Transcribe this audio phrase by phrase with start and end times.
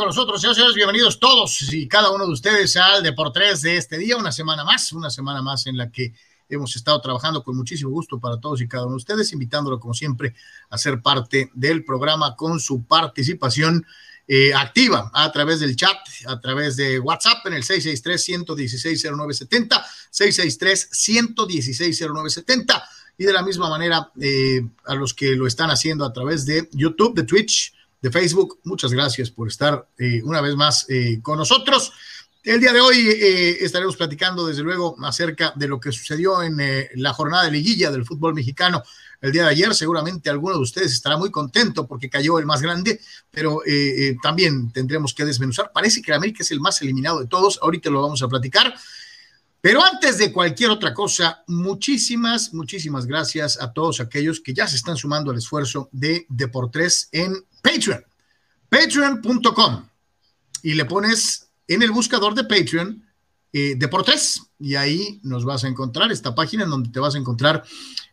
[0.00, 0.40] con nosotros.
[0.40, 4.32] Señores, señores, bienvenidos todos y cada uno de ustedes al Deportes de este día, una
[4.32, 6.14] semana más, una semana más en la que
[6.48, 9.92] hemos estado trabajando con muchísimo gusto para todos y cada uno de ustedes, invitándolo como
[9.92, 10.34] siempre
[10.70, 13.84] a ser parte del programa con su participación
[14.26, 22.82] eh, activa a través del chat, a través de WhatsApp en el 663-116-0970, 663-116-0970
[23.18, 26.70] y de la misma manera eh, a los que lo están haciendo a través de
[26.72, 28.60] YouTube, de Twitch, de Facebook.
[28.64, 31.92] Muchas gracias por estar eh, una vez más eh, con nosotros.
[32.42, 36.56] El día de hoy eh, estaremos platicando, desde luego, acerca de lo que sucedió en
[36.94, 38.82] la jornada de liguilla del fútbol mexicano
[39.20, 39.74] el día de ayer.
[39.74, 42.98] Seguramente alguno de ustedes estará muy contento porque cayó el más grande,
[43.30, 43.60] pero
[44.22, 45.70] también tendremos que desmenuzar.
[45.70, 47.58] Parece que el América es el más eliminado de todos.
[47.60, 48.74] Ahorita lo vamos a platicar.
[49.60, 54.76] Pero antes de cualquier otra cosa, muchísimas, muchísimas gracias a todos aquellos que ya se
[54.76, 58.02] están sumando al esfuerzo de Deportes en Patreon,
[58.70, 59.86] patreon.com
[60.62, 63.04] y le pones en el buscador de Patreon
[63.52, 67.18] eh, Deportes y ahí nos vas a encontrar esta página en donde te vas a
[67.18, 67.64] encontrar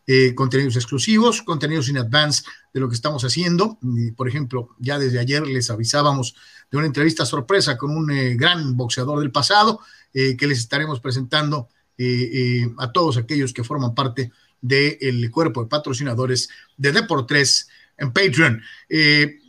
[0.07, 3.77] eh, contenidos exclusivos, contenidos in advance de lo que estamos haciendo.
[4.15, 6.35] por ejemplo, ya desde ayer les avisábamos
[6.71, 9.79] de una entrevista sorpresa con un eh, gran boxeador del pasado
[10.13, 11.69] que les estaremos presentando
[12.77, 18.61] a todos aquellos que forman parte del cuerpo de patrocinadores de Deportes en Patreon.
[18.89, 19.39] Eh,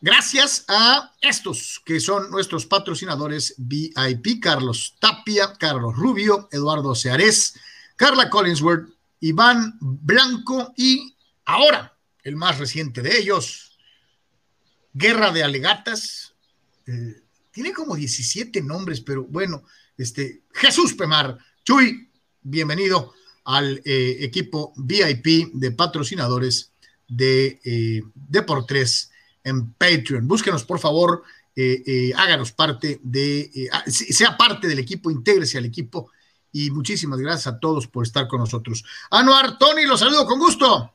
[0.00, 7.54] gracias a estos que son nuestros patrocinadores VIP, Carlos Tapia, Carlos Rubio, Eduardo Seares,
[7.96, 8.88] Carla Collinsworth,
[9.20, 13.78] Iván Blanco y ahora el más reciente de ellos,
[14.92, 16.34] Guerra de Alegatas.
[16.86, 19.64] Eh, tiene como 17 nombres, pero bueno,
[19.96, 21.38] este, Jesús Pemar.
[21.64, 22.10] Chuy,
[22.40, 23.12] bienvenido
[23.44, 26.72] al eh, equipo VIP de patrocinadores
[27.08, 29.10] de eh, Deportes
[29.44, 30.26] en Patreon.
[30.26, 31.22] Búsquenos, por favor,
[31.54, 36.10] eh, eh, háganos parte de, ah, sea parte del equipo, intégrese al equipo
[36.50, 38.84] y muchísimas gracias a todos por estar con nosotros.
[39.10, 40.94] Anuar, Tony, los saludo con gusto.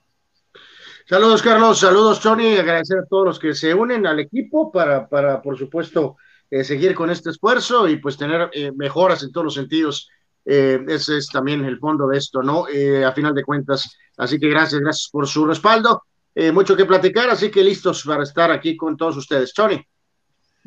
[1.07, 5.41] Saludos, Carlos, saludos, Tony, agradecer a todos los que se unen al equipo para, para
[5.41, 6.17] por supuesto,
[6.49, 10.09] seguir con este esfuerzo y pues tener mejoras en todos los sentidos.
[10.45, 12.65] ese es también el fondo de esto, ¿no?
[12.65, 16.03] a final de cuentas, Así que gracias, gracias por su respaldo.
[16.33, 19.53] Eh, mucho que platicar, así que listos para estar aquí con todos ustedes.
[19.53, 19.79] Tony.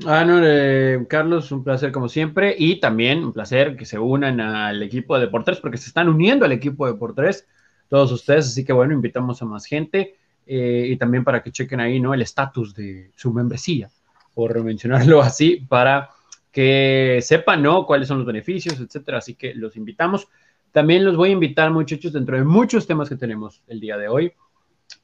[0.07, 4.41] Ah, no, eh, Carlos, un placer como siempre y también un placer que se unan
[4.41, 7.47] al equipo de Deportes porque se están uniendo al equipo de Deportes
[7.89, 11.81] todos ustedes, así que bueno, invitamos a más gente eh, y también para que chequen
[11.81, 12.15] ahí, ¿no?
[12.15, 13.91] El estatus de su membresía,
[14.35, 16.11] por mencionarlo así, para
[16.51, 17.87] que sepan, ¿no?
[17.87, 20.29] Cuáles son los beneficios, etcétera, así que los invitamos.
[20.73, 24.09] También los voy a invitar, muchachos, dentro de muchos temas que tenemos el día de
[24.09, 24.33] hoy,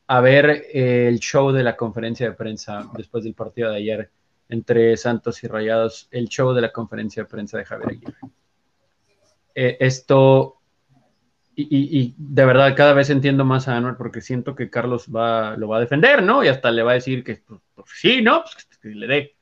[0.07, 4.11] a ver eh, el show de la conferencia de prensa después del partido de ayer
[4.49, 8.19] entre Santos y Rayados, el show de la conferencia de prensa de Javier Aguirre.
[9.55, 10.56] Eh, esto,
[11.59, 15.69] y, de verdad cada vez entiendo más a Anuel porque siento que Carlos va, lo
[15.69, 16.45] va a defender, ¿no?
[16.45, 18.43] Y hasta le va a decir que pues, pues, sí, ¿no?
[18.43, 19.37] Pues, que le dé.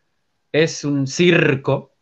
[0.53, 1.97] Es un circo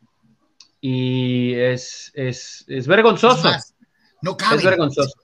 [0.81, 3.51] y es, es, es vergonzoso.
[4.21, 4.57] No cabe.
[4.57, 5.15] Es vergonzoso.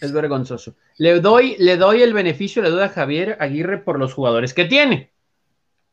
[0.00, 0.76] Es vergonzoso.
[0.96, 4.64] Le doy, le doy el beneficio, le doy a Javier Aguirre por los jugadores que
[4.64, 5.12] tiene,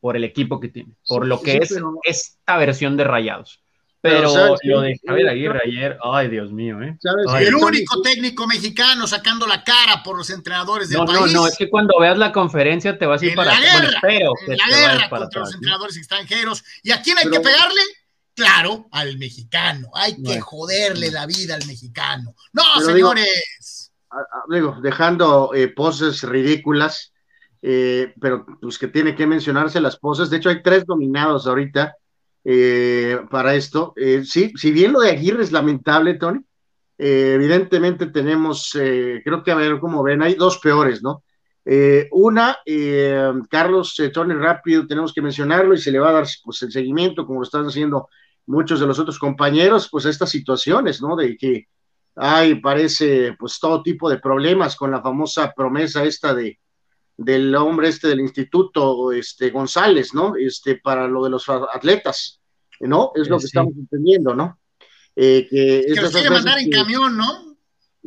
[0.00, 3.62] por el equipo que tiene, por lo que es esta versión de Rayados.
[4.00, 6.96] Pero, lo de Javier Aguirre ayer, ay Dios mío, ¿eh?
[7.40, 11.32] el único técnico mexicano sacando la cara por los entrenadores del no, país.
[11.32, 14.00] No, no, es que cuando veas la conferencia te vas a ir para la guerra,
[14.46, 16.64] en la guerra contra los entrenadores extranjeros.
[16.84, 17.80] ¿Y a quién hay que pegarle?
[18.34, 19.90] Claro, al mexicano.
[19.94, 22.36] Hay que joderle la vida al mexicano.
[22.52, 23.90] No, señores.
[24.48, 27.12] Digo, dejando eh, poses ridículas,
[27.62, 30.30] eh, pero pues que tiene que mencionarse las poses.
[30.30, 31.96] De hecho, hay tres dominados ahorita
[32.50, 33.92] eh, para esto.
[34.24, 36.40] sí, si bien lo de Aguirre es lamentable, Tony,
[36.96, 41.22] evidentemente tenemos, creo que a ver cómo ven, hay dos peores, ¿no?
[42.12, 42.56] una,
[43.50, 47.26] Carlos, Tony rápido, tenemos que mencionarlo y se le va a dar pues, el seguimiento,
[47.26, 48.08] como lo están haciendo
[48.46, 51.16] muchos de los otros compañeros, pues estas situaciones, ¿no?
[51.16, 51.68] De que
[52.16, 56.58] hay, parece, pues todo tipo de problemas con la famosa promesa esta de
[57.18, 60.36] del hombre este del instituto, este González, ¿no?
[60.36, 62.37] Este, para lo de los atletas,
[62.80, 63.12] ¿no?
[63.14, 64.58] Es lo que estamos entendiendo, ¿no?
[65.20, 67.56] Eh, que, que los quiere mandar en camión, ¿no?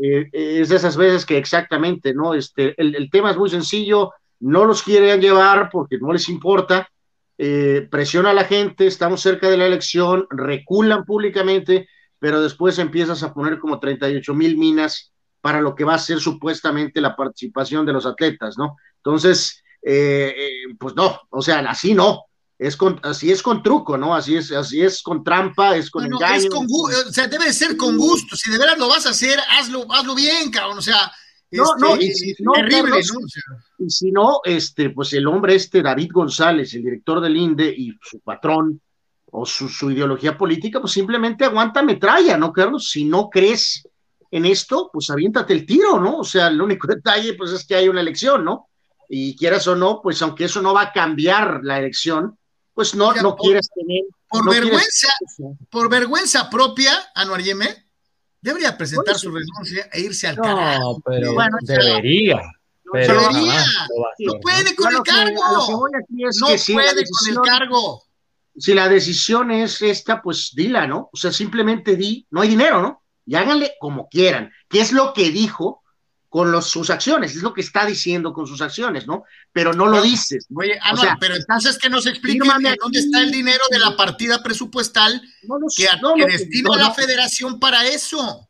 [0.01, 2.33] Eh, es de esas veces que exactamente, ¿no?
[2.33, 6.89] Este, el, el tema es muy sencillo, no los quieren llevar porque no les importa,
[7.37, 13.23] eh, presiona a la gente, estamos cerca de la elección, reculan públicamente, pero después empiezas
[13.23, 17.85] a poner como 38 mil minas para lo que va a ser supuestamente la participación
[17.85, 18.77] de los atletas, ¿no?
[18.97, 22.25] Entonces, pues no, o sea, así no.
[22.61, 24.13] Es con, así es con truco, ¿no?
[24.13, 26.47] Así es, así es con trampa, es con engaño.
[26.51, 28.35] o sea, debe ser con gusto.
[28.35, 30.77] Si de veras lo vas a hacer, hazlo, hazlo bien, cabrón.
[30.77, 31.11] O sea,
[31.49, 32.99] no, no, y si no, terrible,
[33.79, 37.97] Y si no, este, pues el hombre este, David González, el director del INDE y
[37.99, 38.79] su patrón
[39.31, 42.91] o su, su ideología política, pues simplemente aguanta metralla, ¿no, Carlos?
[42.91, 43.87] Si no crees
[44.29, 46.19] en esto, pues aviéntate el tiro, ¿no?
[46.19, 48.69] O sea, el único detalle, pues es que hay una elección, ¿no?
[49.09, 52.37] Y quieras o no, pues aunque eso no va a cambiar la elección,
[52.73, 54.03] pues no, no quieres tener.
[54.27, 55.09] Por vergüenza,
[55.69, 57.91] por vergüenza propia, Anuar Yeme,
[58.39, 60.37] debería presentar su renuncia e irse al.
[60.37, 62.41] No, pero bueno, debería.
[62.91, 63.65] Pero debería.
[64.19, 65.41] No puede con el cargo.
[65.69, 68.03] no puede con el cargo.
[68.57, 71.09] Si la decisión es esta, pues dila, ¿no?
[71.13, 73.03] O sea, simplemente di, no hay dinero, ¿no?
[73.25, 75.80] Y háganle como quieran, ¿Qué es lo que dijo
[76.31, 79.25] con los, sus acciones, es lo que está diciendo con sus acciones, ¿no?
[79.51, 80.47] Pero no lo dices.
[80.55, 82.47] Oye, ah, no, pero entonces que nos explique
[82.79, 85.21] dónde está el dinero de la partida presupuestal
[85.75, 88.47] que, destina la federación para eso.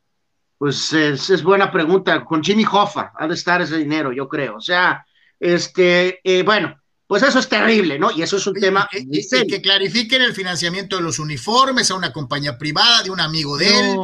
[0.59, 2.23] Pues es, buena pregunta.
[2.23, 4.57] Con Jimmy Hoffa ha de estar ese dinero, yo creo.
[4.57, 5.03] O sea,
[5.39, 6.79] este, eh, bueno,
[7.11, 8.09] pues eso es terrible, ¿no?
[8.09, 8.87] Y eso es un tema.
[8.93, 13.57] Y, que clarifiquen el financiamiento de los uniformes a una compañía privada de un amigo
[13.57, 13.97] de él,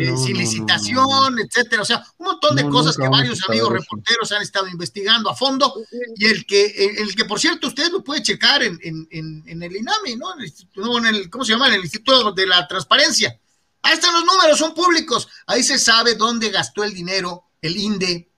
[0.00, 1.82] eh, sin licitación, etcétera.
[1.82, 5.72] O sea, un montón de cosas que varios amigos reporteros han estado investigando a fondo.
[6.16, 10.34] Y el que, el, que por cierto, usted lo puede checar en, el INAMI, ¿no?
[10.34, 11.68] En el, ¿Cómo se llama?
[11.68, 13.38] En el Instituto de la Transparencia.
[13.82, 15.28] Ahí están los números, son públicos.
[15.46, 18.32] Ahí se sabe dónde gastó el dinero, el INDE,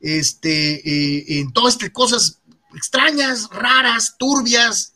[0.00, 2.37] este, eh, en todas estas cosas
[2.74, 4.94] extrañas, raras, turbias.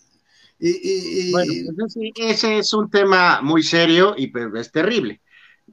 [0.59, 5.21] bueno, pues ese, es un tema muy serio y pues, es terrible.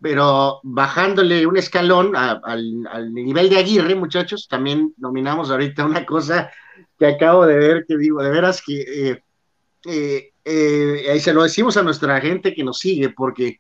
[0.02, 6.50] Pero bajándole un escalón al, nivel de Aguirre, muchachos, también nominamos ahorita una cosa
[6.98, 9.24] que acabo de ver, que digo, de veras que eh,
[9.86, 13.60] eh, eh, ahí se lo decimos a nuestra gente que nos sigue, porque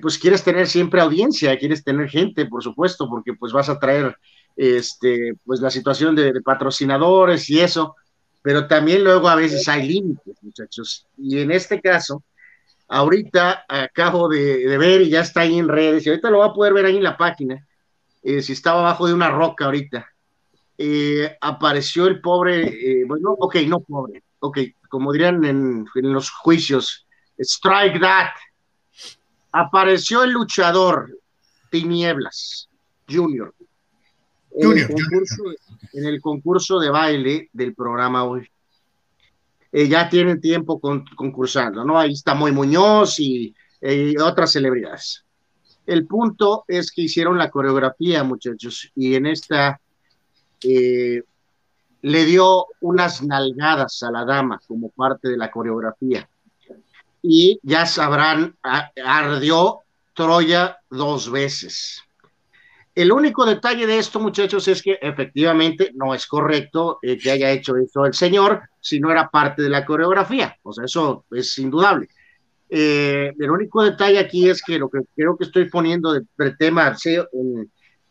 [0.00, 4.16] pues quieres tener siempre audiencia, quieres tener gente, por supuesto, porque pues vas a traer
[4.56, 7.96] este, pues la situación de, patrocinadores y eso,
[8.42, 11.06] pero también luego a veces hay límites, muchachos.
[11.16, 12.22] Y en este caso,
[12.88, 16.54] ahorita acabo de, ver y ya está ahí en redes, y ahorita lo va a
[16.54, 17.66] poder ver ahí en la página,
[18.22, 20.08] eh, si estaba abajo de una roca ahorita.
[20.78, 24.58] Eh, apareció el pobre, eh, bueno, ok, no pobre, ok,
[24.88, 27.06] como dirían en, en los juicios,
[27.38, 28.30] strike that.
[29.52, 31.10] Apareció el luchador
[31.70, 32.68] Tinieblas
[33.08, 33.54] Junior,
[34.54, 38.48] en, el concurso, de baile del programa hoy.
[39.70, 41.98] Eh, ya tienen tiempo concursando, ¿no?
[41.98, 43.54] Ahí está Moy Muñoz y
[44.18, 45.24] otras celebridades.
[45.86, 49.80] El punto es que hicieron la coreografía, muchachos, y en esta
[50.62, 51.22] eh,
[52.02, 56.28] le dio unas nalgadas a la dama como parte de la coreografía.
[57.22, 58.56] Y ya sabrán,
[59.04, 59.80] ardió
[60.14, 62.02] Troya dos veces.
[62.94, 67.50] El único detalle de esto, muchachos, es que efectivamente no es correcto eh, que haya
[67.50, 70.58] hecho eso el señor si no era parte de la coreografía.
[70.62, 72.08] O sea, eso es indudable.
[72.68, 76.24] Eh, el único detalle aquí es que lo que creo que estoy poniendo de,
[76.58, 76.94] tema,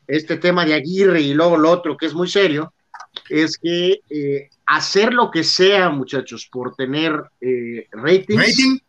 [0.07, 2.73] este tema de Aguirre y luego lo otro que es muy serio,
[3.29, 7.21] es que eh, hacer lo que sea, muchachos, por tener
[7.91, 8.79] rating,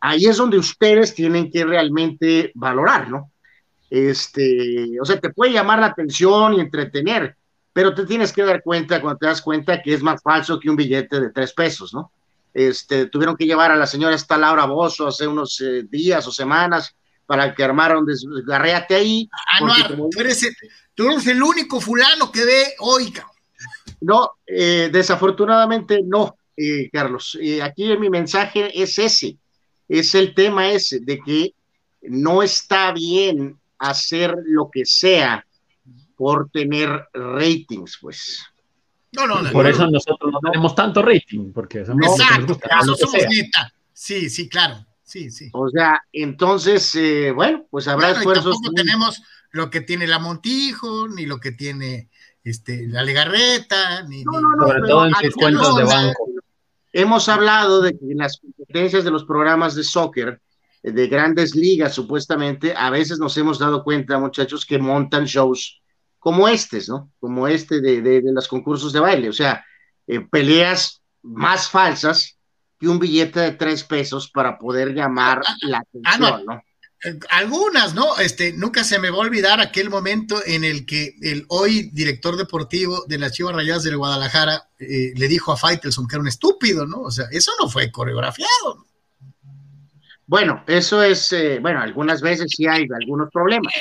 [0.00, 3.30] ahí es donde ustedes tienen que realmente valorar, ¿no?
[3.90, 7.36] Este, o sea, te puede llamar la atención y entretener,
[7.72, 10.70] pero te tienes que dar cuenta cuando te das cuenta que es más falso que
[10.70, 12.10] un billete de tres pesos, ¿no?
[12.52, 16.30] Este, tuvieron que llevar a la señora esta Laura Bozo hace unos eh, días o
[16.30, 16.94] semanas
[17.26, 19.28] para que armaron desgarreate ahí.
[19.32, 20.44] Ah, no, tú, eres
[21.26, 23.12] el, único fulano que ve hoy,
[24.00, 27.36] No, eh, desafortunadamente no, eh, Carlos.
[27.60, 29.36] aquí mi mensaje es ese,
[29.88, 31.54] es el tema ese, de que
[32.02, 35.46] no está bien hacer lo que sea
[36.16, 38.44] por tener ratings, pues.
[39.12, 42.58] No, no, Por eso nosotros no tenemos tanto rating, porque somos, Exacto,
[42.96, 43.72] somos neta.
[43.92, 44.84] Sí, sí, claro.
[45.04, 45.50] Sí, sí.
[45.52, 48.56] O sea, entonces, eh, bueno, pues habrá esfuerzos.
[48.56, 52.08] tampoco tenemos lo que tiene la Montijo, ni lo que tiene
[52.42, 54.24] este, la Legarreta, ni.
[54.24, 56.26] No, no, Sobre todo en sus cuentas de banco.
[56.92, 60.40] Hemos hablado de que en las competencias de los programas de soccer,
[60.92, 65.80] de grandes ligas, supuestamente, a veces nos hemos dado cuenta, muchachos, que montan shows
[66.18, 67.10] como estos, ¿no?
[67.18, 69.64] Como este de, de, los concursos de baile, o sea,
[70.06, 72.38] eh, peleas más falsas
[72.78, 76.62] que un billete de tres pesos para poder llamar ah, ah, la ah, atención, ¿no?
[77.30, 78.16] algunas, ¿no?
[78.18, 82.36] Este, nunca se me va a olvidar aquel momento en el que el hoy director
[82.36, 86.28] deportivo de las Chivas Rayadas del Guadalajara eh, le dijo a Faitelson que era un
[86.28, 87.02] estúpido, ¿no?
[87.02, 88.86] O sea, eso no fue coreografiado.
[90.26, 93.72] Bueno, eso es, eh, bueno, algunas veces sí hay algunos problemas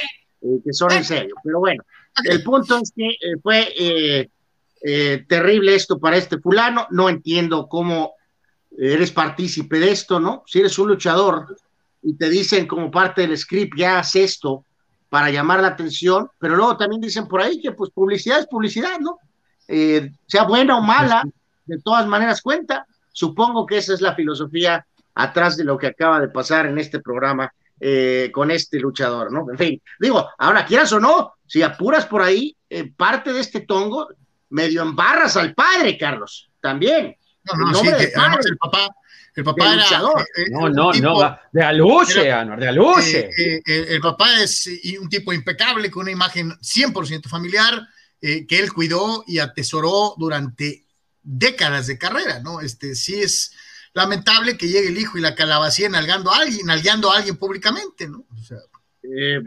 [0.41, 1.83] eh, que son en serio, pero bueno,
[2.25, 3.09] el punto es que
[3.41, 4.29] fue
[5.27, 8.13] terrible esto para este fulano, no entiendo cómo
[8.77, 10.43] eres partícipe de esto, ¿no?
[10.45, 11.55] Si eres un luchador
[12.01, 14.65] y te dicen como parte del script, ya haz esto
[15.09, 18.99] para llamar la atención, pero luego también dicen por ahí que pues publicidad es publicidad,
[18.99, 19.19] ¿no?
[19.67, 21.23] Eh, sea buena o mala,
[21.65, 22.85] de todas maneras cuenta.
[23.11, 24.85] Supongo que esa es la filosofía
[25.15, 29.45] atrás de lo que acaba de pasar en este programa eh, con este luchador, ¿no?
[29.51, 33.61] En fin, digo, ahora quieras o no, si apuras por ahí, eh, parte de este
[33.61, 34.07] tongo,
[34.49, 37.15] medio embarras al padre, Carlos, también.
[37.43, 38.87] No, no, sí, que además el papá,
[39.35, 39.83] el papá era.
[39.83, 43.29] Eh, no, no, no, de aluche, Anuar, de aluche.
[43.37, 47.87] Eh, eh, el papá es un tipo impecable, con una imagen 100% familiar,
[48.21, 50.85] que él cuidó y atesoró durante
[51.21, 52.61] décadas de carrera, ¿no?
[52.61, 53.53] Este, sí es
[53.93, 58.07] lamentable que llegue el hijo y la calabacía nalgando a alguien, nalgando a alguien públicamente,
[58.07, 58.25] ¿no?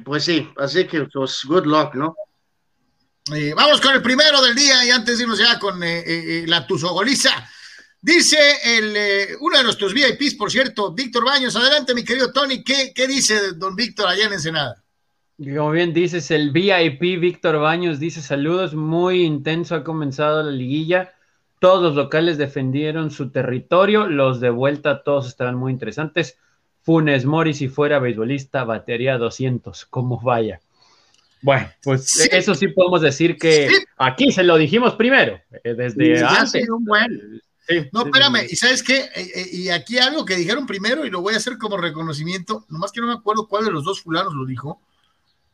[0.05, 2.15] pues sí, así que, pues, good luck, ¿no?
[3.57, 7.49] vamos con el primero del día y antes de irnos ya con la Tuzogoliza.
[8.07, 11.57] Dice el, eh, uno de nuestros VIPs, por cierto, Víctor Baños.
[11.57, 12.63] Adelante, mi querido Tony.
[12.63, 14.81] ¿Qué, qué dice don Víctor allá en Ensenada?
[15.39, 21.16] Como bien dices, el VIP Víctor Baños dice saludos, muy intenso ha comenzado la liguilla.
[21.67, 26.39] Todos los locales defendieron su territorio, los de vuelta todos estarán muy interesantes.
[26.83, 30.61] Funes Mori, si fuera beisbolista, batería 200, como vaya.
[31.43, 36.69] Bueno, pues eso sí podemos decir que aquí se lo dijimos primero, eh, desde antes.
[36.69, 37.43] Un buen
[37.91, 41.21] no, espérame, y sabes qué, eh, eh, y aquí algo que dijeron primero, y lo
[41.21, 44.35] voy a hacer como reconocimiento, nomás que no me acuerdo cuál de los dos fulanos
[44.35, 44.81] lo dijo,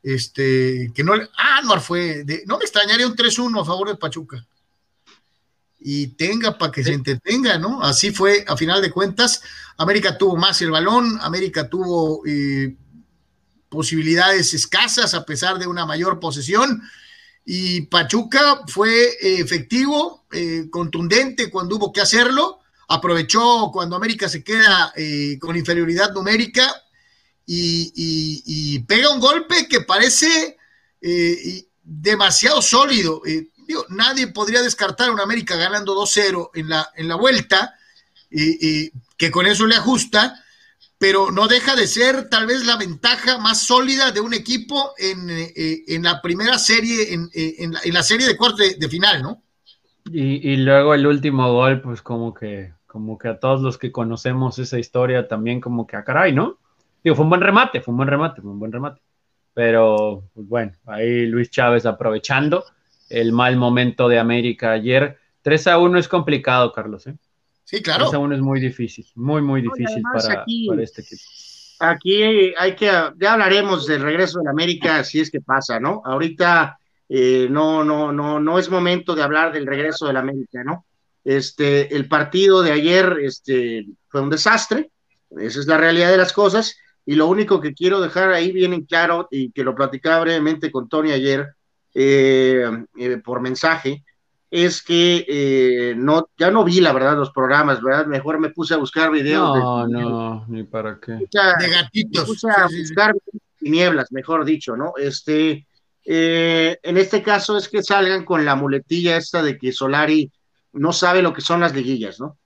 [0.02, 3.96] este, que no, ah, no fue, de, no me extrañaría un 3-1 a favor de
[3.96, 4.46] Pachuca.
[5.84, 7.82] Y tenga para que se entretenga, ¿no?
[7.82, 9.42] Así fue, a final de cuentas,
[9.76, 12.76] América tuvo más el balón, América tuvo eh,
[13.68, 16.82] posibilidades escasas a pesar de una mayor posesión,
[17.44, 24.44] y Pachuca fue eh, efectivo, eh, contundente cuando hubo que hacerlo, aprovechó cuando América se
[24.44, 24.92] queda
[25.40, 26.70] con inferioridad numérica
[27.46, 30.58] y, pega un golpe que parece
[31.82, 33.22] demasiado sólido.
[33.88, 37.74] Nadie podría descartar a un América ganando 2-0 en la, en la vuelta,
[38.30, 40.42] que con eso le ajusta
[41.02, 45.26] pero no deja de ser tal vez la ventaja más sólida de un equipo en,
[45.30, 49.42] eh, la primera serie, en, eh, la, serie de cuartos de, final, ¿no?
[50.12, 54.60] Y, luego el último gol, pues como que, como que a todos los que conocemos
[54.60, 56.60] esa historia también como que a ah, caray, ¿no?
[57.02, 59.00] Digo, fue un buen remate, fue un buen remate, fue un buen remate.
[59.54, 62.64] Pero, pues bueno, ahí Luis Chávez aprovechando
[63.12, 65.18] el mal momento de América ayer.
[65.42, 67.16] 3 a 1 es complicado, Carlos, ¿eh?
[67.64, 68.10] Sí, claro.
[68.12, 70.44] aún es muy difícil, muy, muy difícil para,
[70.82, 71.22] este equipo.
[71.78, 76.02] Aquí hay que, ya hablaremos del regreso de América, si es que pasa, ¿no?
[76.04, 76.78] Ahorita
[77.08, 80.84] eh, no, no, no, no es momento de hablar del regreso de la América, ¿no?
[81.24, 84.90] Este, el partido de ayer este, fue un desastre,
[85.30, 86.76] esa es la realidad de las cosas,
[87.06, 90.70] y lo único que quiero dejar ahí bien en claro, y que lo platicaba brevemente
[90.70, 91.54] con Tony ayer
[91.94, 92.64] eh,
[92.96, 94.04] eh, por mensaje,
[94.52, 98.04] es que eh, no, ya no vi la verdad los programas, ¿verdad?
[98.04, 99.58] Mejor me puse a buscar videos.
[99.58, 101.12] No, no, ni para qué.
[101.12, 102.22] de gatitos.
[102.22, 103.14] Me puse a buscar
[103.58, 104.92] tinieblas, mejor dicho, ¿no?
[104.98, 105.66] Este,
[106.04, 110.30] eh, en este caso es que salgan con la muletilla esta de que Solari
[110.74, 112.36] no sabe lo que son las liguillas, ¿no?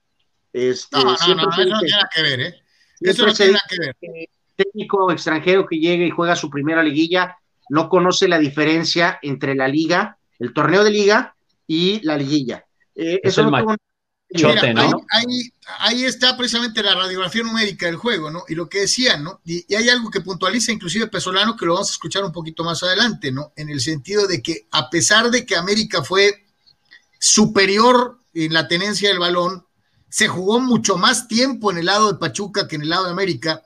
[0.53, 2.55] Este, no, no, no, eso no tiene nada que ver, ¿eh?
[3.01, 4.29] Eso no tiene nada que ver.
[4.55, 7.37] Técnico extranjero que llega y juega su primera liguilla
[7.69, 12.65] no conoce la diferencia entre la liga, el torneo de liga y la liguilla.
[12.95, 13.49] Eh, eso
[15.79, 18.43] ahí, está precisamente la radiografía numérica del juego, ¿no?
[18.47, 19.39] Y lo que decían, ¿no?
[19.45, 22.83] Y, hay algo que puntualiza inclusive Pesolano que lo vamos a escuchar un poquito más
[22.83, 23.53] adelante, ¿no?
[23.55, 26.45] En el sentido de que a pesar de que América fue
[27.19, 29.65] superior en la tenencia del balón,
[30.09, 33.11] se jugó mucho más tiempo en el lado de Pachuca que en el lado de
[33.11, 33.63] América.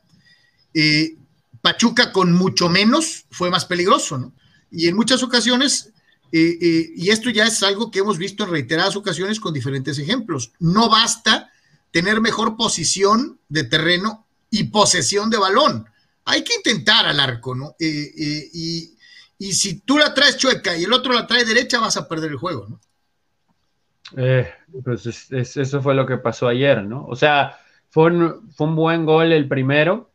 [0.74, 1.18] Eh,
[1.62, 4.34] Pachuca con mucho menos fue más peligroso, ¿no?
[4.72, 5.92] Y en muchas ocasiones
[6.32, 10.00] eh, eh, y esto ya es algo que hemos visto en reiteradas ocasiones con diferentes
[10.00, 10.54] ejemplos.
[10.60, 11.52] No basta
[11.92, 15.86] tener mejor posición de terreno y posesión de balón.
[16.26, 17.76] Hay que intentar al arco, ¿no?
[17.80, 18.98] Eh, y,
[19.54, 22.38] si tú la traes chueca y el otro la trae derecha, vas a perder el
[22.38, 22.80] juego, ¿no?
[24.84, 27.06] pues eso fue lo que pasó ayer, ¿no?
[27.06, 27.58] O sea,
[27.90, 28.12] fue
[28.56, 30.11] fue un buen gol el primero,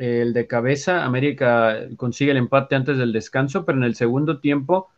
[0.00, 4.88] el de cabeza, América consigue el empate antes del descanso, pero en el segundo tiempo,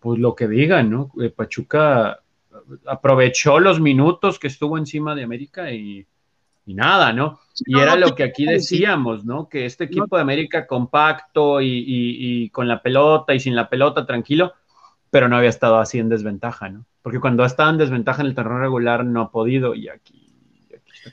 [0.00, 1.10] pues lo que digan, ¿no?
[1.20, 2.20] Eh, Pachuca
[2.86, 6.06] aprovechó los minutos que estuvo encima de América y,
[6.64, 7.40] nada, ¿no?
[7.66, 9.50] y era lo que aquí decíamos, ¿no?
[9.50, 14.54] Que este equipo de América compacto y, con la pelota y sin la pelota tranquilo,
[15.10, 16.86] pero no había estado así en desventaja, ¿no?
[17.02, 20.23] Porque cuando ha estado en desventaja en el terreno regular no ha podido y aquí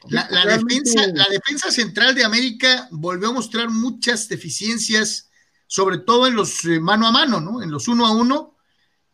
[0.10, 5.30] la, defensa, la defensa central de América volvió a mostrar muchas deficiencias,
[5.68, 7.62] sobre todo en los eh, mano a mano, ¿no?
[7.62, 8.56] En los uno a uno.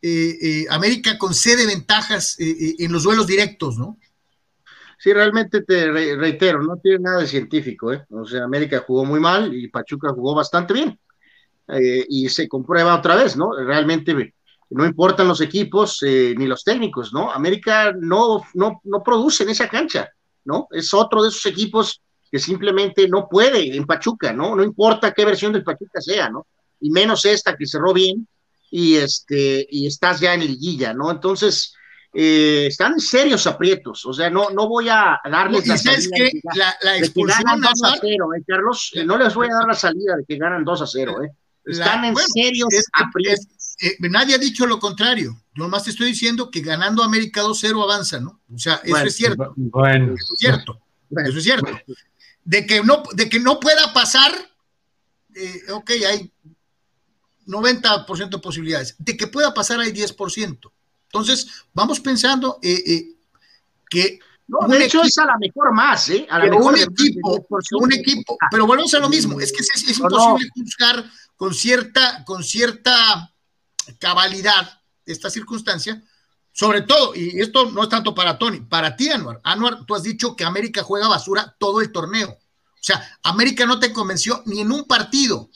[0.01, 3.97] Eh, eh, América concede ventajas en los duelos directos, ¿no?
[4.99, 8.05] Sí, realmente te reitero, no tiene nada de científico, ¿eh?
[8.09, 10.99] O sea, América jugó muy mal y Pachuca jugó bastante bien.
[12.09, 13.51] y se comprueba otra vez, ¿no?
[13.53, 14.33] Realmente
[14.69, 17.31] no importan los equipos ni los técnicos, ¿no?
[17.31, 20.09] América no, no, no produce en esa cancha.
[20.47, 20.67] ¿No?
[20.71, 22.01] Es otro de esos equipos
[22.31, 24.55] que simplemente no puede en Pachuca, ¿no?
[24.55, 26.47] No importa qué versión del Pachuca sea, ¿no?
[26.79, 28.27] Y menos esta que cerró bien
[28.71, 31.11] y este y estás ya en liguilla, ¿no?
[31.11, 31.73] Entonces,
[32.13, 36.41] eh, están en serios aprietos, o sea, no, no voy a darles la salida que
[36.81, 38.91] la, expulsión ganan 2 a 0, ¿eh, Carlos?
[39.05, 41.31] no les voy a dar la salida de que ganan 2 a 0, ¿eh?
[41.65, 43.45] Están en serios aprietos.
[43.79, 45.39] Eh, nadie ha dicho lo contrario.
[45.55, 48.41] Nomás te estoy diciendo que ganando América 2-0 avanza, ¿no?
[48.53, 49.53] O sea, eso es cierto.
[49.55, 50.15] Bueno.
[50.15, 50.79] Eso es cierto.
[51.25, 51.79] Eso es cierto.
[52.43, 54.31] De que no, de que no pueda pasar,
[55.35, 56.31] eh, ok, hay
[57.45, 58.95] 90% de posibilidades.
[58.97, 60.71] De que pueda pasar hay 10%.
[61.05, 63.15] Entonces, vamos pensando eh,
[63.89, 66.25] que no, de hecho es a la mejor más, ¿eh?
[66.29, 67.45] A la mejor un equipo,
[67.79, 71.03] un equipo, pero volvemos a lo mismo, es que es, es imposible juzgar
[71.35, 73.33] con cierta, con cierta
[73.99, 76.03] cabalidad esta circunstancia,
[76.51, 79.39] sobre todo, y esto no es tanto para Tony, para ti, Anuar.
[79.43, 82.29] Anuar, tú has dicho que América juega basura todo el torneo.
[82.29, 85.49] O sea, América no te convenció ni en un partido.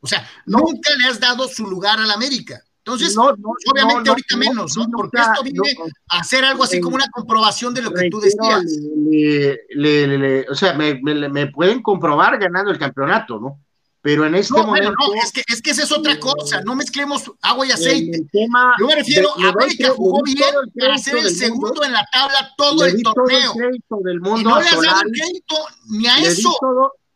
[0.00, 2.62] O sea, nunca le has dado su lugar al América.
[2.78, 4.86] Entonces, obviamente ahorita menos, ¿no?
[4.90, 5.76] Porque esto viene
[6.08, 8.64] a hacer algo así como una comprobación de lo que tú decías.
[10.48, 13.60] o sea, me, pueden comprobar ganando el campeonato, ¿no?
[14.00, 14.92] Pero en este momento.
[14.92, 18.26] no, es que, es que esa es otra cosa, no mezclemos agua y aceite.
[18.78, 22.84] Yo me refiero, a América jugó bien para ser el segundo en la tabla todo
[22.84, 23.52] el torneo.
[24.00, 25.56] del mundo y no le has dado crédito
[25.88, 26.56] ni a eso.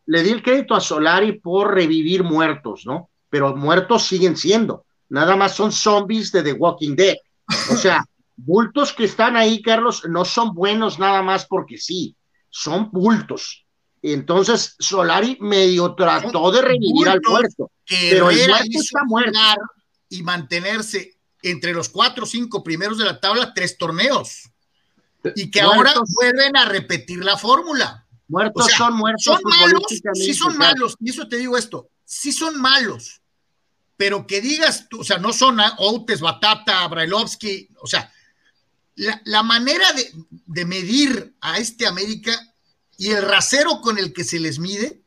[0.05, 3.09] le di el crédito a Solari por revivir muertos, ¿no?
[3.29, 4.85] Pero muertos siguen siendo.
[5.09, 7.15] Nada más son zombies de The Walking Dead.
[7.71, 8.03] O sea,
[8.35, 12.15] bultos que están ahí, Carlos, no son buenos nada más porque sí,
[12.49, 13.62] son bultos
[14.11, 19.39] entonces Solari medio trató de revivir al puerto, pero el puerto está muerto.
[20.09, 24.49] Y mantenerse entre los cuatro o cinco primeros de la tabla tres torneos.
[25.35, 28.05] Y que ahora vuelven a repetir la fórmula.
[28.27, 29.23] Muertos son muertos.
[29.23, 29.83] Son malos,
[30.15, 33.21] sí son malos, y eso te digo esto, sí son malos,
[33.95, 38.11] pero que digas tú, o sea, no son Outes, Batata, Brailovsky, o sea,
[38.95, 42.52] la, manera de, de medir a este América
[43.03, 45.01] y el rasero con el que se les mide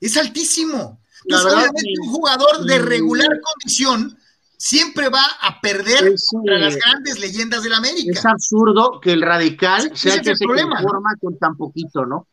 [0.00, 1.00] es altísimo.
[1.24, 4.18] Entonces, obviamente, un jugador de regular condición
[4.58, 8.12] siempre va a perder contra las grandes leyendas del América.
[8.12, 12.26] Es absurdo que el radical sea el que se conforma con tan poquito, ¿no?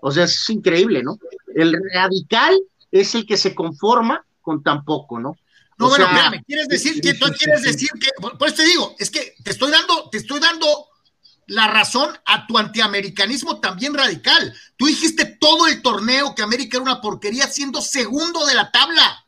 [0.00, 1.16] O sea, es increíble, ¿no?
[1.54, 2.58] El radical
[2.90, 5.36] es el que se conforma con tan poco, ¿no?
[5.78, 9.10] No, bueno, espérame, quieres decir que tú quieres decir que, por eso te digo, es
[9.10, 10.89] que te estoy dando, te estoy dando
[11.50, 14.54] la razón a tu antiamericanismo también radical.
[14.76, 19.26] Tú dijiste todo el torneo que América era una porquería siendo segundo de la tabla.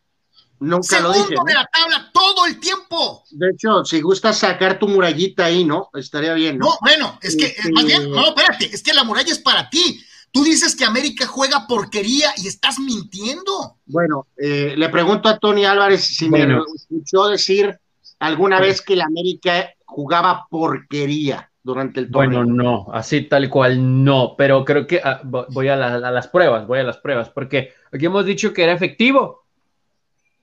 [0.61, 1.35] Nunca segundo lo dije.
[1.45, 3.25] de la tabla todo el tiempo.
[3.31, 5.91] De hecho, si gusta sacar tu murallita ahí, ¿no?
[5.95, 6.67] Estaría bien, ¿no?
[6.67, 9.69] No, bueno, es que, este, más bien, no, espérate, es que la muralla es para
[9.69, 10.01] ti.
[10.31, 13.79] Tú dices que América juega porquería y estás mintiendo.
[13.85, 17.81] Bueno, eh, le pregunto a Tony Álvarez si me escuchó decir
[18.21, 22.45] alguna vez que la América jugaba porquería durante el torneo.
[22.45, 26.81] Bueno, no, así tal cual no, pero creo que ah, voy a, las pruebas, voy
[26.81, 29.45] a las pruebas, porque aquí hemos dicho que era efectivo,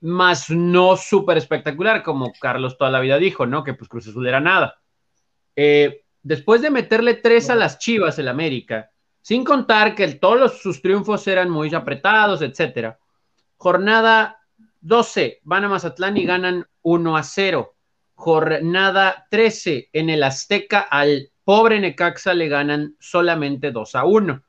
[0.02, 3.64] más no súper espectacular, como Carlos toda la vida dijo, ¿no?
[3.64, 4.80] Que pues Cruz Azul era nada.
[5.56, 10.82] Eh, después de meterle tres a las Chivas el América, sin contar que todos sus
[10.82, 12.98] triunfos eran muy apretados, etcétera.
[13.58, 14.40] Jornada
[14.80, 17.76] 12, van a Mazatlán y ganan 1 a 0
[18.20, 24.44] jornada 13 en el Azteca al pobre Necaxa le ganan solamente 2 a 1.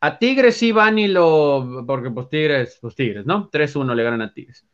[0.00, 3.50] A Tigres sí van y lo, porque pues Tigres, pues Tigres, ¿no?
[3.52, 4.66] 3-1 le ganan a Tigres.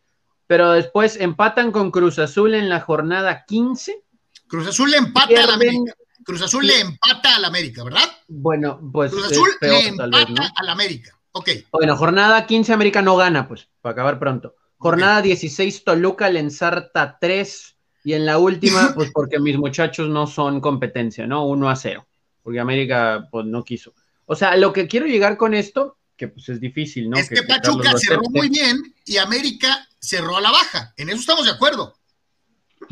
[0.46, 4.02] Pero después empatan con Cruz Azul en la jornada 15.
[4.48, 5.92] Cruz Azul le empata a la América.
[6.24, 8.08] Cruz Azul le empata al América, ¿verdad?
[8.26, 9.12] Bueno, pues.
[9.12, 11.10] Cruz Azul le empata al América.
[11.32, 11.50] Ok.
[11.70, 14.56] Bueno, jornada 15 América no gana, pues, para acabar pronto.
[14.78, 20.26] Jornada 16 Toluca le ensarta 3 y en la última, pues porque mis muchachos no
[20.26, 21.46] son competencia, ¿no?
[21.46, 22.06] 1 a 0,
[22.42, 23.94] porque América pues no quiso.
[24.26, 27.18] O sea, lo que quiero llegar con esto, que pues es difícil, ¿no?
[27.18, 30.94] Es que, Pachuca cerró muy bien y América cerró a la baja.
[30.96, 31.94] En eso estamos de acuerdo.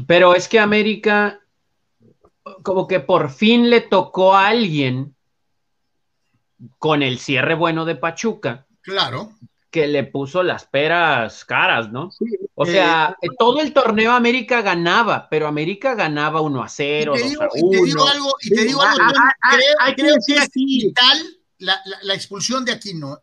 [0.06, 1.40] Pero es que América,
[2.62, 5.14] como que por fin le tocó a alguien
[6.78, 8.66] con el cierre bueno de Pachuca.
[8.82, 9.32] Claro.
[9.70, 12.10] Que le puso las peras caras, ¿no?
[12.54, 17.14] o sea, eh, todo el torneo América ganaba, pero América ganaba 1 a 0.
[17.14, 19.94] Y te digo, Y te digo algo, y te digo algo, ah, ah, ah, creo,
[19.96, 21.18] creo que es vital
[21.58, 23.18] la, la, expulsión de Aquino.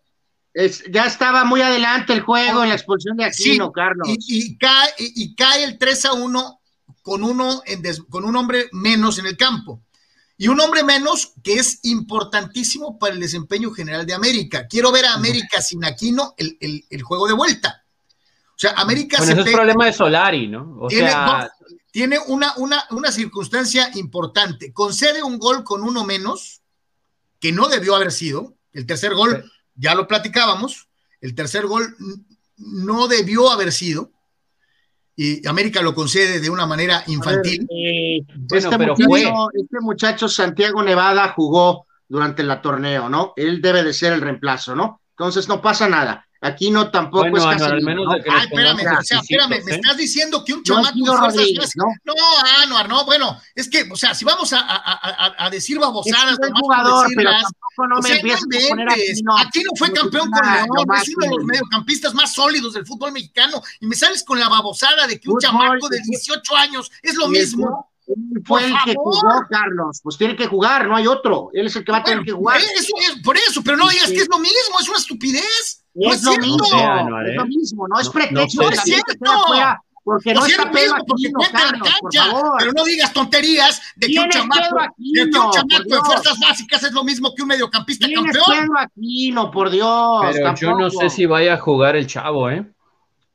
[0.53, 4.08] Es, ya estaba muy adelante el juego en la expulsión de Aquino, Carlos.
[4.08, 6.60] Y, y, cae, y, cae el 3 a 1
[7.01, 9.85] con, uno en des, con un hombre menos en el campo.
[10.38, 14.67] Y un hombre menos que es importantísimo para el desempeño general de América.
[14.67, 17.84] Quiero ver a América sin Aquino el, el, el juego de vuelta.
[18.50, 20.78] O sea, América bueno, es problema de Solari, ¿no?
[20.80, 21.52] O tiene, sea...
[21.91, 24.74] tiene una, una, una circunstancia importante.
[24.74, 26.62] Concede un gol con uno menos,
[27.39, 28.56] que no debió haber sido.
[28.74, 30.89] El tercer gol, ya lo platicábamos,
[31.21, 31.95] el tercer gol
[32.58, 34.12] no debió haber sido
[35.15, 37.67] y América lo concede de una manera infantil.
[37.69, 43.34] Eh, este, muchacho, este, muchacho, Santiago Nevada jugó durante el torneo, ¿no?
[43.36, 45.01] Él debe de ser el reemplazo, ¿no?
[45.12, 46.25] Entonces no pasa nada.
[46.45, 47.71] Aquí no tampoco bueno, es casi.
[47.71, 50.93] Al menos de que Ay, espérame, o sea, espérame, me estás diciendo que un chamaco
[50.95, 51.86] no, fuerzas ¿no?
[52.05, 52.13] no,
[52.62, 56.38] Anuar, no, bueno, es que, o sea, si vamos a, a, a, a decir babosadas,
[56.39, 59.91] es jugador, pero tampoco no o sea, me no poner aquí, no, aquí no fue
[59.91, 60.67] campeón con León,
[61.01, 64.47] es uno de los mediocampistas más sólidos del fútbol mexicano, y me sales con la
[64.47, 67.89] babosada de que un chamaco de 18 años es lo mismo.
[68.08, 69.99] Él fue el que jugó, Carlos.
[70.03, 71.49] Pues tiene que jugar, no hay otro.
[71.53, 72.60] Él es el que va a tener que jugar.
[72.60, 75.85] Eso es, por eso, pero no digas que es lo mismo, es una estupidez.
[75.95, 76.58] No es, lo mismo,
[77.25, 78.63] es lo mismo, no es pretexto.
[78.63, 79.13] No, es cierto.
[80.05, 82.55] Porque no, está Pedro Aquino, Carlos, por favor.
[82.60, 86.84] Pero no digas tonterías de que un chamaco, de, que un chamaco de fuerzas básicas
[86.84, 88.45] es lo mismo que un mediocampista campeón.
[88.45, 90.25] Pedro Aquino, por Dios.
[90.31, 92.71] Pero yo no sé si vaya a jugar el chavo, ¿eh?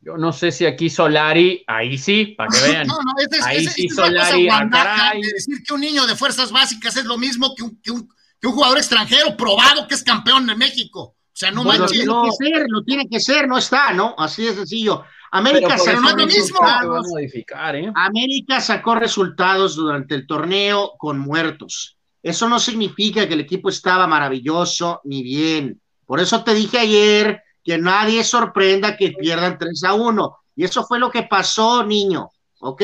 [0.03, 2.87] Yo no sé si aquí Solari, ahí sí, para que vean.
[2.87, 6.97] No, no, es, ahí sí Solari, ah, de decir que un niño de fuerzas básicas
[6.97, 8.09] es lo mismo que un, que un,
[8.41, 11.17] que un jugador extranjero probado que es campeón de México.
[11.41, 12.05] Sea, no bueno, manches.
[12.05, 14.15] Tiene que ser, lo tiene que ser, no está, ¿no?
[14.19, 15.05] Así de sencillo.
[15.31, 17.07] América sacó resultados.
[17.09, 17.91] Modificar, ¿eh?
[17.95, 21.97] América sacó resultados durante el torneo con muertos.
[22.23, 25.81] Eso no significa que el equipo estaba maravilloso ni bien.
[26.05, 30.37] Por eso te dije ayer que nadie sorprenda que pierdan 3 a 1.
[30.57, 32.29] Y eso fue lo que pasó, niño.
[32.59, 32.83] ¿Ok?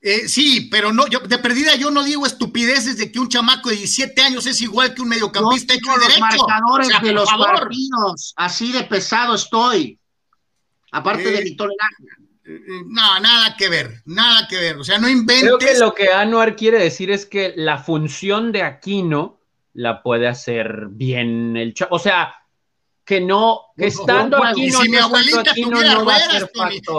[0.00, 3.68] Eh, sí, pero no, yo de perdida yo no digo estupideces de que un chamaco
[3.68, 6.20] de 17 años es igual que un mediocampista no los derecho.
[6.20, 9.98] marcadores de los partidos, así de pesado estoy.
[10.92, 12.16] Aparte de mi tolerancia.
[12.44, 14.76] Eh, eh, no, nada que ver, nada que ver.
[14.76, 15.42] O sea, no inventes.
[15.42, 19.40] Creo que lo que Anuar quiere decir es que la función de Aquino
[19.74, 21.96] la puede hacer bien el chavo.
[21.96, 22.34] O sea,
[23.08, 26.44] que no, que estando aquí no, si mi abuelita tuviera ruedas,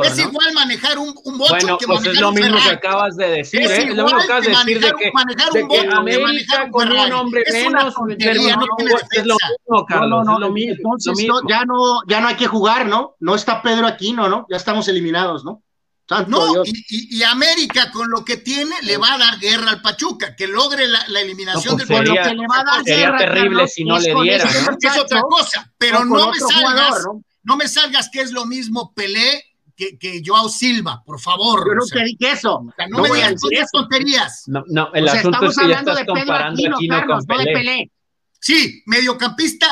[0.05, 3.15] es igual manejar un, un bocho bueno, que pues manejar es lo mismo que acabas
[3.15, 3.77] de decir, es ¿eh?
[3.89, 6.71] Es lo mismo que acabas de decir de que, manejar de un que América un
[6.71, 10.51] con un hombre es menos, tontería, no tiene es lo mismo, Carlos, no, es lo
[10.51, 10.95] mismo.
[10.95, 11.47] Entonces lo mismo.
[11.47, 13.15] ya no, ya no hay que jugar, ¿no?
[13.19, 14.47] No está Pedro Aquino, ¿no?
[14.49, 15.61] Ya estamos eliminados, ¿no?
[16.09, 16.67] Santo no, Dios.
[16.67, 20.35] y, y, y, América con lo que tiene le va a dar guerra al Pachuca,
[20.35, 23.05] que logre la, la eliminación no, pues del sería, que le va a dar sería
[23.05, 24.43] guerra, terrible Carlos, si no es le diera.
[24.49, 24.77] ese ¿no?
[24.81, 27.23] es otra cosa, pero con no me salgas, jugador, ¿no?
[27.43, 29.45] no me salgas que es lo mismo Pelé
[29.75, 31.63] que, que Joao Silva, por favor.
[31.65, 32.55] Yo o nunca sea, dije eso.
[32.55, 34.43] o sea, no, No me digas esas tonterías.
[34.47, 36.53] No, no, el O sea, asunto es estamos que ya hablando estás de Pedro comparando
[36.59, 37.59] Aquino, Aquino Carlos, con no de Pelé.
[37.59, 37.91] Pelé.
[38.39, 39.67] Sí, mediocampista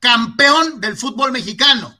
[0.00, 1.94] campeón del fútbol mexicano.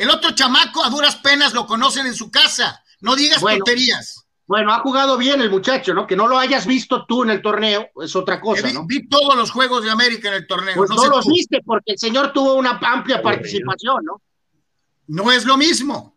[0.00, 2.82] El otro chamaco a duras penas lo conocen en su casa.
[3.00, 4.26] No digas Bueno, tonterías.
[4.46, 6.06] Bueno, ha jugado bien el muchacho, ¿no?
[6.06, 8.84] Que no lo hayas visto tú en el torneo es otra cosa, vi, ¿no?
[8.86, 10.74] vi todos los juegos de América en el torneo.
[10.74, 11.30] Pues no no, sé los tú.
[11.32, 14.20] viste porque el señor tuvo una amplia participación, ¿no?
[15.06, 16.16] No es lo mismo.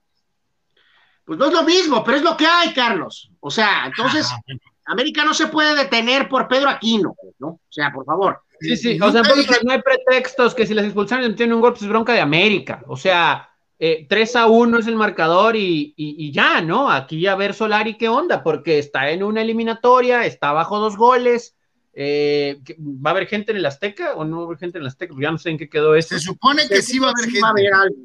[1.26, 3.30] Pues no es lo mismo, pero es lo que hay, Carlos.
[3.40, 4.40] O sea, entonces, Ah,
[4.86, 7.48] América no se puede detener por Pedro Aquino, ¿no?
[7.48, 8.42] O sea, por favor.
[8.60, 11.62] Sí, sí, o sea, dije- no hay pretextos que si les expulsaron y tienen un
[11.62, 12.82] gol, pues es bronca de América.
[12.88, 13.50] O sea,
[13.86, 16.90] eh, 3 a 1 es el marcador y, y- y ya, ¿no?
[16.90, 21.56] Aquí a ver Solari qué onda, porque está en una eliminatoria, está bajo dos goles.
[21.96, 24.78] eh, ¿qué- ¿Va a haber gente en el Azteca o no va a haber gente
[24.78, 25.14] en el Azteca?
[25.14, 26.16] Pues ya no sé en qué quedó esto.
[26.16, 27.42] Se supone que sí va a haber Sí gente.
[27.44, 27.96] va a haber algo.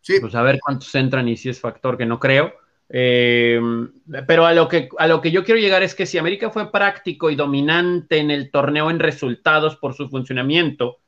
[0.00, 0.14] Sí.
[0.20, 2.54] Pues a ver cuántos entran y si es factor, que no creo.
[2.88, 3.60] Eh,
[4.26, 6.72] pero a lo, que, a lo que yo quiero llegar es que si América fue
[6.72, 10.98] práctico y dominante en el torneo en resultados por su funcionamiento,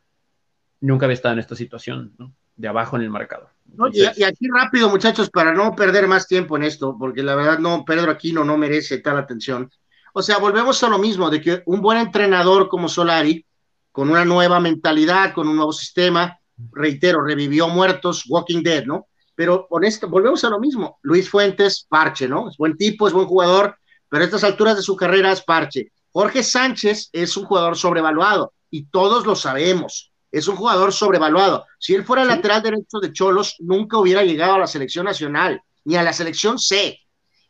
[0.80, 2.32] nunca había estado en esta situación, ¿no?
[2.56, 3.48] De abajo en el marcador.
[3.92, 7.84] Y, aquí rápido, muchachos, para no perder más tiempo en esto, porque la verdad no,
[7.84, 9.70] Pedro Aquino no merece tal atención.
[10.12, 13.44] O sea, volvemos a lo mismo, de que un buen entrenador como Solari,
[13.90, 16.38] con una nueva mentalidad, con un nuevo sistema,
[16.72, 19.08] reitero, revivió muertos, Walking Dead, ¿no?
[19.34, 20.98] Pero honesto, volvemos a lo mismo.
[21.02, 22.48] Luis Fuentes, parche, ¿no?
[22.48, 23.76] Es buen tipo, es buen jugador,
[24.08, 25.90] pero a estas alturas de su carrera es parche.
[26.12, 30.11] Jorge Sánchez es un jugador sobrevaluado y todos lo sabemos.
[30.32, 31.66] Es un jugador sobrevaluado.
[31.78, 35.96] Si él fuera lateral derecho de Cholos, nunca hubiera llegado a la selección nacional, ni
[35.96, 36.98] a la selección C,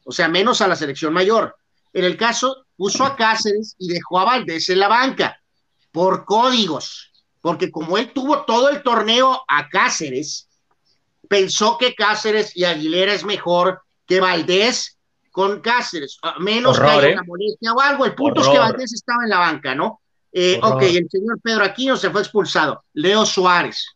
[0.04, 1.56] o sea, menos a la selección mayor.
[1.92, 5.40] En el caso, puso a Cáceres y dejó a Valdés en la banca
[5.92, 10.48] por códigos, porque como él tuvo todo el torneo a Cáceres,
[11.28, 14.98] pensó que Cáceres y Aguilera es mejor que Valdés
[15.30, 17.12] con Cáceres, menos que haya ¿eh?
[17.14, 18.04] una molestia o algo.
[18.04, 20.01] El punto es que Valdés estaba en la banca, ¿no?
[20.32, 22.84] Eh, ok, el señor Pedro Aquino se fue expulsado.
[22.94, 23.86] Leo Suárez.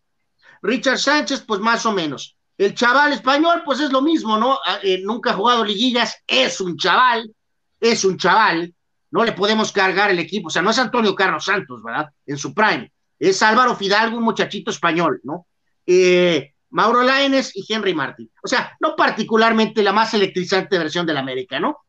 [0.63, 2.37] Richard Sánchez, pues más o menos.
[2.59, 4.59] El chaval español, pues es lo mismo, ¿no?
[4.67, 7.35] Ah, eh, nunca ha jugado liguillas, es un chaval,
[7.81, 8.75] es un chaval.
[9.11, 10.49] No le podemos cargar el equipo.
[10.49, 12.11] O sea, no es Antonio Carlos Santos, ¿verdad?
[12.27, 12.93] En su prime.
[13.19, 15.47] Es Álvaro Fidalgo, un muchachito español, ¿no?
[15.87, 18.31] Eh, Mauro Laines y Henry Martin.
[18.43, 21.86] O sea, no particularmente la más electrizante versión del América, ¿no?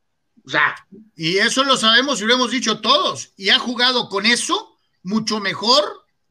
[0.47, 0.75] O sea.
[1.15, 3.33] Y eso lo sabemos y lo hemos dicho todos.
[3.35, 5.83] Y ha jugado con eso mucho mejor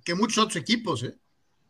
[0.04, 1.14] que muchos otros equipos, ¿eh?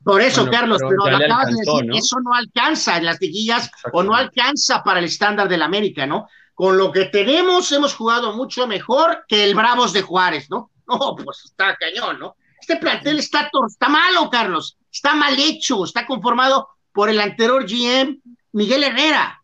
[0.05, 4.15] Por eso, Carlos, pero, acabas de decir, eso no alcanza en las liguillas o no
[4.15, 6.29] alcanza para el estándar del América, ¿no?
[6.55, 10.71] Con lo que tenemos, hemos jugado mucho mejor que el Bravos de Juárez, ¿no?
[10.87, 12.37] No, pues está cañón, ¿no?
[12.61, 18.21] Este plantel está, está malo, Carlos, está mal hecho, está conformado por el anterior GM,
[18.53, 19.36] Miguel Herrera.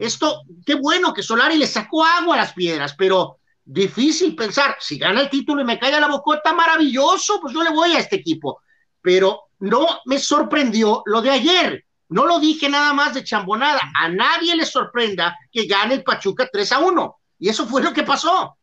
[0.00, 4.96] Esto, qué bueno que Solari le sacó agua a las piedras, pero difícil pensar, si
[4.96, 7.98] gana el título y me cae a la bocota, maravilloso, pues yo le voy a
[7.98, 8.62] este equipo.
[9.02, 11.84] Pero no me sorprendió lo de ayer.
[12.08, 13.80] No lo dije nada más de chambonada.
[13.94, 17.16] A nadie le sorprenda que gane el Pachuca 3 a 1.
[17.40, 18.56] Y eso fue lo que pasó.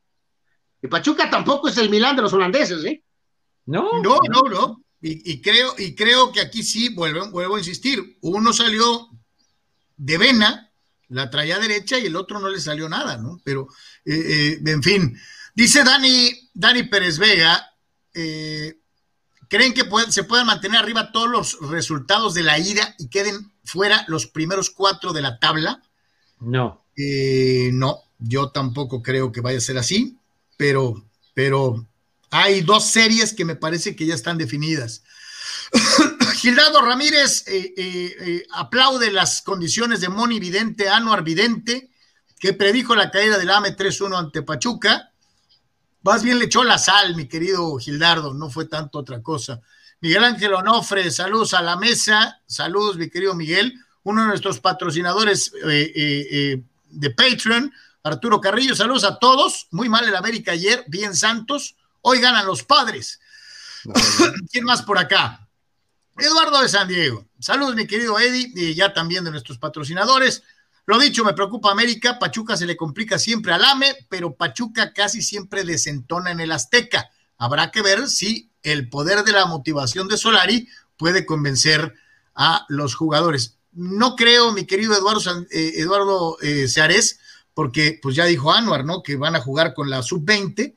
[0.82, 3.04] El Pachuca tampoco es el Milán de los holandeses, ¿eh?
[3.67, 4.82] No, no, no, no.
[5.02, 9.10] Y, creo, y creo que aquí sí, vuelvo, vuelvo a insistir, uno salió
[9.95, 10.66] de vena,
[11.10, 13.39] la traía derecha y el otro no le salió nada, ¿no?
[13.43, 13.67] Pero,
[14.06, 15.17] eh, eh, en fin,
[15.56, 17.74] dice Dani, Dani Pérez Vega,
[18.13, 18.80] eh,
[19.48, 24.06] ¿creen que se puedan mantener arriba todos los resultados de la ida y queden fuera
[24.08, 25.82] los primeros cuatro de la tabla?
[26.39, 26.84] No.
[27.74, 30.17] no, yo tampoco creo que vaya a ser así,
[30.56, 31.88] pero, pero
[32.30, 35.04] hay dos series que me parece que ya están definidas.
[36.36, 41.90] Gildardo Ramírez eh, eh, eh, aplaude las condiciones de Moni Vidente, Anuar Vidente,
[42.40, 45.12] que predijo la caída del AME 3-1 ante Pachuca.
[46.04, 49.62] Más bien le echó la sal, mi querido Gildardo, no fue tanto otra cosa.
[50.00, 55.52] Miguel Ángel Onofre, saludos a la mesa, saludos, mi querido Miguel, uno de nuestros patrocinadores
[55.52, 59.68] de Patreon, Arturo Carrillo, saludos a todos.
[59.72, 61.76] Muy mal el América ayer, bien Santos,
[62.10, 63.20] Hoy ganan los padres.
[64.52, 65.47] ¿Quién más por acá?
[66.17, 67.26] Eduardo de San Diego.
[67.39, 70.43] Saludos, mi querido Eddie, y ya también de nuestros patrocinadores.
[70.86, 72.17] Lo dicho, me preocupa América.
[72.17, 77.10] Pachuca se le complica siempre al AME, pero Pachuca casi siempre desentona en el Azteca.
[77.38, 81.93] Habrá que ver si el poder de la motivación de Solari puede convencer
[82.34, 83.58] a los jugadores.
[83.73, 87.19] No creo, mi querido Eduardo, eh, Eduardo eh, Seares,
[87.54, 89.04] porque pues ya dijo Anuar, ¿no?
[89.04, 90.76] Que van a jugar con la sub-20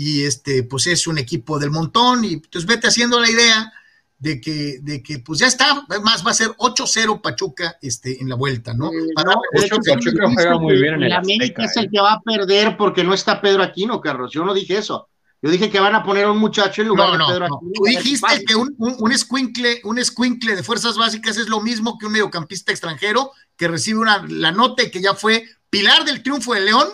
[0.00, 3.72] y este, pues es un equipo del montón, y pues vete haciendo la idea
[4.16, 8.28] de que, de que pues ya está, más va a ser 8-0 Pachuca este, en
[8.28, 8.92] la vuelta, ¿no?
[9.16, 11.88] Pachuca juega muy bien en el América es el ¿eh?
[11.92, 15.08] que va a perder porque no está Pedro Aquino, Carlos, yo no dije eso.
[15.42, 17.72] Yo dije que van a poner a un muchacho en lugar de Pedro Aquino.
[17.74, 21.98] Tú dijiste que un, un, un, escuincle, un escuincle de fuerzas básicas es lo mismo
[21.98, 26.22] que un mediocampista extranjero que recibe una, la nota y que ya fue pilar del
[26.22, 26.86] triunfo de León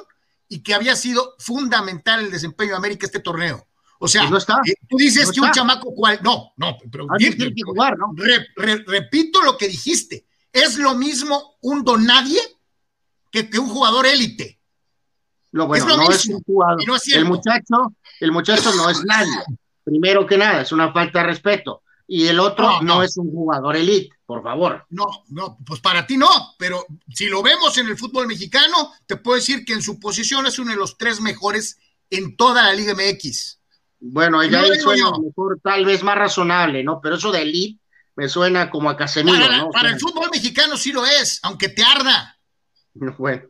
[0.48, 3.66] y que había sido fundamental el desempeño de América este torneo.
[3.98, 6.20] O sea, pues eh, tú dices que un chamaco cual.
[6.22, 7.06] No, no, pero
[8.86, 10.26] repito lo que dijiste.
[10.52, 12.40] Es lo mismo un donadie
[13.30, 14.60] que, que un jugador élite.
[15.52, 16.82] Lo bueno, no es un jugador.
[17.12, 19.42] el muchacho, el muchacho no es nadie.
[19.84, 23.76] Primero que nada, es una falta de respeto y el otro no, es un jugador
[23.76, 24.84] elite, por favor.
[24.90, 29.16] No, no, pues para ti no, pero si lo vemos en el fútbol mexicano, te
[29.16, 31.78] puedo decir que en su posición es uno de los tres mejores
[32.10, 33.60] en toda la Liga MX.
[34.00, 37.00] Bueno, ya no suena mejor, tal vez más razonable, ¿no?
[37.00, 37.80] Pero eso de elite
[38.16, 39.70] me suena como a Casemiro, para, ¿no?
[39.70, 42.30] Para el fútbol mexicano sí lo es, aunque te arda.
[43.18, 43.42] Bueno,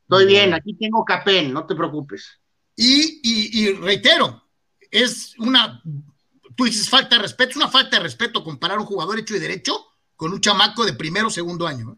[0.00, 2.40] estoy bien, aquí tengo Capén, no te preocupes.
[2.74, 4.48] y, y reitero,
[4.90, 5.82] es una
[6.58, 9.38] tú dices falta de respeto, es una falta de respeto comparar un jugador hecho y
[9.38, 11.96] derecho con un chamaco de primero o segundo año.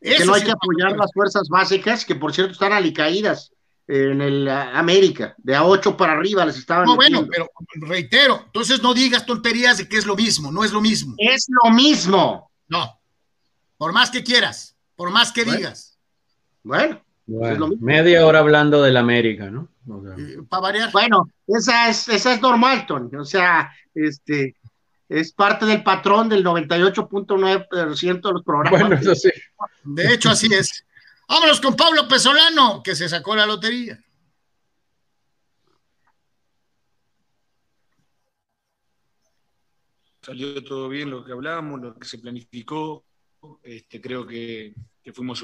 [0.00, 0.16] ¿eh?
[0.18, 3.52] que no hay que apoyar las fuerzas básicas, que por cierto están alicaídas
[3.88, 6.84] en el América, de a ocho para arriba les estaban.
[6.84, 7.50] No, bueno, pero
[7.88, 11.16] reitero, entonces no digas tonterías de que es lo mismo, no es lo mismo.
[11.18, 12.52] Es lo mismo.
[12.68, 13.00] No,
[13.76, 15.98] por más que quieras, por más que digas.
[16.62, 17.00] Bueno,
[17.80, 19.66] media hora hablando del América, ¿no?
[20.16, 20.92] Eh, para variar.
[20.92, 23.14] Bueno, esa es, esa es normal, Tony.
[23.16, 24.54] O sea, este
[25.08, 28.80] es parte del patrón del 98.9% de los programas.
[28.80, 29.30] Bueno, eso sí.
[29.82, 30.84] De hecho, así es.
[31.28, 34.02] Vámonos con Pablo Pesolano, que se sacó la lotería.
[40.22, 43.04] Salió todo bien lo que hablamos, lo que se planificó.
[43.62, 44.74] Este, creo que,
[45.14, 45.42] fuimos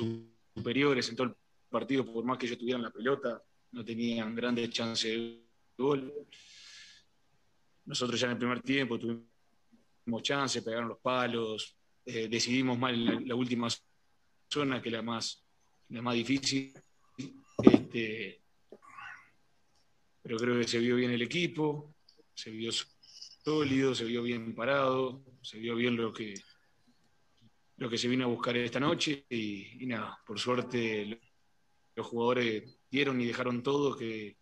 [0.55, 1.35] superiores en todo el
[1.71, 5.43] partido, por más que ellos tuvieran la pelota, no tenían grandes chances de
[5.77, 6.13] gol.
[7.85, 13.35] Nosotros ya en el primer tiempo tuvimos chances, pegaron los palos, eh, decidimos mal la,
[13.35, 13.69] última
[14.49, 15.47] zona, que es la más
[15.89, 16.73] la más difícil.
[17.63, 18.43] Este,
[20.23, 21.95] pero creo que se vio bien el equipo,
[22.35, 26.35] se vio sólido, se vio bien parado, se vio bien lo que,
[27.77, 31.21] lo que se vino a buscar esta noche y, nada, por suerte
[31.95, 34.39] los jugadores dieron y dejaron todo que,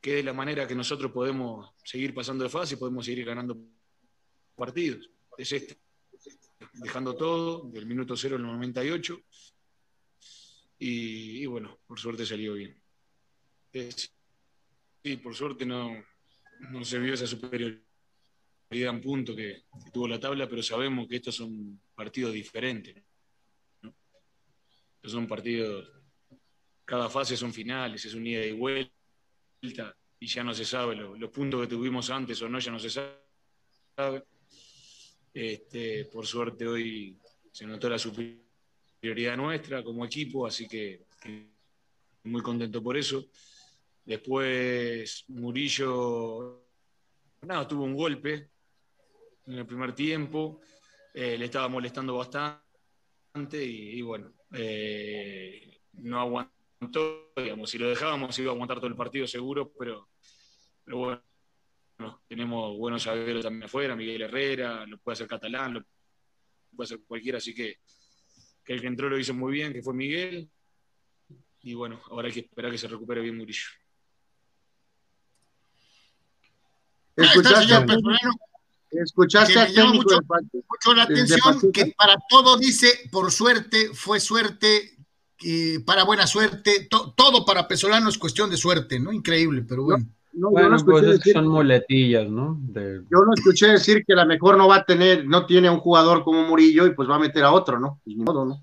[0.00, 3.56] que es la manera que nosotros podemos seguir pasando de fase y podemos seguir ganando
[4.54, 5.10] partidos.
[5.38, 5.78] Es este,
[6.74, 9.18] dejando todo del minuto cero al 98
[10.78, 12.76] y, bueno, por suerte salió bien.
[13.72, 16.04] sí, por suerte no,
[16.70, 17.80] no se vio esa superioridad
[18.70, 23.02] en punto que, tuvo la tabla, pero sabemos que estos son partidos diferentes.
[24.96, 25.90] Estos son partidos,
[26.84, 31.30] cada fase son finales, es un ida y vuelta, y ya no se sabe, los,
[31.30, 34.24] puntos que tuvimos antes o no, ya no se sabe.
[35.32, 37.18] Este, por suerte hoy
[37.50, 41.06] se notó la superioridad nuestra como equipo, así que,
[42.24, 43.26] muy contento por eso.
[44.04, 46.66] Después Murillo,
[47.42, 48.50] nada, tuvo un golpe
[49.46, 50.60] en el primer tiempo,
[51.12, 56.53] eh, le estaba molestando bastante y, bueno, eh, no aguantó,
[57.36, 60.08] digamos, si lo dejábamos iba a aguantar todo el partido seguro, pero,
[60.84, 65.82] pero bueno, tenemos buenos saberos también afuera, Miguel Herrera, lo puede hacer Catalán, lo
[66.74, 67.78] puede hacer cualquiera, así que
[68.64, 70.50] que el que entró lo hizo muy bien, que fue Miguel.
[71.62, 73.68] Y bueno, ahora hay que esperar que se recupere bien Murillo.
[77.16, 77.74] ¿Escuchaste,
[78.90, 80.20] escuchaste al técnico
[80.68, 84.93] mucho, la atención que para todo dice por suerte, fue suerte,
[85.84, 89.12] para buena suerte, todo para Pesolano es cuestión de suerte, ¿no?
[89.12, 90.06] Increíble, pero bueno.
[90.36, 92.60] No, bueno, pues es que son muletillas, ¿no?
[92.74, 95.78] Yo no escuché decir que la mejor no va a tener, no tiene a un
[95.78, 98.00] jugador como Murillo y pues va a meter a otro, ¿no?
[98.04, 98.62] Pues modo, ¿no?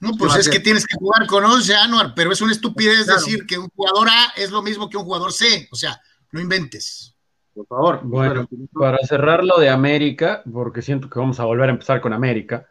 [0.00, 3.44] No, pues es que tienes que jugar con 11, Anuar, pero es una estupidez decir
[3.46, 7.14] que un jugador A es lo mismo que un jugador C, o sea, no inventes.
[7.52, 8.00] Por favor.
[8.04, 12.12] Bueno, para cerrar lo de América, porque siento que vamos a volver a empezar con
[12.12, 12.68] América,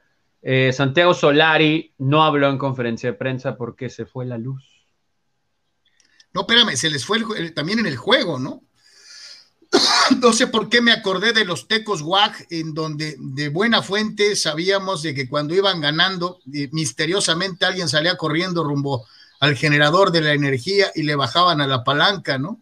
[0.50, 4.64] eh, Santiago Solari no habló en conferencia de prensa porque se fue la luz.
[6.32, 7.20] No, espérame, se les fue
[7.54, 8.64] también en el juego, ¿no?
[10.22, 14.38] no sé por qué me acordé de los Tecos WAG, en donde de buena fuente
[14.38, 19.06] sabíamos de que cuando iban ganando, eh, misteriosamente alguien salía corriendo rumbo
[19.42, 22.62] al generador de la energía y le bajaban a la palanca, ¿no?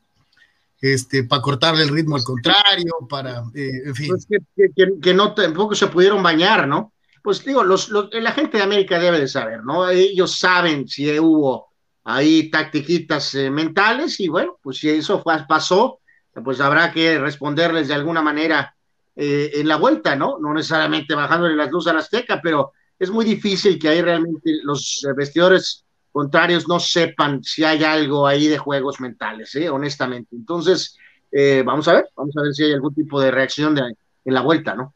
[0.82, 4.08] Este, para cortarle el ritmo al contrario, para, eh, en fin.
[4.10, 4.27] Pues
[5.04, 6.94] que, no tampoco se pudieron bañar, ¿no?
[7.26, 9.90] Pues digo, los, la gente de América debe de saber, ¿no?
[9.90, 11.69] Ellos saben si hubo
[12.04, 16.02] ahí tactiquitas eh, mentales y bueno, pues si eso pasó,
[16.44, 18.76] pues habrá que responderles de alguna manera
[19.15, 20.38] eh, en la vuelta, ¿no?
[20.40, 24.60] No necesariamente bajándole las luces a la Azteca, pero es muy difícil que ahí realmente
[24.62, 29.67] los vestidores contrarios no sepan si hay algo ahí de juegos mentales, ¿eh?
[29.67, 30.36] honestamente.
[30.36, 30.96] Entonces,
[31.32, 34.42] eh, vamos a ver, vamos a ver si hay algún tipo de reacción en la
[34.42, 34.94] vuelta, ¿no?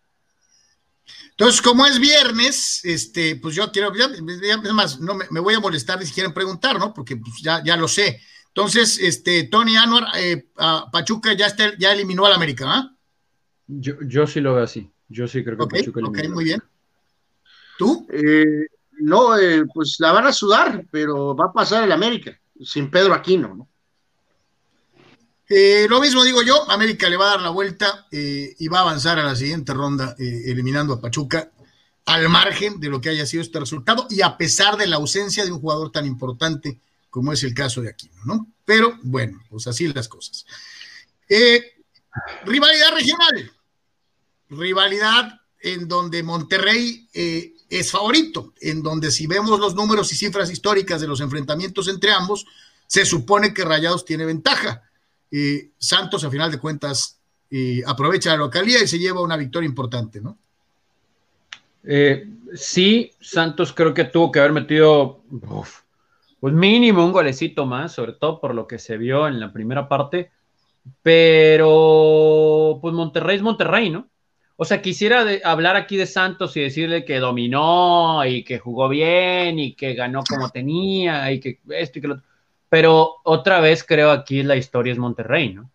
[1.40, 6.06] Entonces, como es viernes, este, pues yo quiero, es más, no me, voy a molestar
[6.06, 6.94] si quieren preguntar, ¿no?
[6.94, 8.20] Porque pues, ya, ya lo sé.
[8.48, 10.50] Entonces, este, Tony Anuar, eh,
[10.92, 12.94] Pachuca ya, está, ya eliminó al América, ¿ah?
[13.68, 14.92] Yo, yo sí lo veo así.
[15.08, 16.28] Yo sí creo que Pachuca eliminó.
[16.28, 16.62] Ok, muy bien.
[17.78, 18.06] ¿Tú?
[18.12, 18.68] Eh,
[19.00, 23.14] no, eh, pues la van a sudar, pero va a pasar el América, sin Pedro
[23.14, 23.70] Aquino, ¿no?
[25.50, 28.80] Eh, lo mismo digo yo, América le va a dar la vuelta eh, y va
[28.80, 31.52] a avanzar a la siguiente ronda eh, eliminando a Pachuca
[32.06, 35.44] al margen de lo que haya sido este resultado y a pesar de la ausencia
[35.44, 36.80] de un jugador tan importante
[37.10, 38.48] como es el caso de Aquino, ¿no?
[38.64, 40.46] Pero bueno, pues así las cosas.
[42.46, 43.52] rivalidad regional.
[44.50, 50.50] Rivalidad en donde Monterrey eh, es favorito, en donde si vemos los números y cifras
[50.50, 52.46] históricas de los enfrentamientos entre ambos,
[52.88, 54.89] se supone que Rayados tiene ventaja.
[55.32, 57.20] Eh, Santos, a final de cuentas,
[57.50, 60.38] eh, aprovecha la localidad y se lleva una victoria importante, ¿no?
[62.54, 65.24] sí, Santos creo que tuvo que haber metido
[66.40, 69.88] pues mínimo un golecito más, sobre todo por lo que se vio en la primera
[69.88, 70.32] parte,
[71.02, 74.10] pero pues Monterrey es Monterrey, ¿no?
[74.56, 79.58] O sea, quisiera hablar aquí de Santos y decirle que dominó y que jugó bien
[79.58, 82.29] y que ganó como tenía y que esto y que lo otro.
[82.70, 85.72] Pero otra vez creo aquí la historia es Monterrey, ¿no?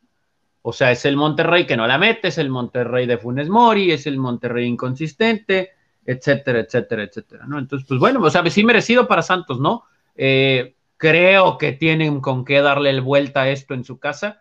[0.63, 3.93] O sea, es el Monterrey que no la mete, es el Monterrey de Funes Mori,
[3.93, 5.73] es el Monterrey inconsistente,
[6.07, 7.59] etcétera, etcétera, etcétera, ¿no?
[7.59, 9.85] Entonces, pues bueno, o sea, sí merecido para Santos, ¿no?
[10.15, 14.41] Eh, creo que tienen con qué darle el vuelta a esto en su casa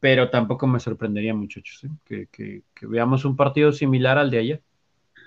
[0.00, 2.26] pero tampoco me sorprendería, muchachos, ¿eh?
[2.32, 4.62] que, veamos un partido similar al de ayer.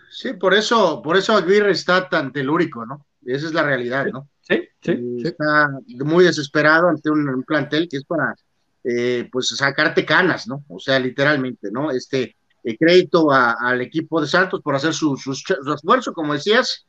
[0.10, 3.06] Sí, por eso, por eso Aguirre está tan telúrico, ¿no?
[3.24, 4.28] Esa es la realidad, ¿no?
[4.44, 5.18] Sí, sí.
[5.24, 5.70] Está
[6.06, 8.36] muy desesperado ante un, plantel que es para,
[8.84, 10.64] eh, pues, sacarte canas, ¿no?
[10.68, 11.92] O sea, literalmente, ¿no?
[11.92, 16.86] Este, eh, crédito al equipo de Santos por hacer su, esfuerzo, como decías,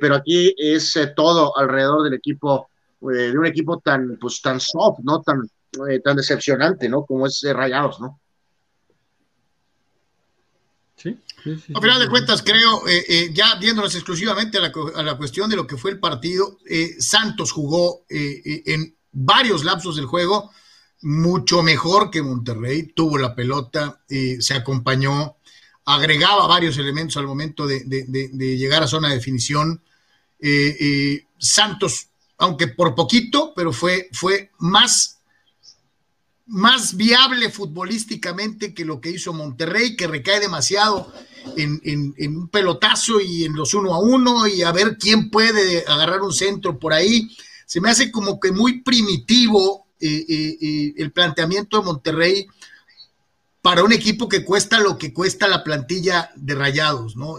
[0.00, 2.68] pero aquí es todo alrededor del equipo,
[3.00, 5.22] de un equipo tan, pues, tan soft, ¿no?
[5.22, 5.48] Tan,
[5.88, 7.06] eh, tan decepcionante, ¿no?
[7.06, 8.20] Como es eh, Rayados, ¿no?
[10.96, 11.18] Sí,
[11.74, 15.76] a final de cuentas, creo, eh, ya viéndonos exclusivamente a la, cuestión de lo que
[15.76, 16.58] fue el partido,
[16.98, 20.50] Santos jugó en varios lapsos del juego
[21.00, 25.36] mucho mejor que Monterrey, tuvo la pelota, se acompañó,
[25.84, 29.82] agregaba varios elementos al momento de, de llegar a zona de definición.
[31.38, 32.06] Santos,
[32.38, 35.21] aunque por poquito, pero fue, fue más
[36.46, 41.12] más viable futbolísticamente que lo que hizo Monterrey, que recae demasiado
[41.56, 46.22] en, un pelotazo y en los uno a uno y a ver quién puede agarrar
[46.22, 47.28] un centro por ahí.
[47.66, 52.46] Se me hace como que muy primitivo eh, eh, eh, el planteamiento de Monterrey
[53.60, 57.36] para un equipo que cuesta lo que cuesta la plantilla de Rayados, ¿no?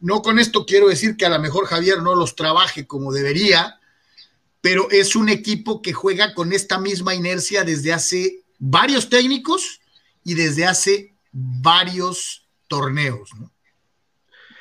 [0.00, 3.77] no con esto quiero decir que a lo mejor Javier no los trabaje como debería,
[4.60, 9.80] pero es un equipo que juega con esta misma inercia desde hace varios técnicos
[10.24, 13.30] y desde hace varios torneos.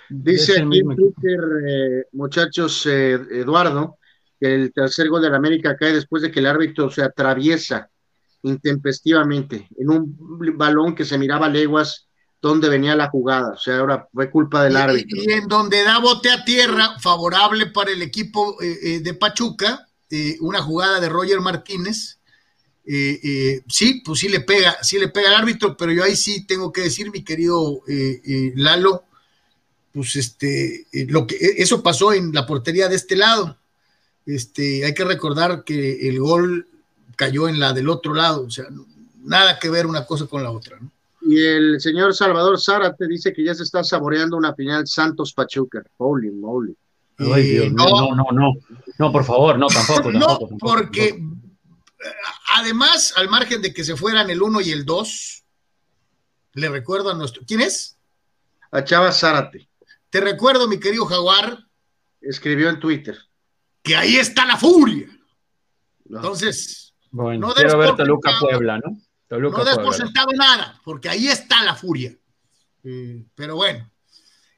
[0.10, 3.98] Dice aquí en Twitter, eh, muchachos, eh, Eduardo,
[4.40, 7.90] que el tercer gol de la América cae después de que el árbitro se atraviesa
[8.44, 10.16] intempestivamente en un
[10.56, 12.08] balón que se miraba leguas
[12.40, 13.54] donde venía la jugada.
[13.54, 15.22] O sea, ahora fue culpa del árbitro.
[15.22, 20.38] Y en donde da bote a tierra, favorable para el equipo eh, de Pachuca, eh,
[20.42, 22.20] una jugada de Roger Martínez.
[22.86, 26.16] Eh, eh, sí, pues sí le pega, sí le pega al árbitro, pero yo ahí
[26.16, 27.82] sí tengo que decir, mi querido
[28.56, 29.04] Lalo,
[29.92, 33.58] pues este, lo que eso pasó en la portería de este lado.
[34.26, 36.68] Este, hay que recordar que el gol
[37.16, 38.66] cayó en la del otro lado, o sea,
[39.24, 40.80] nada que ver una cosa con la otra,
[41.22, 45.84] Y el señor Salvador Zárate dice que ya se está saboreando una final Santos Pachuca.
[45.98, 46.76] Holy moly.
[47.20, 48.54] Ay, no, no, no, no,
[48.98, 50.12] por favor, no, tampoco.
[50.12, 51.20] no, porque
[52.56, 55.44] además, al margen de que se fueran el 1 y el 2,
[56.54, 57.44] le recuerdo a nuestro.
[57.46, 57.98] ¿Quién es?
[58.72, 59.70] A Chava Zárate.
[60.10, 61.60] Te recuerdo, mi querido Jaguar.
[62.22, 63.18] Escribió en Twitter.
[63.84, 65.08] Que ahí está la furia.
[66.10, 69.02] Entonces, bueno, no quiero ver Toluca Puebla, ¿no?
[69.30, 72.16] no des por sentado nada, porque ahí está la furia.
[72.84, 73.90] Eh, pero bueno,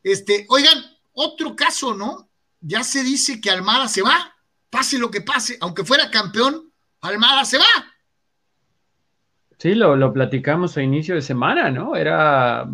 [0.04, 0.78] este, oigan,
[1.14, 2.29] otro caso, ¿no?
[2.62, 4.36] Ya se dice que Almada se va,
[4.70, 7.66] pase lo que pase, aunque fuera campeón, Almada se va.
[9.58, 11.96] Sí, lo, platicamos a inicio de semana, ¿no?
[11.96, 12.66] Era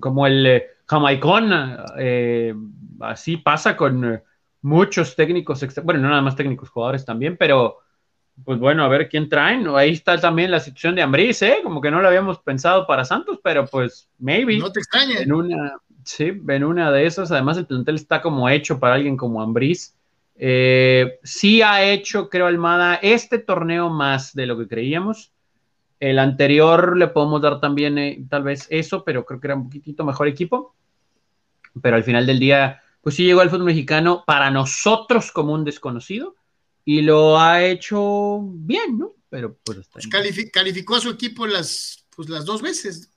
[0.00, 1.50] como el eh, jamaicón,
[1.98, 2.54] eh,
[3.00, 4.22] así pasa con eh,
[4.62, 7.80] muchos técnicos, bueno, no nada más técnicos, jugadores también, pero
[8.44, 9.68] pues bueno, a ver quién traen.
[9.76, 11.58] Ahí está también la situación de Ambriz, ¿eh?
[11.62, 14.58] Como que no lo habíamos pensado para Santos, pero pues maybe.
[14.58, 15.20] No te extrañes.
[15.20, 17.30] En una, Sí, en una de esas.
[17.30, 19.94] Además, el plantel está como hecho para alguien como Ambriz.
[20.36, 25.32] Eh, sí ha hecho, creo, Almada, este torneo más de lo que creíamos.
[26.00, 29.64] El anterior le podemos dar también eh, tal vez eso, pero creo que era un
[29.64, 30.74] poquitito mejor equipo.
[31.80, 35.64] Pero al final del día, pues sí llegó al fútbol mexicano para nosotros como un
[35.64, 36.34] desconocido
[36.84, 39.14] y lo ha hecho bien, ¿no?
[39.30, 40.08] Pero pues, pues
[40.52, 43.11] calificó a su equipo las, pues, las dos veces.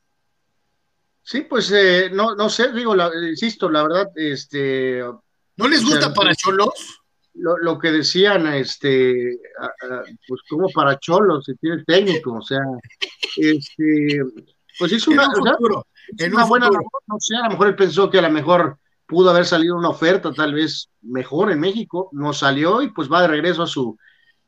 [1.28, 5.01] Sí, pues eh, no, no sé, digo, la, insisto, la verdad, este.
[5.57, 7.01] ¿No les gusta para Cholos?
[7.34, 9.39] lo, que decían, este,
[10.28, 12.61] pues como para Cholos, si tiene técnico, o sea,
[13.38, 14.21] este,
[14.80, 15.28] pues es una,
[16.47, 19.45] buena labor, no sé, a lo mejor él pensó que a lo mejor pudo haber
[19.45, 23.63] salido una oferta tal vez mejor en México, no salió y pues va de regreso
[23.63, 23.97] a su,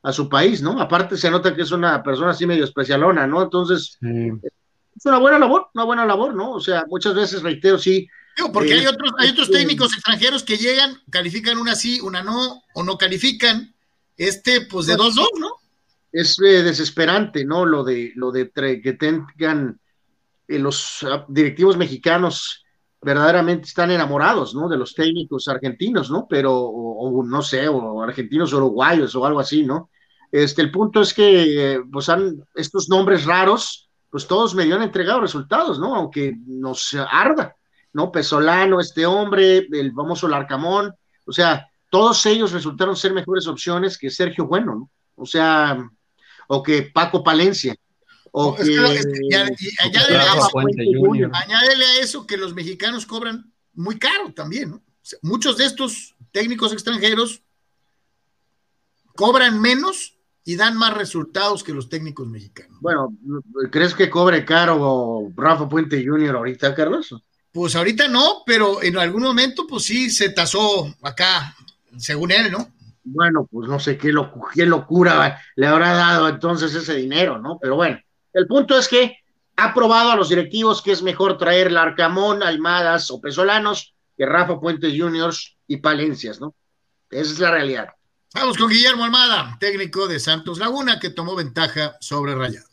[0.03, 0.80] a su país, ¿no?
[0.80, 3.43] Aparte se nota que es una persona así medio especialona, ¿no?
[3.43, 3.97] Entonces,
[4.97, 6.51] es una buena labor, una buena labor, ¿no?
[6.51, 8.07] O sea, muchas veces, reitero, sí,
[8.53, 12.83] porque hay otros, hay otros técnicos extranjeros que llegan, califican una sí, una no, o
[12.83, 13.73] no califican.
[14.15, 15.51] Este, pues de dos, dos, ¿no?
[16.11, 17.65] Es eh, desesperante, ¿no?
[17.65, 19.79] Lo de, lo de que tengan
[20.47, 22.63] eh, los ah, directivos mexicanos
[23.01, 24.67] verdaderamente están enamorados, ¿no?
[24.67, 26.27] De los técnicos argentinos, ¿no?
[26.27, 29.89] Pero, o, no sé, o argentinos uruguayos o algo así, ¿no?
[30.31, 33.86] Este, el punto es que, eh, pues, han, estos nombres raros,
[34.18, 35.95] pues todos me han entregado resultados, ¿no?
[35.95, 37.55] Aunque nos arda.
[37.93, 38.11] ¿no?
[38.11, 40.91] Pesolano, este hombre, el famoso Larcamón,
[41.24, 44.91] o sea, todos ellos resultaron ser mejores opciones que Sergio Bueno, ¿no?
[45.15, 45.88] O sea,
[46.47, 47.76] o que Paco Palencia.
[48.32, 48.63] O que,
[51.34, 54.82] añádele, a eso que los mexicanos cobran muy caro también, ¿no?
[55.22, 57.43] muchos de estos técnicos extranjeros
[59.15, 60.16] cobran menos
[60.47, 62.77] y dan más resultados que los técnicos mexicanos.
[62.79, 63.13] Bueno,
[63.69, 66.37] ¿crees que cobre caro Rafa Puente Jr.
[66.37, 67.13] ahorita, Carlos?
[67.51, 71.53] Pues ahorita no, pero en algún momento, pues sí, se tasó acá,
[71.97, 72.65] según él, ¿no?
[73.03, 77.59] Bueno, pues no sé qué, locura le habrá dado entonces ese dinero, ¿no?
[77.61, 77.99] Pero bueno,
[78.31, 79.17] el punto es que
[79.57, 84.61] ha probado a los directivos que es mejor traer Larcamón, Almadas o Pesolanos que Rafa
[84.61, 86.55] Puentes Juniors y Palencias, ¿no?
[87.09, 87.89] Esa es la realidad.
[88.39, 92.67] Vamos con Guillermo Almada, técnico de Santos Laguna, que tomó ventaja sobre Rayado.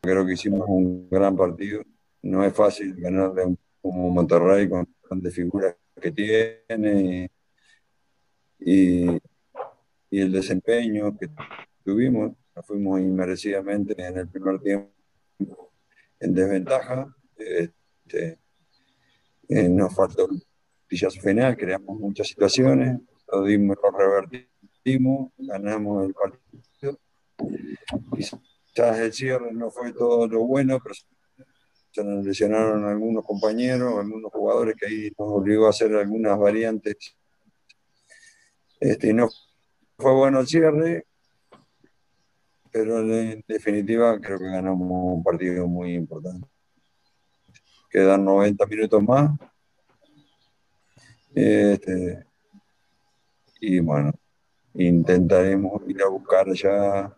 [0.00, 1.82] Creo que hicimos un gran partido.
[2.22, 7.28] No es fácil ganarle un, Monterrey con grandes figuras que tiene
[8.60, 11.28] y, y, el desempeño que
[11.84, 12.36] tuvimos.
[12.64, 14.92] fuimos inmerecidamente en el primer tiempo
[16.20, 17.12] en desventaja.
[17.36, 18.38] Este,
[19.48, 20.28] eh, nos faltó
[21.20, 26.62] final, creamos muchas situaciones, lo dimos, lo revertimos, ganamos el partido
[28.14, 30.94] Quizás el cierre no fue todo lo bueno, pero
[31.90, 37.16] se nos lesionaron algunos compañeros, algunos jugadores que ahí nos obligó a hacer algunas variantes.
[38.80, 39.28] Este, no
[39.98, 41.06] fue bueno el cierre,
[42.70, 46.48] pero en definitiva creo que ganamos un partido muy importante.
[47.90, 49.30] Quedan 90 minutos más.
[51.34, 52.26] Este,
[53.60, 54.12] y bueno,
[54.74, 57.16] intentaremos ir a buscar ya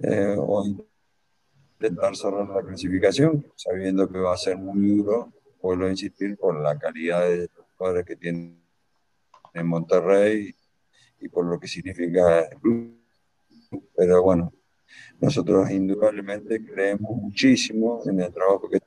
[0.00, 0.64] eh, o
[1.74, 5.32] intentar cerrar la clasificación, sabiendo que va a ser muy duro,
[5.62, 8.60] vuelvo a insistir, por la calidad de los jugadores que tienen
[9.54, 10.54] en Monterrey
[11.20, 12.96] y por lo que significa el club.
[13.96, 14.52] Pero bueno,
[15.20, 18.78] nosotros indudablemente creemos muchísimo en el trabajo que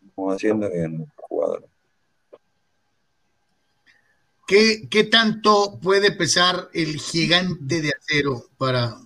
[0.00, 1.77] estamos haciendo y en los jugadores.
[4.48, 8.96] ¿Qué, ¿Qué tanto puede pesar el gigante de acero para,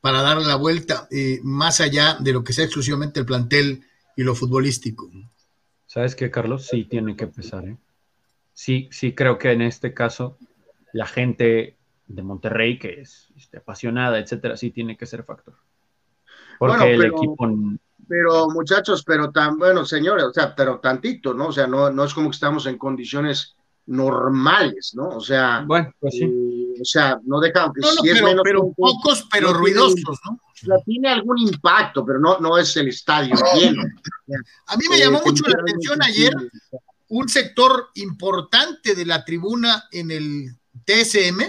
[0.00, 3.84] para darle la vuelta, eh, más allá de lo que sea exclusivamente el plantel
[4.16, 5.10] y lo futbolístico.
[5.86, 6.66] ¿Sabes qué, Carlos?
[6.66, 7.66] Sí, tiene que pesar.
[7.66, 7.76] ¿eh?
[8.54, 10.38] Sí, sí, creo que en este caso
[10.94, 11.76] la gente
[12.06, 15.56] de Monterrey, que es este, apasionada, etcétera, sí tiene que ser factor.
[16.58, 17.46] Porque el equipo.
[18.08, 21.48] Pero, muchachos, pero tan, bueno, señores, o sea, pero tantito, ¿no?
[21.48, 23.57] O sea, no, no es como que estamos en condiciones
[23.88, 25.08] normales, ¿no?
[25.08, 26.24] O sea, bueno, pues sí.
[26.24, 30.38] Eh, o sea, no deja, no, si es menos pero pocos, pero ruidosos, ¿no?
[30.84, 33.82] tiene algún impacto, pero no, no es el estadio lleno.
[34.66, 36.32] A mí me llamó mucho la atención ayer
[37.08, 41.40] un sector importante de la tribuna en el TSM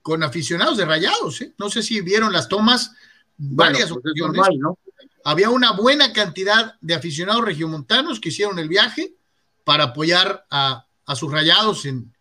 [0.00, 1.54] con aficionados de Rayados, ¿eh?
[1.58, 2.92] No sé si vieron las tomas,
[3.36, 4.42] varias pues ocasiones.
[4.58, 4.78] ¿no?
[5.24, 9.14] Había una buena cantidad de aficionados regiomontanos que hicieron el viaje
[9.64, 12.12] para apoyar a, sus rayados en,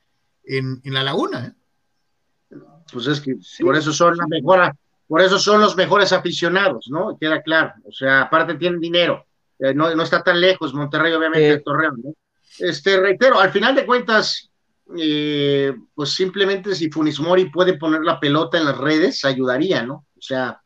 [0.84, 1.48] la laguna.
[1.48, 2.58] ¿eh?
[2.92, 4.74] Pues es que por eso son la mejor,
[5.08, 7.18] por eso son los mejores aficionados, ¿no?
[7.20, 7.74] Queda claro.
[7.86, 9.26] O sea, aparte tienen dinero.
[9.60, 12.14] Eh, no, está tan lejos, Monterrey, obviamente, el Torreón, ¿no?
[12.60, 14.52] Este, reitero, al final de cuentas,
[14.98, 20.06] eh, pues simplemente si Funismori puede poner la pelota en las redes, ayudaría, ¿no?
[20.18, 20.62] O sea,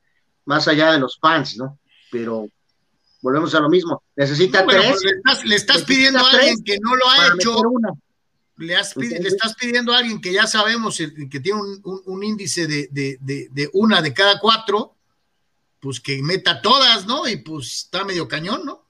[0.46, 1.80] más allá de los fans, ¿no?
[2.12, 2.48] Pero
[3.22, 4.04] volvemos a lo mismo.
[4.16, 5.02] Necesita tres.
[5.46, 7.62] Le estás, pidiendo a alguien que no lo ha hecho.
[8.58, 8.76] Le,
[9.28, 14.40] estás pidiendo a alguien que ya sabemos que tiene un, índice de, una de cada
[14.40, 14.96] cuatro,
[15.80, 17.28] pues que meta todas, ¿no?
[17.28, 18.84] Y pues está medio cañón, ¿no?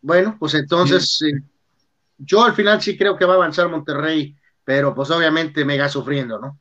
[0.00, 1.20] Bueno, pues entonces
[2.18, 6.38] yo al final sí creo que va a avanzar Monterrey, pero pues obviamente mega sufriendo,
[6.38, 6.58] ¿no?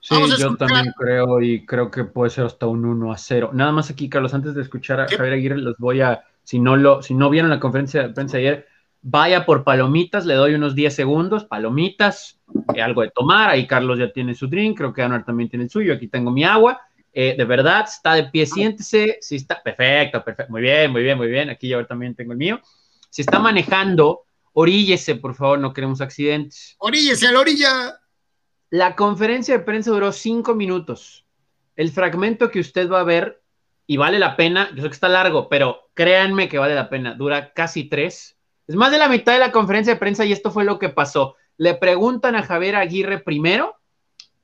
[0.00, 3.50] Sí, yo también creo y creo que puede ser hasta un 1 a 0.
[3.52, 6.76] Nada más aquí, Carlos, antes de escuchar a Javier Aguirre, los voy a, si no
[6.76, 8.66] lo, si no vieron la conferencia de prensa ayer,
[9.02, 12.38] vaya por palomitas, le doy unos 10 segundos, palomitas,
[12.74, 15.64] eh, algo de tomar, ahí Carlos ya tiene su drink, creo que Anuar también tiene
[15.64, 16.80] el suyo, aquí tengo mi agua,
[17.12, 21.16] eh, de verdad, está de pie, siéntese, si está, perfecto, perfecto, muy bien, muy bien,
[21.16, 22.60] muy bien, aquí yo también tengo el mío,
[23.10, 24.22] si está manejando,
[24.52, 26.74] oríllese, por favor, no queremos accidentes.
[26.78, 28.00] Oríllese a la orilla.
[28.70, 31.26] La conferencia de prensa duró cinco minutos.
[31.74, 33.42] El fragmento que usted va a ver,
[33.86, 37.14] y vale la pena, yo sé que está largo, pero créanme que vale la pena,
[37.14, 38.36] dura casi tres.
[38.66, 40.90] Es más de la mitad de la conferencia de prensa y esto fue lo que
[40.90, 41.36] pasó.
[41.56, 43.76] Le preguntan a Javier Aguirre primero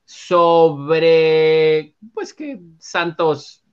[0.05, 3.63] sobre, pues que Santos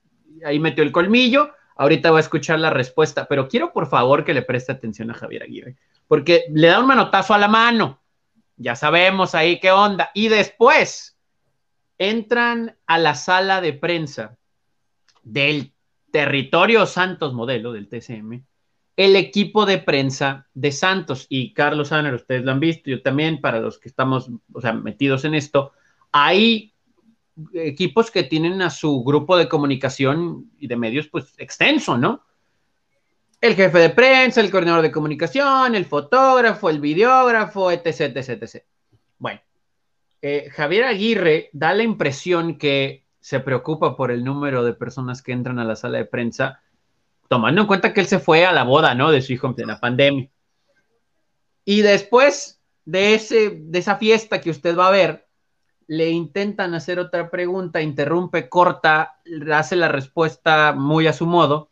[0.45, 1.51] ahí metió el colmillo.
[1.77, 5.15] Ahorita va a escuchar la respuesta, pero quiero por favor que le preste atención a
[5.15, 5.77] Javier Aguirre,
[6.07, 8.02] porque le da un manotazo a la mano
[8.57, 10.11] ya sabemos ahí qué onda.
[10.15, 11.19] Y después
[11.99, 14.37] entran a la sala de prensa
[15.23, 15.73] del
[16.11, 18.45] territorio Santos modelo del TCM,
[18.97, 21.27] el equipo de prensa de Santos.
[21.29, 24.73] Y Carlos Anner, ustedes lo han visto, yo también, para los que estamos o sea,
[24.73, 25.73] metidos en esto,
[26.11, 26.75] hay
[27.55, 32.23] equipos que tienen a su grupo de comunicación y de medios pues extenso, ¿no?
[33.43, 38.65] El jefe de prensa, el coordinador de comunicación, el fotógrafo, el videógrafo, etc, etc, etc.
[39.19, 39.41] Bueno,
[40.23, 45.33] eh, Javier Aguirre da la impresión que se preocupa por el número de personas que
[45.33, 46.61] entran a la sala de prensa,
[47.29, 49.11] tomando en cuenta que él se fue a la boda, ¿no?
[49.11, 50.31] De su hijo en plena pandemia.
[51.65, 55.27] Y después de, ese, de esa fiesta que usted va a ver,
[55.89, 59.17] le intentan hacer otra pregunta, interrumpe, corta,
[59.53, 61.72] hace la respuesta muy a su modo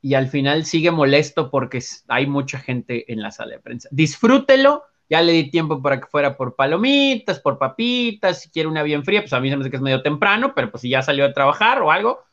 [0.00, 3.88] y al final sigue molesto porque hay mucha gente en la sala de prensa.
[3.90, 8.82] Disfrútelo, ya le di tiempo para que fuera por palomitas, por papitas, si quiere una
[8.82, 10.88] bien fría, pues a mí se me hace que es medio temprano, pero pues si
[10.90, 12.24] ya salió a trabajar o algo,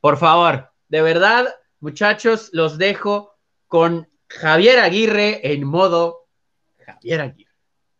[0.00, 3.34] por favor, de verdad, muchachos, los dejo
[3.66, 6.28] con Javier Aguirre en modo
[6.84, 7.52] Javier Aguirre.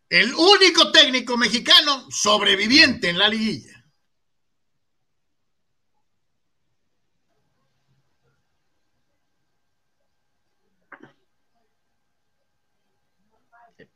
[0.09, 3.82] El único técnico mexicano sobreviviente en la liguilla.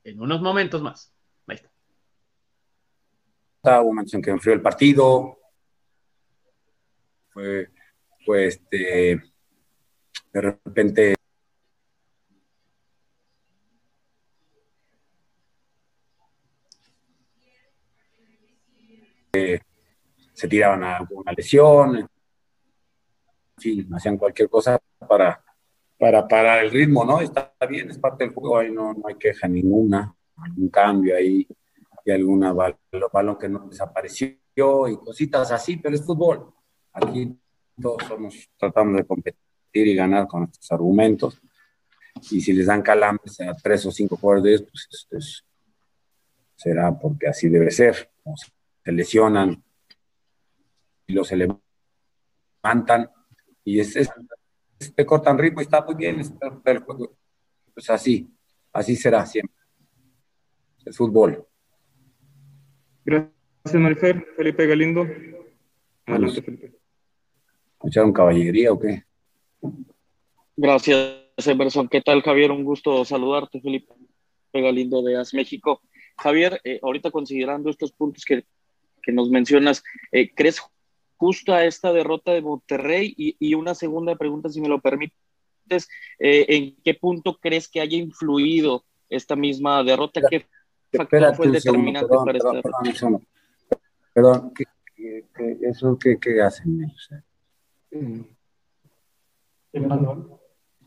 [0.07, 1.13] En unos momentos más.
[1.49, 1.71] Ahí está.
[3.81, 5.39] Hubo momentos en que enfrió el partido.
[7.31, 7.69] Fue,
[8.25, 9.21] fue este,
[10.33, 11.15] de repente
[20.33, 22.09] se tiraban a una lesión, en
[23.59, 25.45] fin, hacían cualquier cosa para,
[25.99, 27.21] para parar el ritmo, ¿no?
[27.21, 31.47] Está bien, es parte del juego, ahí no, no hay queja ninguna, algún cambio ahí
[32.05, 34.37] y alguna balón que no desapareció
[34.89, 36.53] y cositas así, pero es fútbol.
[36.93, 37.37] Aquí
[37.81, 39.35] todos somos, tratamos de competir
[39.73, 41.41] y ganar con nuestros argumentos.
[42.31, 45.45] Y si les dan calambres a tres o cinco jugadores pues esto es,
[46.55, 48.11] será porque así debe ser.
[48.85, 49.63] se lesionan
[51.09, 53.11] y los levantan
[53.65, 54.09] y es, es
[54.79, 56.21] te cortan ritmo y está muy bien,
[56.65, 57.17] el juego.
[57.75, 58.29] Pues así,
[58.73, 59.55] así será siempre.
[60.85, 61.47] El fútbol.
[63.05, 63.33] Gracias,
[63.75, 64.27] Marifer.
[64.37, 65.07] Felipe Galindo.
[66.07, 66.73] Adelante, Felipe.
[67.75, 69.05] ¿Escucharon caballería o qué?
[70.57, 71.89] Gracias, Emerson.
[71.89, 72.51] ¿Qué tal, Javier?
[72.51, 73.93] Un gusto saludarte, Felipe
[74.53, 75.83] Galindo de AS México.
[76.17, 78.45] Javier, eh, ahorita considerando estos puntos que,
[79.03, 80.63] que nos mencionas, eh, ¿crees
[81.17, 83.15] justo a esta derrota de Monterrey?
[83.17, 85.89] Y, una segunda pregunta, si me lo permites,
[86.19, 90.21] eh, ¿en qué punto crees que haya influido esta misma derrota?
[90.29, 90.47] ¿Qué
[90.93, 93.19] factor fue el determinante para esta derrota?
[94.13, 94.65] Perdón, ¿qué,
[95.63, 97.11] eso qué, qué hacen ellos?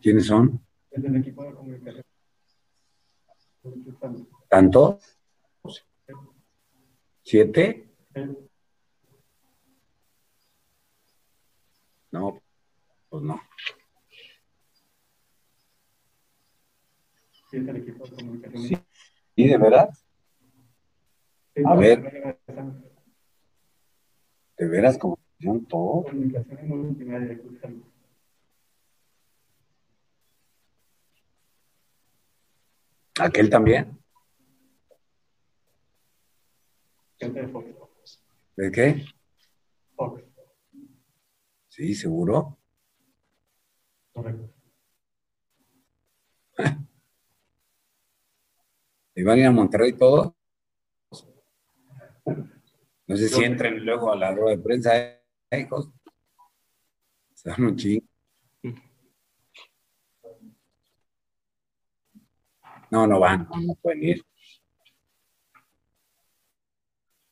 [0.02, 0.60] ¿Quiénes son?
[0.92, 2.04] El equipo de comunicación.
[4.50, 5.00] ¿Tanto?
[7.22, 7.88] ¿Siete?
[12.12, 12.42] No,
[13.10, 13.40] pues no.
[17.50, 18.64] Sí, el equipo de comunicación.
[18.64, 18.78] Sí,
[19.36, 19.90] ¿Y de verdad?
[21.66, 22.40] A ver.
[24.58, 26.04] ¿De veras comunicación todo?
[26.04, 27.40] Comunicación multimedia.
[33.20, 34.00] ¿Aquel también?
[38.56, 39.06] ¿De qué?
[39.96, 40.29] Fox.
[41.80, 42.58] Sí, seguro.
[44.12, 44.54] Correcto.
[49.16, 50.34] Y van a ir a Monterrey todos.
[53.08, 54.98] No sé si entren luego a la rueda de prensa.
[54.98, 55.22] ¿eh,
[55.52, 55.90] hijos?
[57.34, 58.02] Se dan un ching.
[62.92, 64.26] No, no van, no, no pueden ir.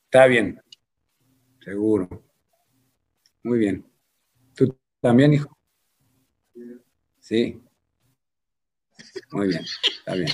[0.05, 0.61] Está bien,
[1.61, 2.23] seguro.
[3.43, 3.96] Muy bien.
[4.99, 5.55] ¿Tú también, hijo?
[7.19, 7.61] Sí.
[9.31, 9.61] Muy bien,
[9.99, 10.29] está bien.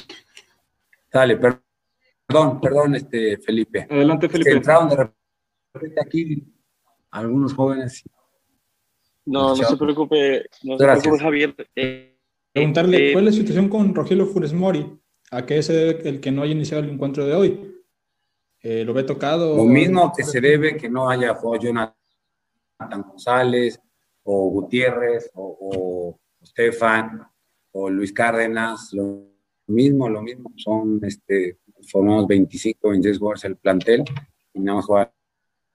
[1.12, 3.88] Dale, perdón, perdón, este, Felipe.
[3.90, 4.58] Adelante, Es que Felipe.
[4.58, 5.10] entraron de
[5.74, 6.44] repente aquí
[7.12, 8.04] algunos jóvenes.
[9.26, 11.04] No, no se preocupe, no se Gracias.
[11.04, 11.56] preocupe, Javier.
[11.76, 12.18] Eh,
[12.54, 15.00] Preguntarle, eh, ¿cuál es la situación con Rogelio Funes Mori?
[15.32, 17.82] ¿A qué se debe el que no haya iniciado el encuentro de hoy?
[18.62, 19.58] Eh, ¿Lo ve tocado?
[19.58, 21.96] Lo mismo que se debe que no haya jugado Jonathan
[23.08, 23.80] González,
[24.24, 27.28] o Gutiérrez, o, o Stefan,
[27.72, 29.28] o Luis Cárdenas, lo
[29.68, 30.52] mismo, lo mismo.
[30.56, 31.60] Son, este,
[31.90, 34.04] formamos 25, 26 jugadores el plantel
[34.54, 35.12] y nada más juegan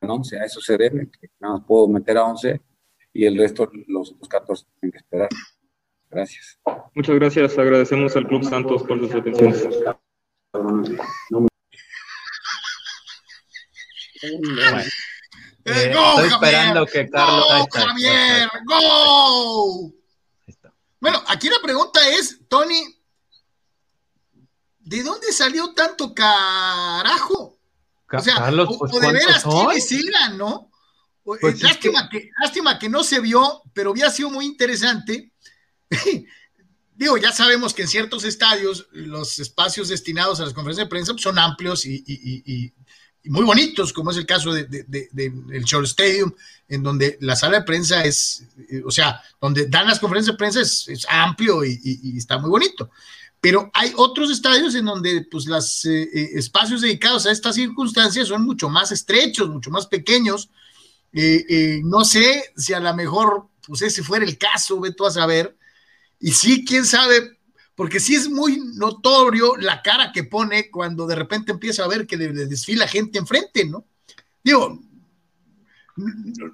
[0.00, 0.40] 11.
[0.40, 2.60] A eso se debe, que nada más puedo meter a 11
[3.12, 5.28] y el resto, los, los 14 tienen que esperar.
[6.10, 6.58] Gracias.
[6.94, 7.58] Muchas gracias.
[7.58, 9.68] Agradecemos al Club Santos por sus atenciones.
[14.22, 14.40] Eh,
[15.70, 16.32] Eh, go, estoy Javier.
[16.32, 17.44] esperando que Carlos.
[17.48, 18.50] ¡Go, está, Javier!
[18.64, 19.92] ¡Go!
[20.46, 20.74] está.
[21.00, 22.82] Bueno, aquí la pregunta es, Tony,
[24.80, 27.58] ¿de dónde salió tanto carajo?
[28.06, 30.70] Ca- O sea, Carlos, pues, o de ¿cuántos veras eran, ¿no?
[31.26, 32.30] Eh, Pues es lástima, que...
[32.40, 35.32] lástima que no se vio, pero hubiera sido muy interesante.
[36.94, 41.12] Digo, ya sabemos que en ciertos estadios los espacios destinados a las conferencias de prensa
[41.12, 42.74] pues, son amplios y, y- y- y- y
[43.24, 46.32] muy bonitos, como es el caso de- de- del Shore Stadium,
[46.68, 50.38] en donde la sala de prensa es, eh, o sea, donde dan las conferencias de
[50.38, 52.90] prensa es, amplio y, está muy bonito.
[53.40, 58.68] Pero hay otros estadios en donde pues los espacios dedicados a estas circunstancias son mucho
[58.68, 60.50] más estrechos, mucho más pequeños.
[61.12, 65.06] Eh, eh, no sé si a lo mejor, pues ese fuera el caso, ve tú
[65.06, 65.56] a saber.
[66.20, 67.37] Y sí, quién sabe,
[67.78, 72.08] porque sí es muy notorio la cara que pone cuando de repente empieza a ver
[72.08, 73.84] que le, le desfila gente enfrente, ¿no?
[74.42, 74.80] Digo,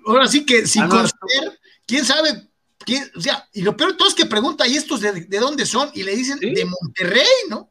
[0.07, 2.49] ahora sí que sin Ah, no, conocer, quién sabe,
[2.85, 5.39] quién- o sea, y lo peor de todo es que pregunta, ¿y estos de, de
[5.39, 5.91] dónde son?
[5.95, 6.53] Y le dicen, ¿Sí?
[6.53, 7.71] de Monterrey, ¿no?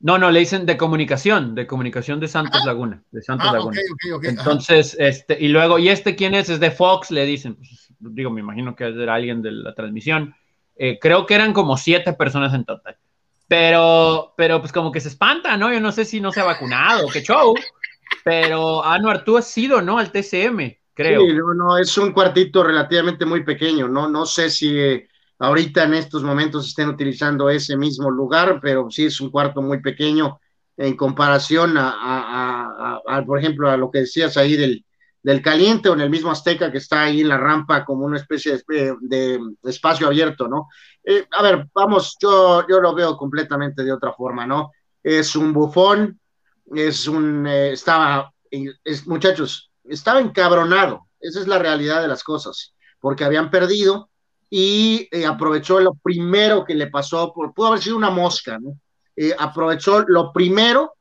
[0.00, 3.78] No, no, le dicen de comunicación, de comunicación de Santos Laguna, de Santos Ah, Laguna.
[3.92, 4.24] ok, ok.
[4.24, 4.30] ajá.
[4.30, 6.48] Entonces, este, y luego, ¿y este quién es?
[6.48, 7.54] Es de Fox, le dicen.
[7.54, 10.34] Pues, digo, me imagino que era alguien de la transmisión.
[10.82, 12.96] Eh, creo que eran como siete personas en total.
[13.46, 15.70] Pero, pero pues como que se espanta, ¿no?
[15.70, 17.54] Yo no sé si no se ha vacunado, qué show.
[18.24, 19.98] Pero, Anuar, tú has sido, ¿no?
[19.98, 21.20] Al TCM, creo.
[21.20, 25.08] Sí, no, no, es un cuartito relativamente muy pequeño, no, no sé si eh,
[25.38, 29.80] ahorita en estos momentos estén utilizando ese mismo lugar, pero sí es un cuarto muy
[29.82, 30.38] pequeño
[30.76, 34.84] en comparación a, a- a- a, por ejemplo, a lo que decías ahí del,
[35.22, 38.16] del caliente o en el mismo Azteca que está ahí en la rampa como una
[38.16, 40.68] especie de, espacio abierto, ¿no?
[41.04, 44.70] Eh, a ver, vamos, yo, yo lo veo completamente de otra forma, ¿no?
[45.02, 46.18] Es un bufón,
[46.74, 52.74] es un, eh, estaba, es, muchachos, estaba encabronado, esa es la realidad de las cosas,
[52.98, 54.10] porque habían perdido
[54.48, 58.78] y eh, aprovechó lo primero que le pasó, por, pudo haber sido una mosca, ¿no?
[59.38, 60.94] Aprovechó lo primero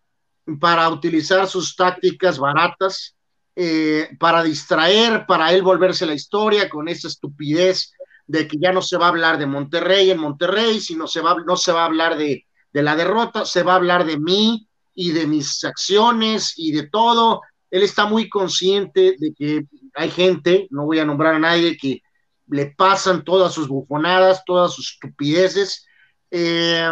[0.59, 3.15] para utilizar sus tácticas baratas,
[3.61, 7.91] eh, para distraer, para él volverse la historia con esa estupidez
[8.25, 11.35] de que ya no se va a hablar de Monterrey en Monterrey, sino se va,
[11.45, 14.65] no se va a hablar de, de la derrota, se va a hablar de mí
[14.95, 17.41] y de mis acciones y de todo.
[17.69, 22.01] Él está muy consciente de que hay gente, no voy a nombrar a nadie, que
[22.47, 25.85] le pasan todas sus bufonadas, todas sus estupideces.
[26.31, 26.89] Eh,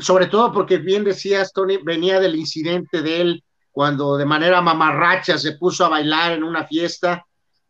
[0.00, 3.44] sobre todo porque bien decías, Tony, venía del incidente de él
[3.80, 7.24] cuando de manera mamarracha se puso a bailar en una fiesta.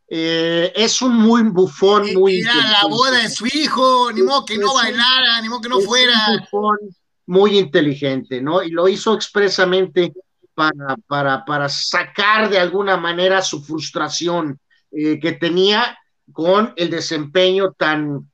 [0.09, 2.41] Eh, es un muy bufón, Y- muy...
[2.41, 2.53] era
[2.83, 6.13] la boda de su hijo, ni modo que no bailara, ni modo que no fuera.
[6.33, 6.79] un bufón
[7.27, 8.61] muy inteligente, ¿no?
[8.61, 10.13] Y lo hizo expresamente
[10.53, 14.59] para, para, para sacar de alguna manera su frustración
[14.91, 15.97] eh, que tenía
[16.33, 18.29] con el desempeño tan,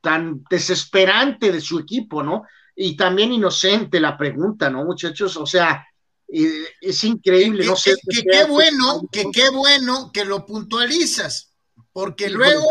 [0.00, 2.44] tan desesperante de su equipo, ¿no?
[2.76, 5.36] Y también inocente la pregunta, ¿no, muchachos?
[5.38, 5.84] O sea,
[6.28, 7.94] eh, es increíble, Que- no sé.
[8.08, 11.52] que- qué bueno, que qué bueno que lo puntualizas,
[11.92, 12.66] porque luego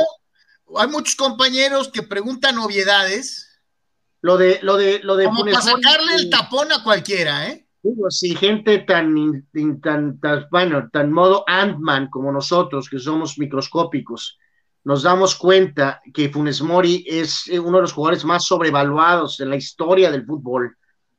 [0.78, 3.43] hay muchos compañeros que preguntan obviedades,
[4.22, 7.68] Lo de, lo de, lo de como Funes para sacarle el tapón a cualquiera, ¿eh?
[7.84, 9.45] Digo, si gente tan,
[9.84, 14.39] tan, tan, bueno, tan modo Ant-Man como nosotros, que somos microscópicos,
[14.84, 19.51] nos damos cuenta que Funes Mori es eh, uno de los jugadores más sobrevaluados en
[19.51, 20.76] la historia del fútbol.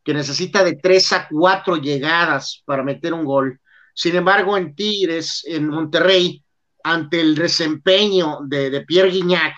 [0.07, 3.61] Que necesita de tres a cuatro llegadas para meter un gol.
[3.93, 6.45] Sin embargo, en Tigres, en Monterrey,
[6.85, 9.57] ante el desempeño de, de Pierre Guignac,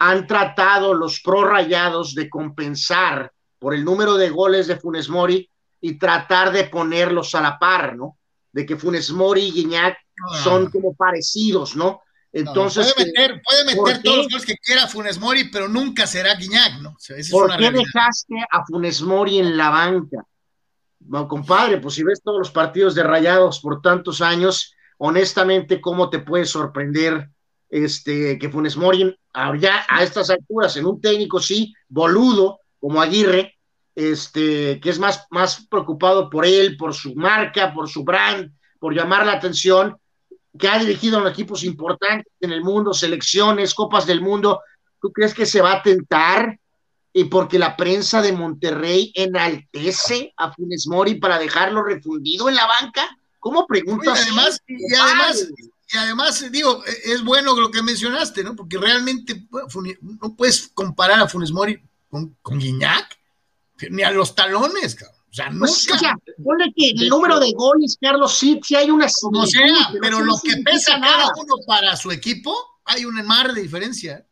[0.00, 5.50] han tratado los prorrayados de compensar por el número de goles de Funes Mori
[5.80, 8.18] y tratar de ponerlos a la par, ¿no?
[8.52, 9.96] De que Funes Mori y Guiñac
[10.42, 12.02] son como parecidos, ¿no?
[12.36, 16.34] Entonces, puede meter, puede meter todos los goles que quiera Funes Mori, pero nunca será
[16.34, 16.90] Guiñac, ¿no?
[16.90, 17.82] O sea, esa ¿Por es una qué realidad.
[17.84, 20.26] dejaste a Funes Mori en la banca?
[21.06, 26.10] No, compadre, pues si ves todos los partidos de Rayados por tantos años, honestamente, ¿cómo
[26.10, 27.30] te puede sorprender
[27.68, 29.16] este, que Funes Mori
[29.60, 33.58] ya a estas alturas, en un técnico sí, boludo, como Aguirre,
[33.94, 38.92] este, que es más, más preocupado por él, por su marca, por su brand, por
[38.92, 39.96] llamar la atención,
[40.58, 44.60] que ha dirigido a equipos importantes en el mundo, selecciones, copas del mundo,
[45.00, 46.58] ¿tú crees que se va a tentar?
[47.12, 52.66] Y porque la prensa de Monterrey enaltece a Funes Mori para dejarlo refundido en la
[52.66, 53.08] banca.
[53.40, 54.22] ¿Cómo preguntas?
[54.22, 55.48] además, y además,
[55.92, 58.56] y además, digo, es bueno lo que mencionaste, ¿no?
[58.56, 59.46] Porque realmente
[60.20, 61.80] no puedes comparar a Funes Mori
[62.10, 63.18] con, con Guiñac,
[63.90, 65.13] ni a los talones, cabrón.
[65.34, 65.96] O sea, Pues, nunca.
[65.96, 69.66] o sea, ponle que el número de goles, Carlos, sí, sí hay una como sea,
[70.00, 71.24] pero eso lo que pesa nada.
[71.24, 72.54] cada uno para su equipo,
[72.84, 74.24] hay un mar de diferencia.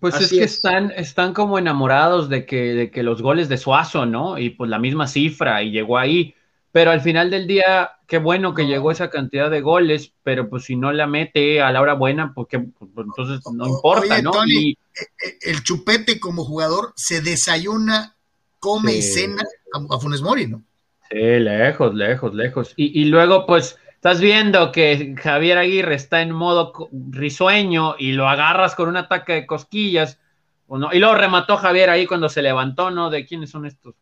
[0.00, 0.54] Pues es que es.
[0.54, 4.38] están, están como enamorados de que, de que los goles de Suazo, ¿no?
[4.38, 6.34] Y pues la misma cifra, y llegó ahí.
[6.72, 8.68] Pero al final del día, qué bueno que No.
[8.68, 12.32] llegó esa cantidad de goles, pero pues si no la mete a la hora buena,
[12.34, 14.30] pues, que, pues, entonces no O- importa, oye, ¿no?
[14.30, 14.78] Tony, Y,
[15.22, 18.16] Eh, El chupete como jugador se desayuna,
[18.58, 19.42] come y cena
[19.76, 20.62] a, Funes Mori, ¿no?
[21.10, 22.74] Sí, lejos, lejos, lejos.
[22.76, 26.72] Y, y luego, pues, estás viendo que Javier Aguirre está en modo
[27.10, 30.20] risueño y lo agarras con un ataque de cosquillas.
[30.66, 30.92] ¿o no?
[30.92, 33.10] Y luego remató Javier ahí cuando se levantó, ¿no?
[33.10, 33.94] ¿De quiénes son estos?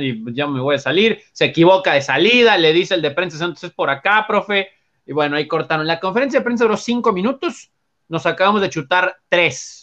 [0.00, 1.20] Y ya me voy a salir.
[1.32, 4.68] Se equivoca de salida, le dice el de prensa Santos es por acá, profe.
[5.04, 5.86] Y bueno, ahí cortaron.
[5.86, 7.70] La conferencia de prensa duró cinco minutos.
[8.08, 9.77] Nos acabamos de chutar tres.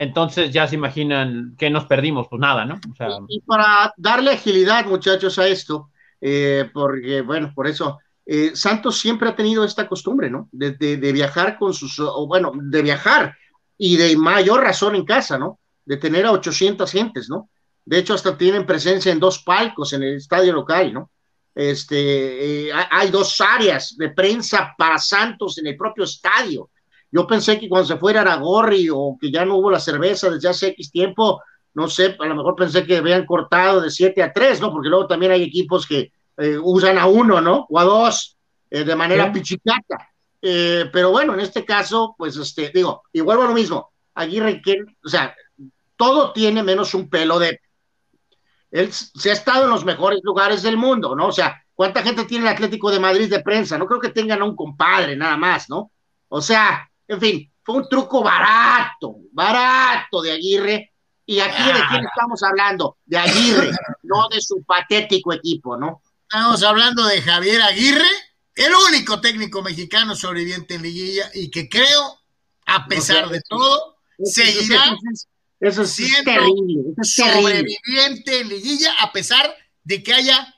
[0.00, 2.26] Entonces ya se imaginan que nos perdimos.
[2.28, 2.80] Pues nada, ¿no?
[3.28, 5.90] Y para darle agilidad, muchachos, a esto,
[6.22, 10.48] eh, porque, bueno, por eso, eh, Santos siempre ha tenido esta costumbre, ¿no?
[10.52, 13.36] De, de- viajar con sus, bueno, de viajar
[13.76, 15.60] y de mayor razón en casa, ¿no?
[15.84, 17.50] De tener a 800 gentes, ¿no?
[17.84, 21.10] De hecho, hasta tienen presencia en dos palcos en el estadio local, ¿no?
[21.54, 26.70] Este, eh, hay dos áreas de prensa para Santos en el propio estadio.
[27.12, 30.48] Yo pensé que cuando se fuera Aragorri o que ya no hubo la cerveza desde
[30.48, 31.42] hace X tiempo,
[31.74, 34.72] no sé, a lo mejor pensé que habían cortado de 7 a 3, ¿no?
[34.72, 37.66] Porque luego también hay equipos que eh, usan a uno, ¿no?
[37.68, 38.36] O a dos,
[38.70, 39.32] eh, de manera Sí.
[39.32, 40.08] pichicata.
[40.40, 44.62] Eh, pero bueno, en este caso, pues, este, digo, y vuelvo a lo mismo, Aguirre,
[44.62, 45.34] que, o sea,
[45.96, 47.60] todo tiene menos un pelo de...
[48.70, 51.26] Él se ha estado en los mejores lugares del mundo, ¿no?
[51.26, 53.76] O sea, ¿cuánta gente tiene el Atlético de Madrid de prensa?
[53.76, 55.90] No creo que tengan a un compadre, nada más, ¿no?
[56.28, 60.94] O sea, en fin, fue un truco barato, barato de Aguirre.
[61.26, 62.98] Y aquí de quién estamos hablando?
[63.04, 63.72] De Aguirre,
[64.04, 66.02] no de su patético equipo, ¿no?
[66.22, 68.08] Estamos hablando de Javier Aguirre,
[68.54, 72.20] el único técnico mexicano sobreviviente en liguilla y que creo,
[72.66, 78.92] a pesar de todo, seguirá Eso es, eso es siendo terrible, es sobreviviente en liguilla,
[79.00, 79.52] a pesar
[79.82, 80.54] de que haya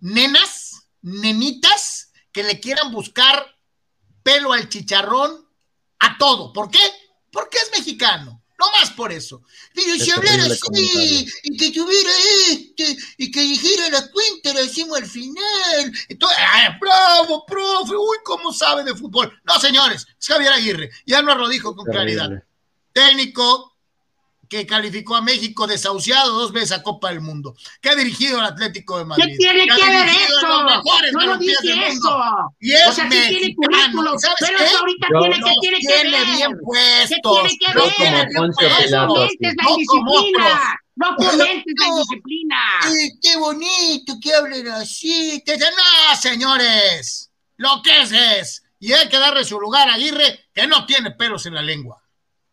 [0.00, 3.46] nenas, nenitas, que le quieran buscar
[4.22, 5.45] pelo al chicharrón
[6.00, 6.52] a todo.
[6.52, 6.80] ¿Por qué?
[7.30, 8.42] Porque es mexicano.
[8.58, 9.42] No más por eso.
[9.74, 11.26] Pero Es si hablara así comentario.
[11.42, 12.10] y que tuviera
[12.50, 15.92] este y que dijera la cuenta, la decimos al final.
[16.08, 17.94] Entonces, ¡ay, bravo, profe!
[17.94, 19.38] Uy, ¿cómo sabe de fútbol?
[19.44, 20.90] No, señores, es Javier Aguirre.
[21.04, 22.30] Ya nos lo dijo con claridad
[22.94, 23.75] técnico
[24.48, 28.46] que calificó a México desahuciado dos veces a Copa del Mundo, que ha dirigido al
[28.46, 29.24] Atlético de Madrid.
[29.26, 30.62] ¿Qué tiene ha que ver eso?
[31.12, 31.86] no dije mundo.
[31.86, 32.54] eso.
[32.60, 34.64] Y es O sea, sí tiene currículum, ¿Y sabes pero qué?
[34.64, 36.26] eso ahorita Yo- tiene que Los tiene que tiene ver.
[36.26, 37.32] bien ¿Qué puestos.
[37.32, 37.94] tiene que los ver?
[37.96, 38.84] tiene como bien Poncio puestos.
[38.84, 40.24] Pilato, No fomentes la No como otros.
[40.26, 40.80] indisciplina.
[40.96, 41.92] No fomentes la No.
[41.92, 42.56] indisciplina.
[43.22, 45.42] Qué bonito que hablen así.
[45.44, 48.62] Que dicen, no, señores, lo que es es.
[48.78, 52.02] Y hay que darle su lugar a Aguirre, que no tiene pelos en la lengua.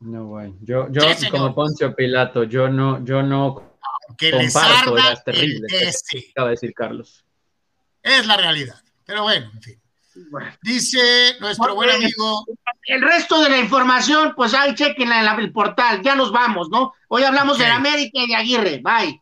[0.03, 0.53] No, güey.
[0.61, 3.77] Yo, yo Sí, como Poncio Pilato, yo no, yo no
[4.17, 5.67] Que les comparto, arda es terrible.
[5.71, 6.27] el este.
[6.31, 7.23] acaba de decir Carlos.
[8.01, 8.75] Es la realidad.
[9.05, 9.81] Pero bueno, en fin.
[10.29, 10.51] Bueno.
[10.61, 12.45] Dice nuestro buen amigo.
[12.85, 16.01] El resto de la información, pues ahí chequenla en la- el portal.
[16.03, 16.93] Ya nos vamos, ¿no?
[17.07, 18.81] Hoy hablamos de la América y de Aguirre.
[18.83, 19.21] Bye.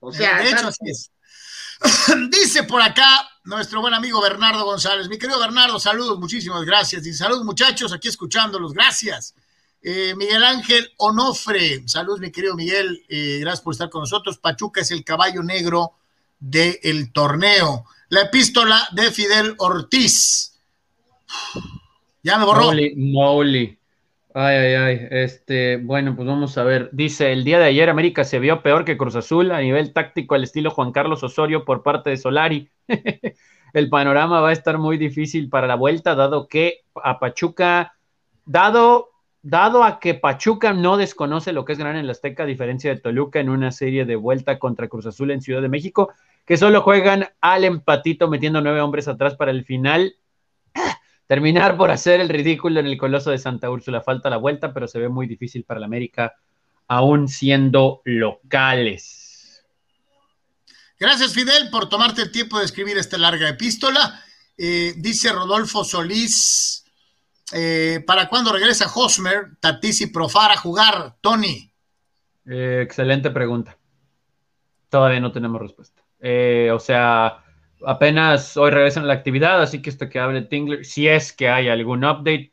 [0.00, 1.10] O sea, de hecho, así es.
[2.30, 3.06] Dice por acá
[3.44, 5.08] nuestro buen amigo Bernardo González.
[5.08, 7.06] Mi querido Bernardo, saludos, muchísimas gracias.
[7.06, 8.72] Y saludos, muchachos, aquí escuchándolos.
[8.74, 9.34] Gracias.
[9.82, 14.38] Eh, Miguel Ángel Onofre, saludos mi querido Miguel, eh, gracias por estar con nosotros.
[14.38, 15.92] Pachuca es el caballo negro
[16.38, 17.86] del torneo.
[18.10, 20.60] La epístola de Fidel Ortiz.
[22.22, 22.72] Ya me borró.
[22.96, 23.78] Molly,
[24.34, 25.08] Ay, ay, ay.
[25.10, 26.90] Este, bueno, pues vamos a ver.
[26.92, 30.34] Dice, el día de ayer América se vio peor que Cruz Azul a nivel táctico
[30.34, 32.68] al estilo Juan Carlos Osorio por parte de Solari.
[33.72, 37.94] el panorama va a estar muy difícil para la vuelta, dado que a Pachuca,
[38.44, 39.09] dado
[39.42, 42.94] dado a que Pachuca no desconoce lo que es ganar en la Azteca, a diferencia
[42.94, 46.12] de Toluca en una serie de vuelta contra Cruz Azul en Ciudad de México,
[46.44, 50.16] que solo juegan al empatito metiendo nueve hombres atrás para el final.
[51.26, 54.00] Terminar por hacer el ridículo en el Coloso de Santa Úrsula.
[54.00, 56.34] Falta la vuelta, pero se ve muy difícil para la América,
[56.88, 59.64] aún siendo locales.
[60.98, 64.22] Gracias, Fidel, por tomarte el tiempo de escribir esta larga epístola.
[64.58, 66.79] Eh, dice Rodolfo Solís,
[67.52, 71.72] eh, ¿Para cuándo regresa Hosmer, Tatis y Profar a jugar, Tony?
[72.46, 73.76] Eh, excelente pregunta.
[74.88, 76.02] Todavía no tenemos respuesta.
[76.20, 77.44] Eh, o sea,
[77.86, 81.48] apenas hoy regresan a la actividad, así que esto que hable Tingler, si es que
[81.48, 82.52] hay algún update,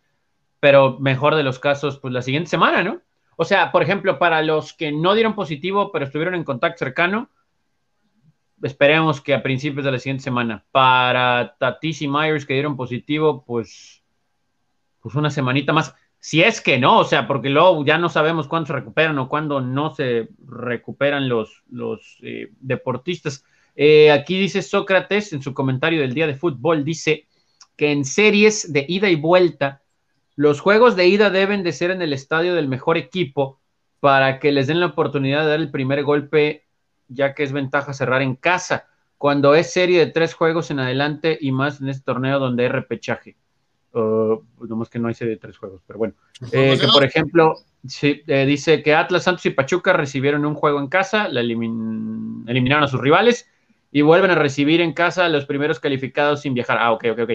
[0.59, 3.01] pero mejor de los casos, pues la siguiente semana, ¿no?
[3.35, 7.29] O sea, por ejemplo, para los que no dieron positivo, pero estuvieron en contacto cercano,
[8.63, 10.65] esperemos que a principios de la siguiente semana.
[10.71, 14.03] Para Tatis y Myers que dieron positivo, pues
[15.07, 15.95] pues una semanita más.
[16.19, 19.29] Si es que no, o sea, porque luego ya no sabemos cuándo se recuperan o
[19.29, 23.45] cuándo no se recuperan los, los eh, deportistas.
[23.77, 27.25] Eh, aquí dice Sócrates en su comentario del día de fútbol, dice
[27.77, 29.81] que en series de ida y vuelta,
[30.35, 33.61] los juegos de ida deben de ser en el estadio del mejor equipo
[34.01, 36.65] para que les den la oportunidad de dar el primer golpe,
[37.07, 38.87] ya que es ventaja cerrar en casa,
[39.17, 42.69] cuando es serie de tres juegos en adelante y más en este torneo donde hay
[42.69, 43.37] repechaje.
[43.93, 44.43] Uh,
[44.75, 46.13] más que no de tres juegos, pero bueno.
[46.51, 47.55] Eh, que por ejemplo,
[48.01, 52.87] eh, dice que Atlas, Santos y Pachuca recibieron un juego en casa, la eliminaron a
[52.87, 53.49] sus rivales
[53.91, 56.77] y vuelven a recibir en casa los primeros calificados sin viajar.
[56.79, 57.31] Ah, ok, ok, ok.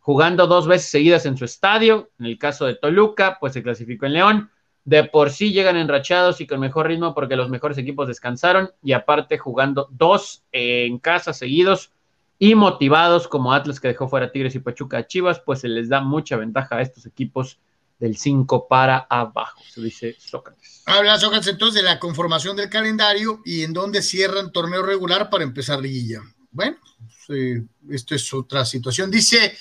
[0.00, 4.06] Jugando dos veces seguidas en su estadio, en el caso de Toluca, pues se clasificó
[4.06, 4.50] en León.
[4.84, 8.92] De por sí llegan enrachados y con mejor ritmo porque los mejores equipos descansaron y
[8.92, 11.92] aparte jugando dos en casa seguidos
[12.38, 16.00] y motivados como Atlas que dejó fuera Tigres y Pachuca Chivas, pues se les da
[16.00, 17.58] mucha ventaja a estos equipos
[17.98, 20.82] del 5 para abajo, se dice Sócrates.
[20.86, 25.44] Habla Sócrates entonces de la conformación del calendario y en dónde cierran torneo regular para
[25.44, 26.20] empezar liguilla.
[26.50, 26.78] Bueno,
[27.28, 29.08] eh, esto es otra situación.
[29.08, 29.56] Dice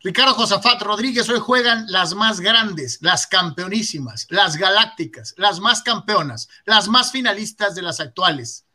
[0.00, 6.48] Ricardo Josafat Rodríguez, hoy juegan las más grandes, las campeonísimas, las galácticas, las más campeonas,
[6.66, 8.66] las más finalistas de las actuales.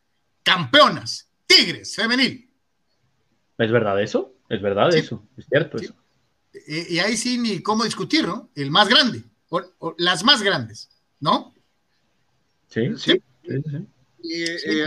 [0.41, 2.48] Campeonas, Tigres, femenil,
[3.59, 4.33] ¿Es verdad eso?
[4.47, 5.21] ¿Es verdad eso?
[5.37, 5.93] ¿Es cierto eso?
[6.65, 8.49] Y, ahí sí ni cómo discutir, ¿no?
[8.55, 10.89] El más grande, o, las más grandes,
[11.19, 11.53] ¿no?
[12.67, 13.21] Sí, sí.
[14.23, 14.85] Y, eh,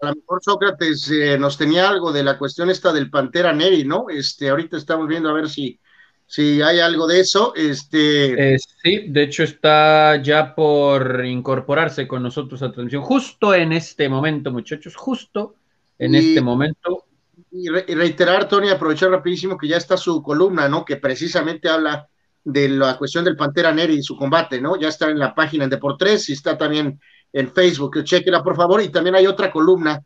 [0.00, 3.84] a lo mejor Sócrates eh, nos tenía algo de la cuestión esta del Pantera Neri,
[3.84, 4.06] ¿no?
[4.08, 5.78] Este, ahorita estamos viendo a ver si,
[6.26, 7.52] si hay algo de eso.
[7.54, 8.54] Este...
[8.54, 14.08] Eh, sí, de hecho está ya por incorporarse con nosotros a transmisión, justo en este
[14.08, 15.56] momento, muchachos, justo
[15.98, 17.07] en este momento
[17.50, 20.84] y, reiterar, Tony, aprovechar rapidísimo que ya está su columna, ¿no?
[20.84, 22.08] Que precisamente habla
[22.44, 24.78] de la cuestión del Pantera Neri y su combate, ¿no?
[24.78, 27.00] Ya está en la página de Deportes y está también
[27.32, 28.82] en Facebook, chequela por favor.
[28.82, 30.02] Y también hay otra columna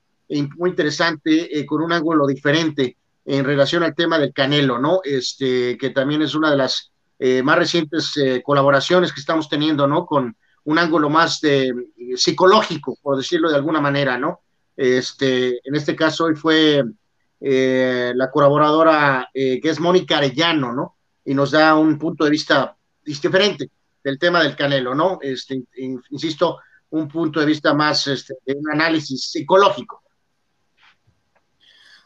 [0.57, 5.01] muy interesante eh, con un ángulo diferente en relación al tema del Canelo, ¿no?
[5.05, 9.87] Este, que también es una de las eh, más recientes eh, colaboraciones que estamos teniendo,
[9.87, 10.07] ¿no?
[10.07, 11.73] Con un ángulo más de,
[12.17, 14.41] psicológico, por decirlo de alguna manera, ¿no?
[14.77, 16.83] Este, en este caso hoy fue
[17.45, 20.97] eh, la colaboradora eh, que es Mónica Arellano, ¿no?
[21.25, 23.71] Y nos da un punto de vista diferente
[24.03, 25.19] del tema del Canelo, ¿no?
[25.21, 25.63] Este,
[26.11, 26.59] insisto,
[26.91, 30.03] un punto de vista más, este, un análisis psicológico.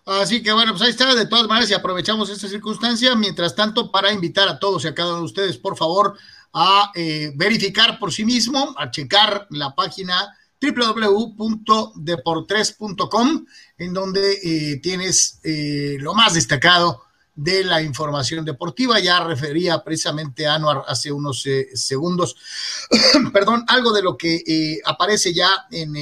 [0.07, 3.91] Así que bueno, pues ahí está, de todas maneras, y aprovechamos esta circunstancia, mientras tanto,
[3.91, 6.17] para invitar a todos y a cada uno de ustedes, por favor,
[6.53, 13.47] a eh, verificar por sí mismo, a checar la página www.deportres.com,
[13.79, 17.03] en donde eh, tienes eh, lo más destacado
[17.35, 18.99] de la información deportiva.
[18.99, 22.35] Ya refería precisamente a Anuar hace unos eh, segundos,
[23.33, 25.93] perdón, algo de lo que aparece ya en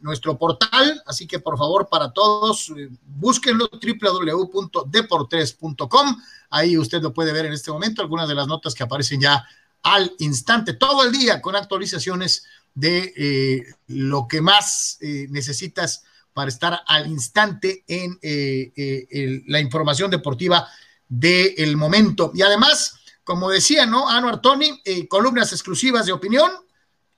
[0.00, 1.02] nuestro portal.
[1.06, 2.72] Así que por favor, para todos,
[3.04, 6.16] búsquenlo www.deportres.com.
[6.50, 9.46] Ahí usted lo puede ver en este momento, algunas de las notas que aparecen ya
[9.82, 12.44] al instante, todo el día con actualizaciones
[12.74, 20.10] de eh, lo que más eh, necesitas para estar al instante en eh, la información
[20.10, 20.68] deportiva
[21.08, 22.30] del momento.
[22.34, 24.08] Y además, como decía, ¿no?
[24.08, 26.50] Anuar Tony, columnas exclusivas de opinión,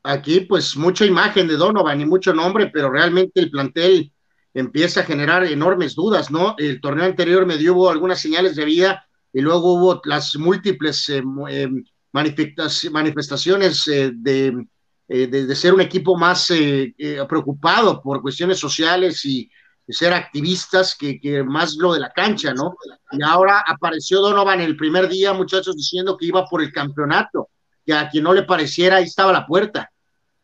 [0.02, 4.12] Aquí, pues mucha imagen de Donovan y mucho nombre, pero realmente el plantel
[4.52, 6.54] empieza a generar enormes dudas, ¿no?
[6.58, 9.05] El torneo anterior me dio algunas señales de vida
[9.36, 11.68] y luego hubo las múltiples eh, eh,
[12.12, 14.66] manifestaciones de
[15.08, 19.48] eh, de, ser un equipo más eh, eh, preocupado por cuestiones sociales y
[19.88, 22.74] ser activistas que, más lo de la cancha, ¿no?
[23.12, 27.50] Y ahora apareció Donovan el primer día, muchachos, diciendo que iba por el campeonato,
[27.84, 29.88] que a quien no le pareciera, ahí estaba la puerta.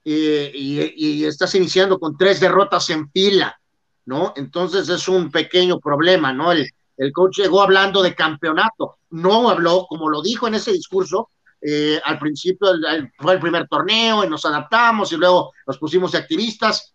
[0.05, 3.61] y, estás iniciando con tres derrotas en fila,
[4.05, 4.33] ¿no?
[4.37, 6.53] Entonces es un pequeño problema, ¿no?
[6.53, 11.31] El, el coach llegó hablando de campeonato, no habló, como lo dijo en ese discurso,
[11.65, 12.69] eh, al principio
[13.19, 16.93] fue el primer torneo y nos adaptamos y luego nos pusimos de activistas.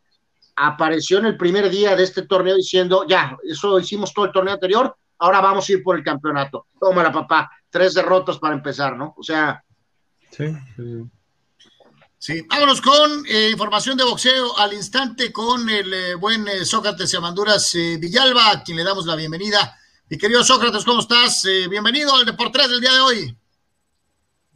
[0.58, 4.56] Apareció en el primer día de este torneo diciendo, ya, eso hicimos todo el torneo
[4.56, 6.66] anterior, ahora vamos a ir por el campeonato.
[6.80, 9.14] Tómala, papá, tres derrotas para empezar, ¿no?
[9.18, 9.64] O sea.
[10.32, 11.04] Sí, sí.
[12.20, 17.74] Sí, vámonos con eh, información de boxeo al instante con el eh, buen Sócrates Amanduras
[17.74, 19.78] Villalba, a quien le damos la bienvenida.
[20.10, 21.44] Mi querido Sócrates, ¿cómo estás?
[21.70, 23.38] bienvenido al Deportes del día de hoy.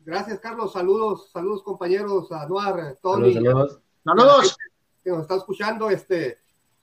[0.05, 0.71] Gracias, Carlos.
[0.71, 3.33] Saludos, saludos, compañeros, Anuar, Tony.
[3.33, 3.81] Saludos.
[4.01, 4.57] saludos.
[5.03, 6.37] Que nos está escuchando, este,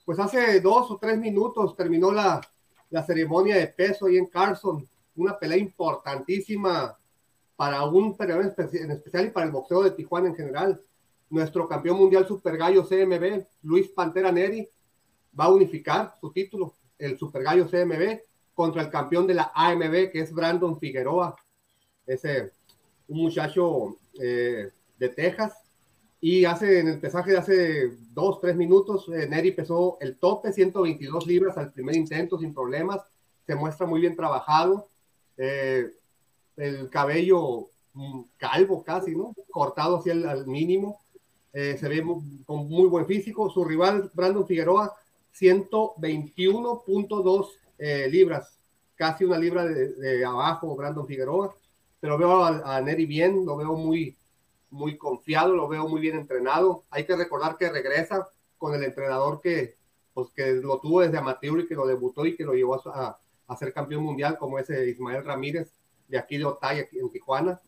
[0.05, 2.43] pues hace dos o tres minutos terminó la,
[2.91, 6.95] la ceremonia de peso ahí en Carson, una pelea importantísima
[7.57, 10.79] para un periodo en especial y para el boxeo de Tijuana en general.
[11.31, 14.69] Nuestro campeón mundial Super Gallo CMB, Luis Pantera Neri,
[15.39, 18.28] va a unificar su título, el Super Gallo CMB,
[18.59, 21.37] contra el campeón de la AMB, que es Brandon Figueroa.
[22.05, 22.51] Ese
[23.07, 25.53] un muchacho eh, de Texas.
[26.21, 30.53] Y hace en el pesaje de hace dos, tres minutos, eh, Neri pesó el tope,
[30.53, 33.01] 122 libras al primer intento sin problemas.
[33.47, 34.89] Se muestra muy bien trabajado.
[35.37, 35.93] Eh,
[36.57, 39.37] el cabello mm, calvo casi, ¿no?
[39.53, 40.99] Cortado hacia el al mínimo.
[41.53, 42.05] se ve
[42.45, 43.51] con muy buen físico.
[43.51, 44.93] Su rival, Brandon Figueroa,
[45.33, 47.47] 121.2
[47.79, 48.59] libras,
[48.97, 51.55] casi una libra de, abajo, Brandon Figueroa
[52.01, 54.17] pero veo a, Neri bien, lo veo muy,
[54.71, 56.85] muy confiado, lo veo muy bien entrenado.
[56.91, 59.77] Hay que recordar que regresa con el entrenador que,
[60.15, 63.19] pues, que lo tuvo desde amateur y que lo debutó y que lo llevó a,
[63.47, 65.73] a, ser campeón mundial, como ese Ismael Ramírez
[66.07, 67.61] de aquí de Otay, en Tijuana.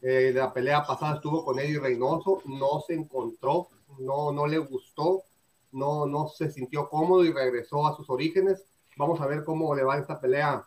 [0.00, 3.68] Eh, la pelea pasada estuvo con Eddie Reynoso, no se encontró,
[3.98, 5.24] no, no le gustó,
[5.72, 8.64] no, no se sintió cómodo y regresó a sus orígenes.
[8.98, 10.66] Vamos a ver cómo le va esta pelea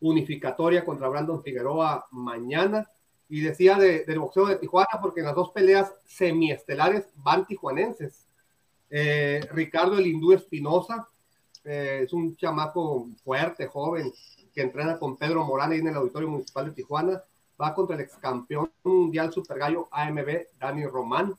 [0.00, 2.88] unificatoria contra Brandon Figueroa mañana.
[3.28, 8.28] Y decía de, del boxeo de Tijuana, porque en las dos peleas semiestelares van tijuanenses.
[8.88, 11.08] Eh, Ricardo el Hindú Espinosa
[11.64, 14.12] eh, es un chamaco fuerte, joven,
[14.54, 17.20] que entrena con Pedro Morán en el Auditorio Municipal de Tijuana.
[17.60, 21.34] Va contra el ex campeón mundial super gallo AMB, Dani Román.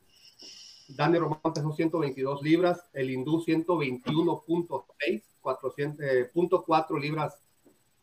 [0.89, 5.23] Dani Román pesó 122 libras, el hindú 121.6,
[5.55, 7.37] 400.4 libras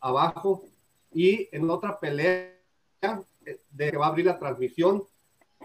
[0.01, 0.63] abajo.
[1.13, 2.55] Y en otra pelea
[3.03, 5.05] eh, de que va a abrir la transmisión,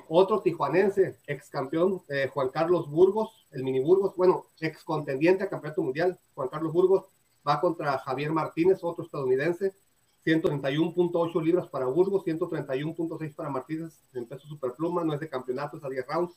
[0.07, 5.49] otro tijuanense, ex campeón, eh, Juan Carlos Burgos, el mini Burgos, bueno, ex contendiente a
[5.49, 7.05] campeonato mundial, Juan Carlos Burgos,
[7.47, 9.73] va contra Javier Martínez, otro estadounidense,
[10.25, 15.83] 131.8 libras para Burgos, 131.6 para Martínez en peso superpluma, no es de campeonato, es
[15.83, 16.33] a 10 rounds,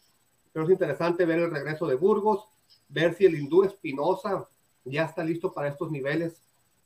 [0.52, 2.47] pero es interesante ver el regreso de Burgos,
[2.89, 4.47] ver si el hindú Espinosa
[4.85, 6.35] ya está listo para estos niveles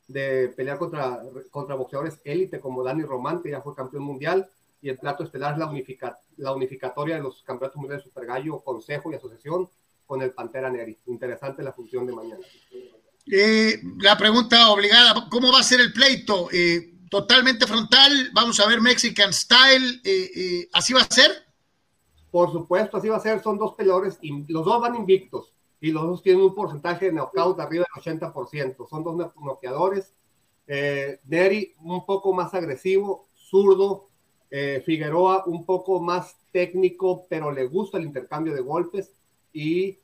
[0.08, 4.48] de pelear contra, contra boxeadores élite como Dani Román, que ya fue campeón mundial,
[4.80, 8.26] y el plato estelar es la, unifica, la unificatoria de los campeonatos mundiales de Super
[8.26, 9.68] Gallo, Consejo y Asociación
[10.06, 10.96] con el Pantera Neri.
[11.06, 12.44] Interesante la función de mañana.
[13.26, 16.48] Eh, la pregunta obligada, ¿cómo va a ser el pleito?
[16.52, 18.30] Eh, ¿Totalmente frontal?
[18.32, 20.00] ¿Vamos a ver Mexican Style?
[20.04, 21.32] Eh, ¿Así va a ser?
[22.30, 23.42] Por supuesto, así va a ser.
[23.42, 25.55] Son dos peleadores, y los dos van invictos
[25.86, 28.88] y los dos tienen un porcentaje de knockout arriba del 80%.
[28.88, 30.12] Son dos noqueadores.
[30.66, 34.08] Neri un poco más agresivo, zurdo.
[34.84, 39.12] Figueroa un poco más técnico, pero le gusta el intercambio de golpes
[39.52, 39.98] y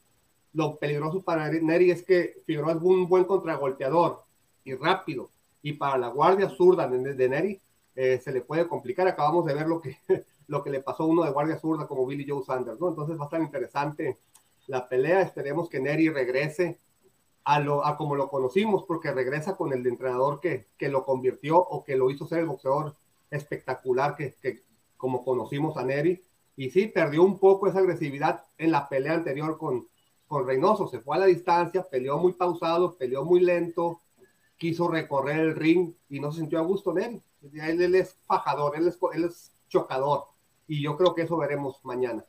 [0.53, 4.23] lo peligroso para Neri es que Figueroa es un buen contragolpeador
[4.65, 5.31] y rápido.
[5.63, 7.61] Y para la guardia zurda de, Neri
[7.97, 9.09] eh, se le puede complicar.
[9.09, 9.97] Acabamos de ver lo que,
[10.47, 12.91] lo que le pasó a uno de guardia zurda como Billy Joe Sanders, ¿no?
[12.91, 14.19] Entonces va a estar interesante
[14.73, 15.21] la pelea.
[15.21, 16.79] Esperemos que Neri regrese
[17.45, 21.59] a, lo, a como lo conocimos, porque regresa con el entrenador que, que lo convirtió
[21.59, 22.95] o que lo hizo ser el boxeador
[23.31, 24.63] espectacular que, que
[24.97, 26.23] como conocimos a Neri
[26.57, 29.87] y sí, perdió un poco esa agresividad en la pelea anterior con,
[30.27, 30.89] con Reynoso.
[30.89, 34.01] Se fue a la distancia, peleó muy pausado, peleó muy lento,
[34.57, 37.23] quiso recorrer el ring y no se sintió a gusto de él.
[37.55, 40.25] Él, es fajador, él es, él es chocador.
[40.69, 42.25] Y yo creo que eso veremos mañana.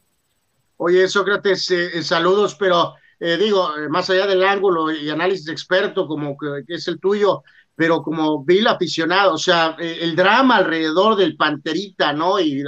[0.77, 6.07] Oye, Sócrates, eh, eh, saludos, pero eh, digo, más allá del ángulo y análisis experto
[6.07, 7.43] como que, es el tuyo,
[7.75, 12.39] pero como vil aficionado, o sea, el drama alrededor del Panterita, ¿no?
[12.39, 12.63] Y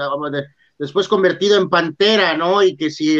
[0.77, 2.63] después convertido en pantera, ¿no?
[2.63, 3.19] Y que si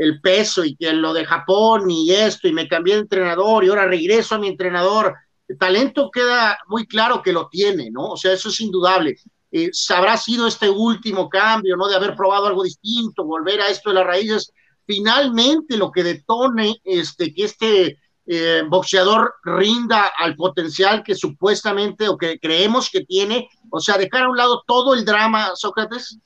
[0.00, 3.68] el peso y que lo de Japón y esto, y me cambié de entrenador y
[3.68, 5.14] ahora regreso a mi entrenador.
[5.46, 8.12] El talento queda muy claro que lo tiene, ¿no?
[8.12, 9.16] O sea, eso es indudable.
[9.52, 11.88] Eh, habrá sido este último cambio, ¿no?
[11.88, 14.52] De haber probado algo distinto, volver a esto de las raíces.
[14.86, 22.16] Finalmente, lo que detone este, que este eh, boxeador rinda al potencial que supuestamente o
[22.16, 26.18] que creemos que tiene, o sea, dejar a un lado todo el drama, Sócrates.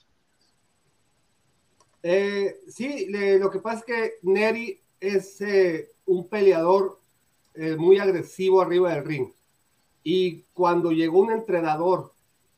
[2.03, 3.07] Eh, sí,
[3.39, 7.01] lo que pasa es que Neri es eh, un peleador
[7.79, 9.29] muy agresivo arriba del ring.
[10.03, 12.14] Y cuando llegó un entrenador,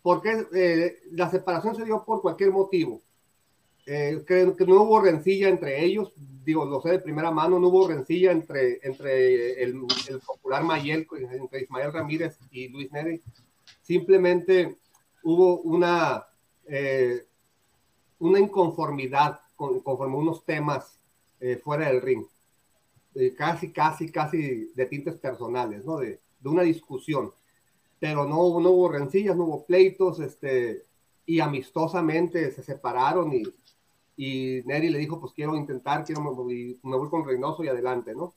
[0.06, 3.02] porque la separación se dio por cualquier motivo,
[3.84, 6.12] creo que no hubo rencilla entre ellos,
[6.44, 9.74] digo, lo sé de primera mano, no hubo rencilla entre, entre el,
[10.08, 13.20] el popular Mayel, entre Ismael Ramírez y Luis Neri.
[13.82, 14.76] Simplemente
[15.24, 16.24] hubo una
[18.18, 20.98] una inconformidad con, conforme unos temas
[21.40, 22.24] eh, fuera del ring,
[23.14, 25.98] eh, casi, casi, casi de tintes personales, ¿no?
[25.98, 27.32] De, de, una discusión,
[27.98, 30.84] pero no, no hubo rencillas, no hubo pleitos, este,
[31.24, 33.42] y amistosamente se separaron y,
[34.16, 38.14] y Neri le dijo, pues quiero intentar, quiero, me, me voy con Reynoso y adelante,
[38.14, 38.32] ¿no?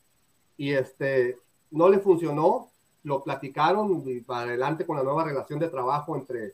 [0.58, 1.38] Y este,
[1.72, 2.70] no le funcionó,
[3.04, 6.54] lo platicaron y para adelante con la nueva relación de trabajo entre,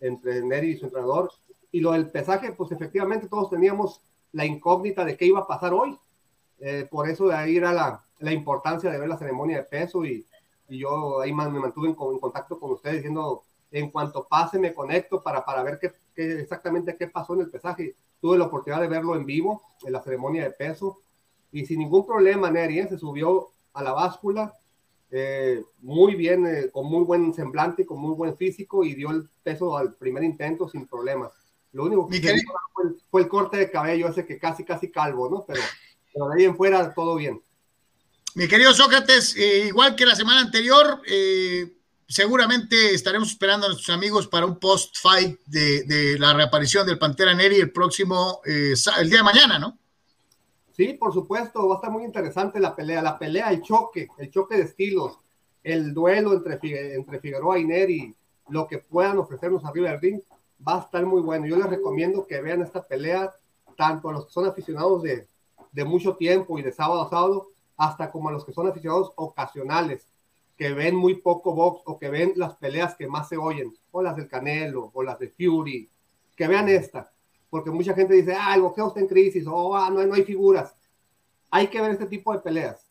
[0.00, 1.30] entre Neri y su entrenador,
[1.70, 4.00] y lo del pesaje, pues efectivamente todos teníamos
[4.32, 5.98] la incógnita de qué iba a pasar hoy.
[6.60, 10.04] Eh, por eso de ahí era la, la, importancia de ver la ceremonia de peso
[10.04, 10.26] y,
[10.68, 14.74] y yo ahí me mantuve en, en, contacto con ustedes diciendo, en cuanto pase me
[14.74, 17.94] conecto para, para ver qué, qué, exactamente qué pasó en el pesaje.
[18.20, 20.98] Tuve la oportunidad de verlo en vivo, en la ceremonia de peso,
[21.52, 22.88] y sin ningún problema Neri ¿eh?
[22.88, 24.54] se subió a la báscula,
[25.10, 29.28] eh, muy bien, eh, con muy buen semblante, con muy buen físico y dio el
[29.42, 31.32] peso al primer intento sin problemas.
[31.72, 32.20] Lo único que
[33.10, 35.44] fue el, corte de cabello ese que casi, casi calvo, ¿no?
[35.46, 35.60] Pero,
[36.12, 37.40] pero de ahí en fuera todo bien.
[38.34, 41.72] Mi querido Sócrates, eh, igual que la semana anterior, eh,
[42.06, 47.34] seguramente estaremos esperando a nuestros amigos para un post-fight de, de, la reaparición del Pantera
[47.34, 49.78] Neri el próximo, eh, el día de mañana, ¿no?
[50.76, 54.30] Sí, por supuesto, va a estar muy interesante la pelea, la pelea, el choque, el
[54.30, 55.18] choque de estilos,
[55.64, 58.14] el duelo entre, entre Figueroa y Neri,
[58.50, 60.22] lo que puedan ofrecernos arriba del
[60.66, 61.46] va a estar muy bueno.
[61.46, 63.32] Yo les recomiendo que vean esta pelea,
[63.76, 65.26] tanto a los que son aficionados de,
[65.72, 67.48] de mucho tiempo y de sábado a sábado,
[67.78, 70.06] hasta como a los que son aficionados ocasionales,
[70.56, 74.02] que ven muy poco box o que ven las peleas que más se oyen, o
[74.02, 75.88] las del Canelo, o las de Fury,
[76.36, 77.10] que vean esta,
[77.48, 80.14] porque mucha gente dice, ah, el boxeo está en crisis, o ah, no, hay, no
[80.14, 80.74] hay figuras.
[81.50, 82.84] Hay que ver este tipo de peleas.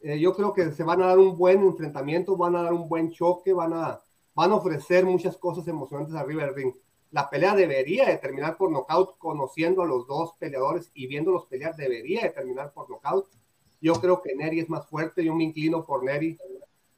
[0.00, 2.88] Eh, yo creo que se van a dar un buen enfrentamiento, van a dar un
[2.88, 4.00] buen choque, van a,
[4.34, 6.72] van a ofrecer muchas cosas emocionantes arriba del ring
[7.10, 11.74] la pelea debería de terminar por nocaut, conociendo a los dos peleadores y viéndolos pelear,
[11.74, 13.26] debería de terminar por nocaut.
[13.80, 16.38] Yo creo que Neri es más fuerte, yo me inclino por Neri.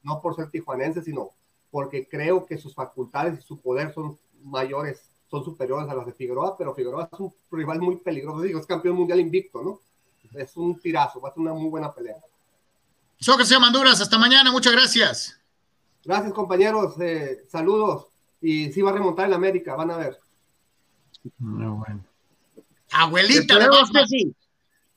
[0.03, 1.29] no por ser tijuanense, sino
[1.69, 6.13] porque creo que sus facultades y su poder son mayores, son superiores a las de
[6.13, 9.79] Figueroa, pero Figueroa es un rival muy peligroso, digo, es campeón mundial invicto, ¿no?
[10.33, 12.17] Es un tirazo, va a ser una muy buena pelea.
[13.19, 15.39] Sócrates Manduras, hasta mañana, muchas gracias.
[16.03, 18.07] Gracias, compañeros, eh, saludos,
[18.41, 20.19] y sí va a remontar en América, van a ver.
[21.37, 22.03] No, bueno.
[22.91, 24.33] Abuelita de.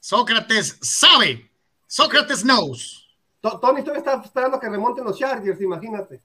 [0.01, 1.51] Sócrates sabe.
[1.95, 3.07] Sócrates knows.
[3.41, 6.25] To- Tony todavía está esperando que remonten los Chargers, imagínate.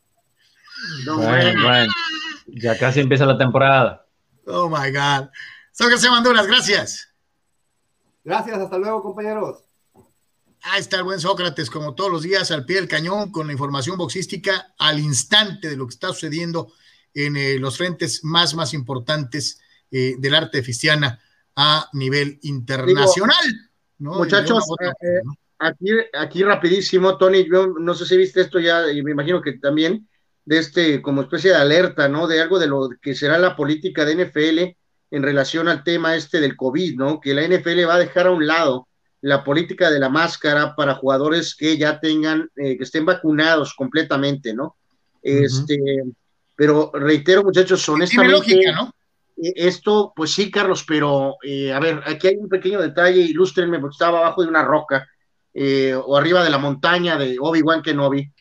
[1.05, 1.93] No, Bueno, bueno.
[2.47, 4.03] Ya casi empieza la temporada.
[4.47, 5.29] Oh my God.
[5.71, 7.09] Sócrates Manduras, gracias.
[8.23, 9.59] Gracias, hasta luego, compañeros.
[10.63, 13.53] Ahí está el buen Sócrates, como todos los días, al pie del cañón, con la
[13.53, 16.73] información boxística al instante de lo que está sucediendo
[17.13, 21.21] en eh, los frentes más, más importantes eh, del arte fistiana
[21.55, 23.69] a nivel internacional.
[23.99, 24.15] ¿no?
[24.15, 25.48] Muchachos, otra eh, forma, ¿no?
[25.60, 29.53] Aquí, aquí rapidísimo, Tony, yo no sé si viste esto ya, y me imagino que
[29.53, 30.07] también,
[30.45, 32.27] de este, como especie de alerta, ¿no?
[32.27, 34.77] De algo de lo que será la política de NFL
[35.11, 37.19] en relación al tema este del COVID, ¿no?
[37.19, 38.88] Que la NFL va a dejar a un lado
[39.22, 44.53] la política de la máscara para jugadores que ya tengan, eh, que estén vacunados completamente,
[44.53, 44.77] ¿no?
[45.22, 45.77] Este,
[46.56, 48.94] pero reitero, muchachos, Tiene honestamente, lógica, ¿no?
[49.44, 53.80] eh, esto, pues sí, Carlos, pero eh, a ver, aquí hay un pequeño detalle, ilústrenme,
[53.80, 55.06] porque estaba abajo de una roca
[55.53, 58.31] eh, o arriba de la montaña de Obi-Wan Kenobi.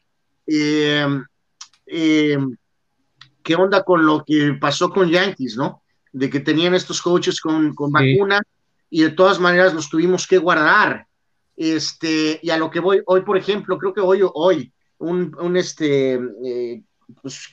[0.47, 1.06] Eh,
[1.86, 2.39] eh,
[3.43, 5.82] ¿Qué onda con lo que pasó con Yankees, no?
[6.12, 8.16] De que tenían estos coaches con, con Sí.
[8.16, 8.43] vacuna
[8.90, 11.06] y de todas maneras los tuvimos que guardar.
[11.56, 15.56] Este, y a lo que voy, hoy, por ejemplo, creo que hoy, hoy, un, un
[15.56, 16.20] este,
[17.20, 17.48] pues,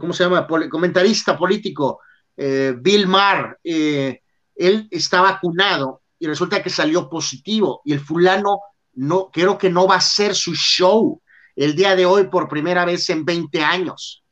[0.00, 0.46] ¿cómo se llama?
[0.46, 2.00] Comentarista político,
[2.36, 8.60] Bill Maher, él está vacunado y resulta que salió positivo y el fulano
[8.98, 11.20] no, creo que no va a hacer su show
[11.54, 14.22] el día de hoy por primera vez en 20 años.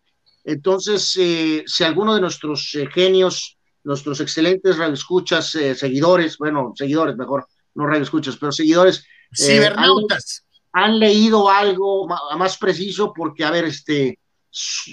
[0.45, 7.17] Entonces, eh, si alguno de nuestros eh, genios, nuestros excelentes radioescuchas, eh, seguidores, bueno, seguidores
[7.17, 10.45] mejor, no radioescuchas, pero seguidores, Cibernautas.
[10.73, 14.19] han leído algo ma- más preciso porque, a ver, este,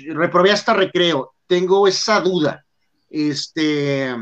[0.10, 2.64] reprobé hasta recreo, tengo esa duda.
[3.10, 4.16] Este,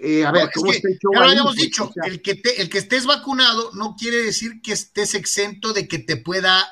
[0.00, 0.80] eh, a ver, No, es ¿cómo que
[1.12, 1.30] ya lo ahí?
[1.30, 4.72] habíamos dicho, o sea, el, que te- el que estés vacunado no quiere decir que
[4.72, 6.68] estés exento de que te pueda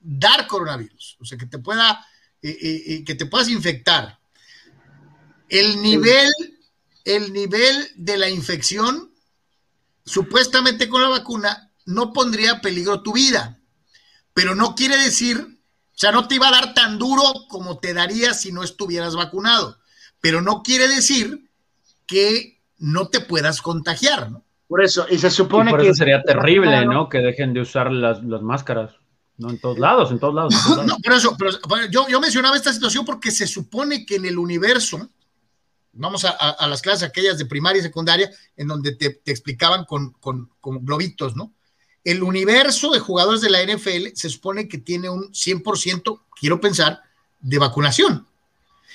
[0.00, 2.06] dar coronavirus, o sea, que te pueda,
[2.42, 4.18] eh, eh, que te puedas infectar.
[5.48, 6.32] El nivel,
[7.04, 9.12] el nivel de la infección,
[10.04, 13.60] supuestamente con la vacuna, no pondría peligro tu vida,
[14.32, 17.92] pero no quiere decir, o sea, no te iba a dar tan duro como te
[17.92, 19.78] daría si no estuvieras vacunado,
[20.20, 21.49] pero no quiere decir
[22.10, 24.44] que no te puedas contagiar, ¿no?
[24.68, 26.84] por eso, y se Y supone por que eso sería terrible.
[26.86, 27.08] ¿no?
[27.08, 28.92] Que dejen de usar las, las máscaras.
[29.36, 30.54] No en todos lados, en todos lados.
[30.54, 30.86] en todos lados.
[30.86, 34.26] No, por eso, pero, bueno, yo, yo mencionaba esta situación porque se supone que en
[34.26, 35.08] el universo,
[35.92, 39.30] vamos a, a- a las clases aquellas de primaria y secundaria, en donde te, te
[39.32, 41.52] explicaban con, con- con globitos, ¿no?
[42.04, 47.00] El universo de jugadores de la NFL se supone que tiene un 100%, quiero pensar,
[47.40, 48.26] de vacunación.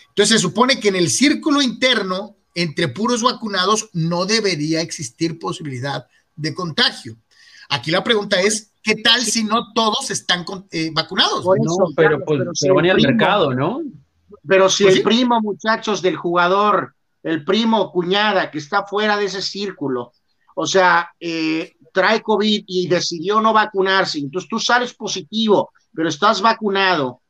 [0.09, 6.07] Entonces se supone que en el círculo interno, entre puros vacunados, no debería existir posibilidad
[6.35, 7.17] de contagio.
[7.69, 11.43] Aquí la pregunta es, ¿qué tal si no todos están con- eh, vacunados?
[11.43, 13.81] Por No, pero, pues, pero si pero van al primo- mercado, ¿no?
[14.47, 15.05] Pero si Pues el sí.
[15.05, 20.11] primo, muchachos, del jugador, el primo o cuñada que está fuera de ese círculo,
[20.55, 26.41] o sea, eh, trae COVID y decidió no vacunarse, entonces tú sales positivo, pero estás
[26.41, 27.21] vacunado,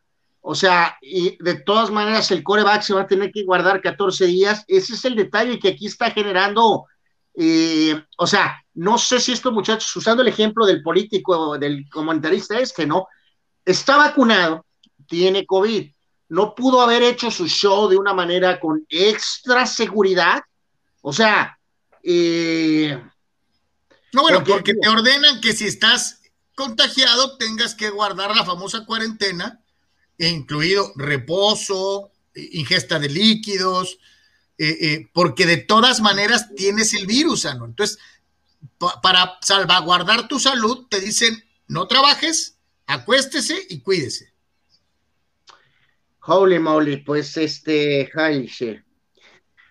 [0.48, 4.28] o sea, y de todas maneras el coreback se va a tener que guardar 14
[4.28, 6.86] días, ese es el detalle que aquí está generando,
[7.34, 12.60] eh, o sea, no sé si estos muchachos, usando el ejemplo del político, del comentarista
[12.60, 13.08] este, ¿no?
[13.66, 14.68] Está vacunado,
[15.08, 15.90] tiene COVID,
[16.30, 20.44] no pudo haber hecho su show de una manera con extra seguridad.
[21.02, 21.58] O sea,
[22.04, 23.02] eh,
[24.14, 26.22] No, bueno, Porque- porque te ordenan que si estás
[26.56, 29.60] contagiado tengas que guardar la famosa cuarentena,
[30.18, 34.00] incluido reposo, ingesta de líquidos,
[34.58, 37.66] eh, eh, porque de todas maneras tienes el virus, ¿no?
[37.66, 38.00] Entonces,
[38.78, 44.34] pa- para salvaguardar tu salud, te dicen, no trabajes, acuéstese y cuídese.
[46.28, 48.10] holy moly, pues este.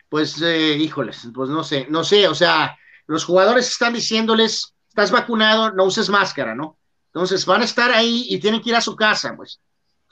[0.09, 2.77] Pues, eh, híjoles, pues no sé, no sé, o sea,
[3.07, 6.79] los jugadores están diciéndoles, estás vacunado, no uses máscara, ¿no?
[7.07, 9.61] Entonces van a estar ahí y tienen que ir a su casa, pues.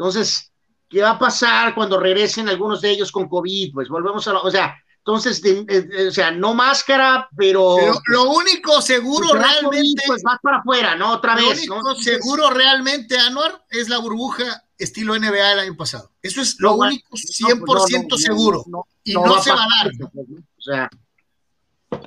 [0.02, 0.50] Entonces,
[0.88, 3.72] ¿qué va a pasar cuando regresen algunos de ellos con COVID?
[3.72, 4.74] Pues volvemos a, la- o sea,
[5.04, 7.74] Entonces, de- eh, eh, o sea, no máscara, pero.
[7.76, 11.12] Pero lo único seguro si te da COVID, realmente, Pues vas para afuera, ¿no?
[11.14, 11.74] Otra lo vez, ¿no?
[11.76, 16.10] único Entonces, seguro realmente, Anuar, es la burbuja estilo NBA el año pasado.
[16.22, 18.64] Eso es No, lo bueno, único no, 100% pues no, no, no, seguro.
[18.68, 19.92] no, y no no, va se va a dar.
[20.12, 20.36] pues, ¿no?
[20.38, 20.90] O sea.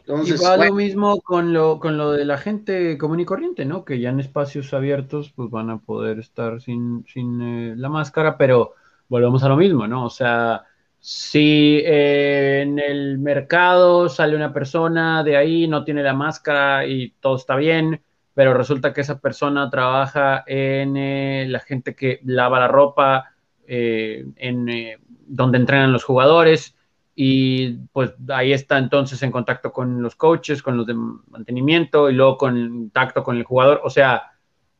[0.07, 3.65] Y va bueno, lo mismo con lo, con lo de la gente común y corriente,
[3.65, 3.83] ¿no?
[3.85, 8.37] Que ya en espacios abiertos pues van a poder estar sin, sin eh, la máscara,
[8.37, 8.73] pero
[9.07, 10.05] volvemos a lo mismo, ¿no?
[10.05, 10.63] O sea,
[10.99, 17.11] si eh, en el mercado sale una persona de ahí, no tiene la máscara y
[17.19, 18.01] todo está bien,
[18.33, 23.31] pero resulta que esa persona trabaja en eh, la gente que lava la ropa,
[23.67, 26.75] en donde entrenan los jugadores,
[27.15, 32.13] y pues ahí está entonces en contacto con los coaches, con los de mantenimiento y
[32.13, 33.79] luego contacto con el jugador.
[33.85, 34.33] O sea,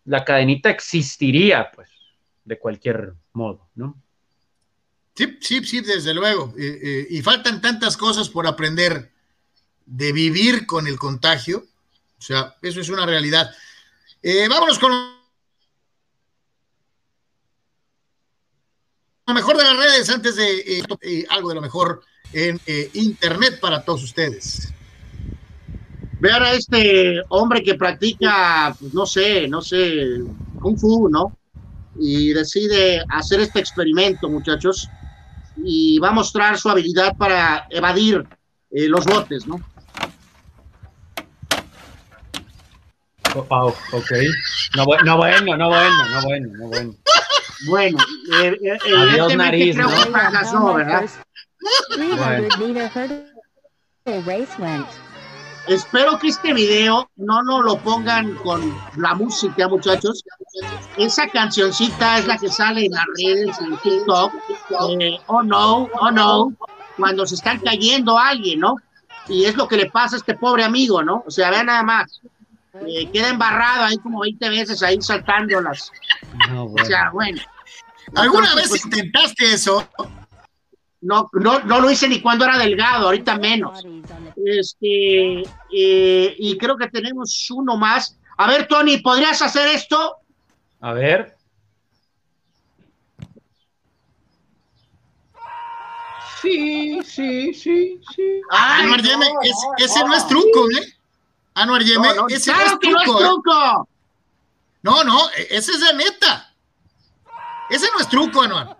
[0.03, 1.89] la cadenita existiría, pues,
[2.43, 3.95] de cualquier modo, ¿no?
[5.15, 6.53] Sí, sí, sí, desde luego.
[6.57, 9.13] Eh, eh, y faltan tantas cosas por aprender
[9.85, 11.63] de vivir con el contagio.
[12.17, 13.49] O sea, eso es una realidad.
[14.21, 14.91] Eh, vámonos con
[19.25, 22.03] lo mejor de las redes antes de algo de lo mejor
[22.35, 24.73] en eh, Internet para todos ustedes.
[26.19, 30.19] vean a este hombre que practica, pues, no sé, no sé,
[30.59, 31.37] Kung Fu, ¿no?
[31.97, 34.89] Y decide hacer este experimento, muchachos,
[35.63, 38.27] y va a mostrar su habilidad para evadir
[38.71, 39.61] eh, los botes, ¿no?
[43.33, 44.11] Wow, ok.
[44.75, 45.69] No, no bueno, no bueno, no
[46.21, 46.95] bueno, no bueno.
[47.67, 47.97] Bueno,
[48.41, 50.03] eh, eh, Adiós, nariz, creo ¿no?
[50.03, 51.09] que fracasó, ¿verdad?
[51.95, 54.87] 300 meter hurdle race went.
[55.67, 60.23] Espero que este video no nos lo pongan con la música, muchachos.
[60.95, 64.31] Esa cancioncita es la que sale en las redes, en TikTok.
[65.01, 66.53] eh, oh no, oh no,
[66.97, 68.75] cuando se están cayendo a alguien, ¿no?
[69.27, 71.23] Y es lo que le pasa a este pobre amigo, ¿no?
[71.25, 72.21] O sea, vean nada más.
[72.87, 75.91] eh, queda embarrado ahí como 20 veces ahí saltando las.
[76.51, 77.41] No, O sea, bueno.
[78.13, 79.89] ¿Alguna Entonces, vez pues, intentaste eso?
[81.01, 83.83] No, no, no lo hice ni cuando era delgado, ahorita menos.
[84.43, 85.41] Este,
[85.71, 88.17] eh, y creo que tenemos uno más.
[88.37, 90.17] A ver, Tony, ¿podrías hacer esto?
[90.81, 91.35] A ver.
[96.41, 98.41] Sí, sí, sí, sí.
[98.51, 100.15] Ay, Anuar Yeme, no, ese, no, ese no, no.
[100.15, 100.93] es truco, ¿eh?
[101.55, 103.19] Anuar Yeme, No, no, ese claro no es que no es truco.
[103.19, 103.23] ¿eh?
[103.25, 103.89] truco.
[104.83, 106.53] No, no, e- ese es de neta.
[107.69, 108.77] Ese no es truco, Anuar.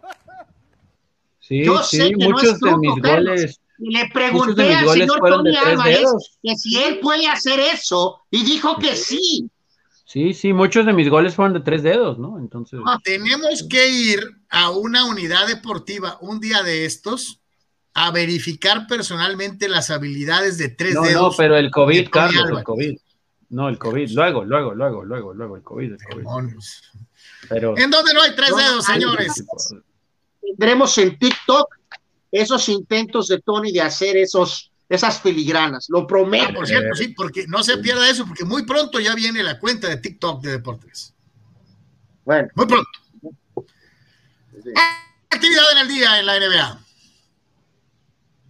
[1.48, 3.36] Sí, Yo sí, sé que no es de mis Carlos.
[3.36, 3.60] goles.
[3.78, 6.38] Y le pregunté al señor Tony Álvarez dedos.
[6.42, 9.50] que si él puede hacer eso y dijo que sí.
[10.06, 12.40] Sí, sí, muchos de mis goles fueron de tres dedos, ¿no?
[12.40, 14.20] Entonces, Ah, Tenemos que ir
[14.50, 17.42] a una unidad deportiva un día de estos
[17.94, 21.36] a verificar personalmente las habilidades de tres no, no, dedos.
[21.38, 22.64] pero el COVID, Carlos, el.
[22.64, 22.98] COVID.
[23.50, 26.26] No, el COVID, luego, luego, luego, luego, luego, el COVID, el COVID.
[27.50, 29.44] Pero, ¿En dónde no hay tres No, dedos, hay- señores?
[30.58, 31.76] Tendremos en TikTok
[32.32, 35.88] esos intentos de Tony de hacer esos, esas filigranas.
[35.90, 36.54] Lo Ah, prometo.
[36.54, 39.88] por cierto, sí, porque no se pierda eso, porque muy pronto ya viene la cuenta
[39.88, 41.14] de TikTok de Deportes.
[42.26, 42.90] Bueno, Muy pronto.
[45.30, 46.80] Actividad en el día en la NBA.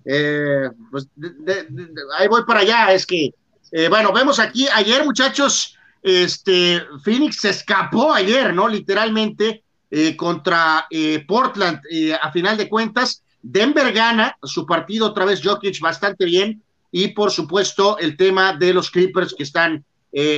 [0.05, 2.93] Eh, pues de- de- de- de- ahí voy para allá.
[2.93, 3.31] Es que,
[3.71, 8.67] eh, bueno, vemos aquí ayer, muchachos, este Phoenix se escapó ayer, ¿no?
[8.67, 9.63] Literalmente
[9.97, 11.79] eh, contra eh, Portland.
[11.89, 16.61] eh, a final de cuentas, Denver gana su partido otra vez, Jokic bastante bien.
[16.91, 19.85] Y por supuesto, el tema de los Clippers que están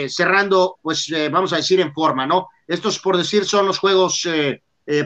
[0.09, 2.47] cerrando, pues vamos a decir en forma, ¿no?
[2.67, 4.27] Estos, por decir, son los juegos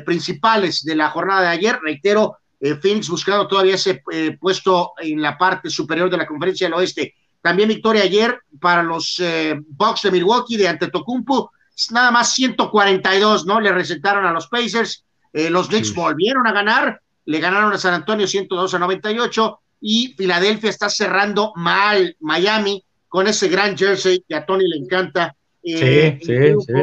[0.06, 1.78] principales de la jornada de ayer.
[1.84, 2.38] Reitero,
[2.82, 4.02] Phoenix buscando todavía ese
[4.40, 7.16] puesto en la parte superior de la conferencia del oeste.
[7.42, 9.22] También victoria ayer para los
[9.68, 11.52] Bucks de Milwaukee de Antetokounmpo,
[11.90, 13.60] nada más 142, ¿no?
[13.60, 15.06] Le recetaron a los Pacers.
[15.34, 15.94] Eh, los Knicks Sí.
[15.96, 21.54] volvieron a ganar, le ganaron a San Antonio 102 a 98 y Filadelfia está cerrando
[21.56, 25.36] mal Miami con ese gran jersey que a Tony le encanta.
[25.64, 26.74] Eh, Sí, sí.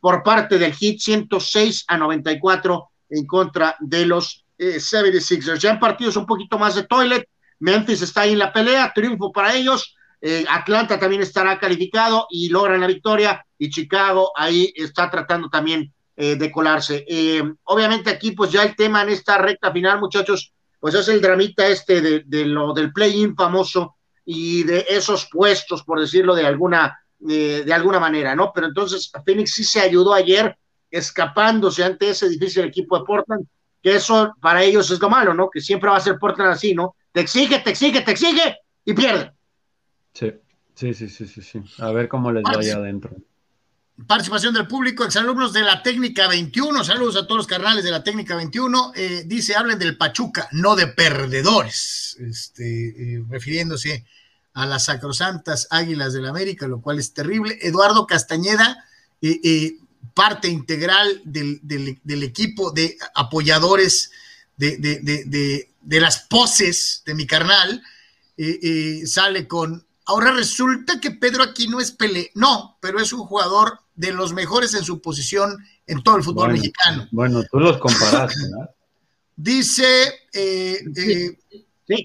[0.00, 5.58] Por parte del Heat 106 a 94 en contra de los eh, 76ers.
[5.58, 9.32] Ya en partidos un poquito más de toilet, Memphis está ahí en la pelea, triunfo
[9.32, 9.94] para ellos.
[10.20, 13.44] Eh, Atlanta también estará calificado y logran la victoria.
[13.58, 17.04] Y Chicago ahí está tratando también eh, de colarse.
[17.08, 21.20] Eh, obviamente aquí, pues ya el tema en esta recta final, muchachos, pues es el
[21.20, 26.98] dramita este de, lo del play-in famoso y de esos puestos, por decirlo de alguna,
[27.18, 28.50] de alguna manera, ¿no?
[28.54, 30.56] Pero entonces Phoenix sí se ayudó ayer
[30.90, 33.46] escapándose ante ese difícil equipo de Portland,
[33.82, 35.50] que eso para ellos es lo malo, ¿no?
[35.50, 36.94] Que siempre va a ser Portland así, ¿no?
[37.12, 39.32] te exige, te exige, te exige y pierde.
[40.12, 40.32] Sí,
[40.94, 41.62] sí, sí, sí, sí.
[41.78, 43.16] A ver cómo les vaya adentro.
[44.06, 46.82] Participación del público, exalumnos de la técnica 21.
[46.84, 48.92] Saludos a todos los carnales de la técnica 21.
[48.96, 52.16] Eh, dice, hablen del Pachuca, no de perdedores.
[52.18, 54.06] Este, eh, refiriéndose
[54.54, 57.58] a las sacrosantas águilas del América, lo cual es terrible.
[57.60, 58.84] Eduardo Castañeda,
[59.20, 59.74] eh, eh,
[60.14, 64.10] parte integral del, del- del equipo de apoyadores
[64.56, 67.82] de, de- de- de- las poses de mi carnal,
[69.04, 69.84] sale con.
[70.10, 72.32] Ahora resulta que Pedro aquí no es Pelé.
[72.34, 75.56] No, pero es un jugador de los mejores en su posición
[75.86, 77.08] en todo el fútbol Bueno, mexicano.
[77.12, 78.74] Bueno, tú los comparaste, ¿verdad?
[79.36, 79.86] Dice,
[80.32, 81.38] eh, eh,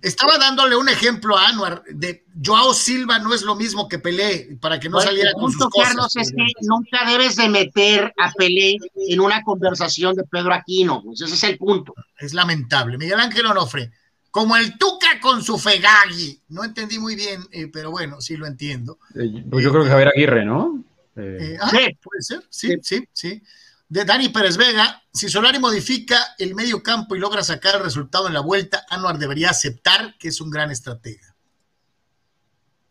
[0.04, 4.56] estaba dándole un ejemplo a Anuar de Joao Silva no es lo mismo que Pelé,
[4.62, 5.90] para que no Bueno, saliera el con sus cosas.
[5.90, 11.02] Carlos, es que nunca debes de meter a Pelé en una conversación de Pedro Aquino,
[11.04, 11.96] pues ese es el punto.
[12.20, 13.00] Es lamentable.
[13.00, 13.92] Miguel Ángel Onofre,
[14.36, 16.42] como el Tuca con su Fegagui.
[16.50, 19.00] No entendí muy bien, eh, pero bueno, sí lo entiendo.
[19.16, 20.84] Eh, Pues yo creo que Javier Aguirre, ¿no?
[21.16, 21.72] Eh, ah,
[22.04, 23.42] puede ser, sí, sí, sí.
[23.88, 28.28] De Dani Pérez Vega, si Solari modifica el medio campo y logra sacar el resultado
[28.28, 31.34] en la vuelta, Anuar debería aceptar que es un gran estratega.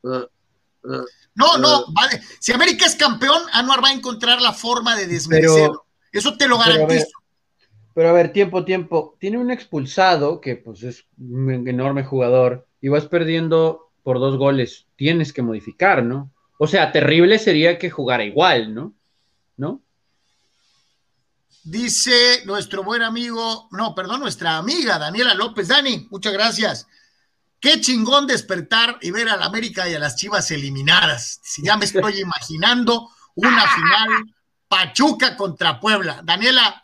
[0.03, 2.23] No, no, vale.
[2.41, 5.85] Si América es campeón, Anuar va a encontrar la forma de desmerecerlo.
[6.11, 7.09] Eso te lo garantizo.
[7.95, 9.17] Pero a ver, tiempo, tiempo.
[9.21, 14.87] Tiene un expulsado que pues es un enorme jugador y vas perdiendo por dos goles.
[14.97, 16.33] Tienes que modificar, ¿no?
[16.59, 18.95] O sea, terrible sería que jugara igual, ¿no?
[19.57, 19.81] ¿No?
[21.63, 25.69] Dice nuestro buen amigo, no, perdón, nuestra amiga Daniela López.
[25.69, 26.87] Dani, muchas gracias.
[27.59, 31.41] Qué chingón despertar y ver a la América y a las Chivas eliminadas.
[31.43, 34.35] Si ya me estoy imaginando una final
[34.69, 36.21] Pachuca contra Puebla.
[36.23, 36.84] Daniela,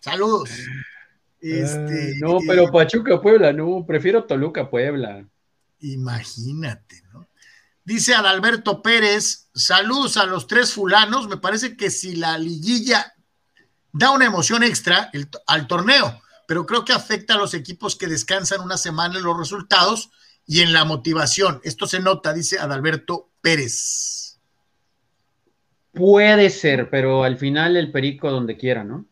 [0.00, 0.50] saludos.
[1.40, 3.84] Este, Ay, no, pero Pachuca, Puebla, no.
[3.86, 5.24] Prefiero Toluca, Puebla.
[5.80, 7.26] Imagínate, ¿no?
[7.84, 11.28] Dice Adalberto Pérez, saludos a los tres fulanos.
[11.28, 13.14] Me parece que si la liguilla
[13.92, 18.06] da una emoción extra el- al torneo, pero creo que afecta a los equipos que
[18.06, 20.10] descansan una semana en los resultados
[20.46, 21.60] y en la motivación.
[21.64, 24.38] Esto se nota, dice Adalberto Pérez.
[25.92, 29.06] Puede ser, pero al final el perico donde quiera, ¿no?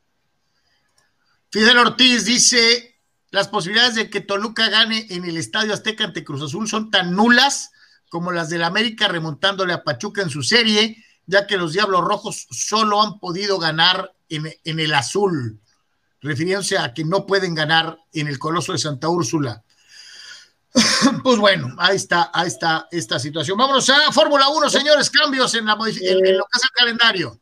[1.51, 3.01] Fidel Ortiz dice,
[3.31, 7.15] las posibilidades de que Toluca gane en el Estadio Azteca ante Cruz Azul son tan
[7.15, 7.71] nulas
[8.09, 12.47] como las del América remontándole a Pachuca en su serie, ya que los Diablos Rojos
[12.51, 15.61] solo han podido ganar en, en el azul,
[16.21, 19.63] refiriéndose a que no pueden ganar en el Coloso de Santa Úrsula.
[21.23, 23.57] Pues bueno, ahí está, ahí está esta situación.
[23.57, 27.41] Vámonos a Fórmula 1, señores, cambios en, la en- en lo que es el calendario.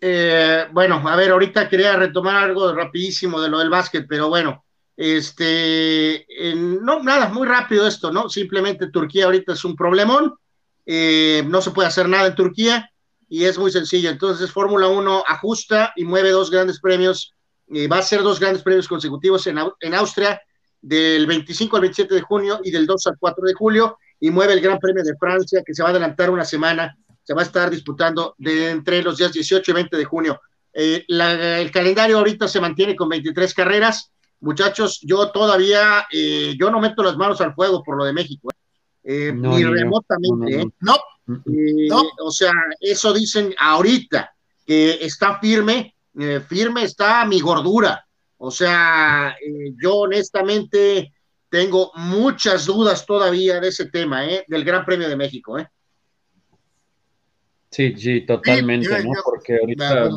[0.00, 4.64] Eh, bueno, a ver, ahorita quería retomar algo rapidísimo de lo del básquet, pero bueno,
[4.96, 8.28] este, no, nada, muy rápido esto, ¿no?
[8.28, 10.34] Simplemente Turquía ahorita es un problemón,
[10.84, 12.90] eh, no se puede hacer nada en Turquía
[13.28, 14.10] y es muy sencillo.
[14.10, 17.34] Entonces, Fórmula 1 ajusta y mueve dos grandes premios,
[17.74, 20.40] eh, va a ser dos grandes premios consecutivos en, en Austria
[20.80, 24.52] del 25 al 27 de junio y del 2 al 4 de julio y mueve
[24.52, 26.96] el Gran Premio de Francia que se va a adelantar una semana
[27.26, 30.40] se va a estar disputando de entre los días 18 y 20 de junio.
[30.72, 34.12] Eh, la- el calendario ahorita se mantiene con 23 carreras.
[34.40, 38.48] Muchachos, yo todavía, eh, yo no meto las manos al fuego por lo de México,
[38.52, 39.70] eh, Eh, No, ni yo.
[39.70, 40.66] remotamente.
[40.80, 40.96] No,
[41.26, 44.30] no, O sea, eso dicen ahorita,
[44.64, 45.94] que está firme,
[46.48, 48.04] firme está mi gordura.
[48.38, 49.34] O sea,
[49.82, 51.12] yo honestamente
[51.48, 54.44] tengo muchas dudas todavía de ese tema, ¿eh?
[54.48, 55.58] del Gran Premio de México.
[55.58, 55.68] ¿eh?
[57.76, 59.14] Sí, sí, totalmente, ¿no?
[59.14, 60.08] yo- Porque de ahorita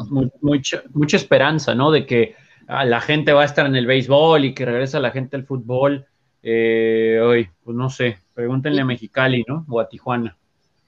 [0.42, 1.92] mucha, mucha esperanza, ¿no?
[1.92, 2.36] De que
[2.68, 5.46] ah, la gente va a estar en el béisbol y que regresa la gente al
[5.46, 6.06] fútbol.
[6.42, 9.66] Eh, hoy, pues no sé, pregúntenle a Mexicali, ¿no?
[9.68, 10.38] O a Tijuana.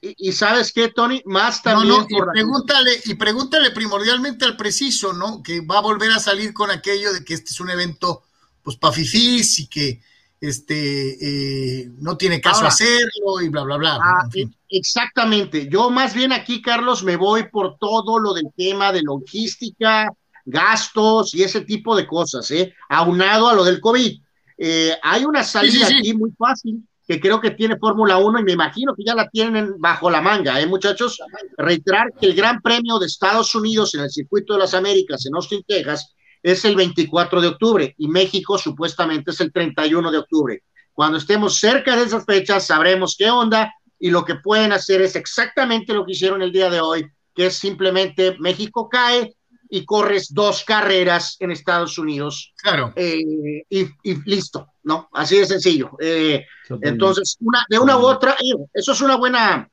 [0.00, 1.94] Y, y sabes qué, Tony, más No, también.
[1.94, 5.42] no, y pregúntale, y pregúntale primordialmente al preciso, ¿no?
[5.42, 8.22] Que va a volver a salir con aquello de que este es un evento,
[8.62, 10.00] pues, pa' fifís y que
[10.42, 13.98] este eh, no tiene caso Ahora- hacerlo y bla, bla, bla.
[14.02, 14.56] Ah, En fin.
[14.68, 15.68] Exactamente.
[15.70, 20.12] Yo más bien aquí, Carlos, me voy por todo lo del tema de logística,
[20.44, 22.74] gastos y ese tipo de cosas, ¿eh?
[22.88, 24.20] Aunado a lo del COVID.
[24.58, 25.98] Eh, hay una salida sí, sí.
[25.98, 29.28] aquí muy fácil que creo que tiene Fórmula 1 y me imagino que ya la
[29.28, 31.18] tienen bajo la manga, ¿eh, muchachos?
[31.56, 35.34] Reiterar que el Gran Premio de Estados Unidos en el Circuito de las Américas en
[35.34, 40.62] Austin, Texas, es el 24 de octubre y México supuestamente es el 31 de octubre.
[40.92, 45.16] Cuando estemos cerca de esas fechas, sabremos qué onda y lo que pueden hacer es
[45.16, 49.34] exactamente lo que hicieron el día de hoy, que es simplemente México cae,
[49.74, 52.52] y corres dos carreras en Estados Unidos.
[52.58, 52.92] Claro.
[52.94, 55.08] Eh, y, y listo, ¿no?
[55.14, 55.92] Así de sencillo.
[55.98, 56.44] Eh,
[56.82, 59.66] entonces, una, de una u otra, eh, eso es una buena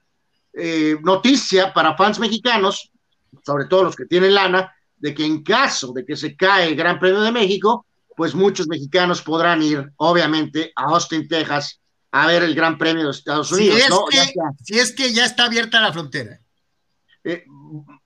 [0.53, 2.89] eh, noticia para fans mexicanos,
[3.45, 6.75] sobre todo los que tienen lana, de que en caso de que se cae el
[6.75, 7.85] Gran Premio de México,
[8.15, 11.79] pues muchos mexicanos podrán ir, obviamente, a Austin, Texas,
[12.11, 14.05] a ver el Gran Premio de Estados Si Unidos, es, ¿no?
[14.09, 16.39] que, Ya sea- si es que ya está abierta la frontera.
[17.23, 17.43] eh,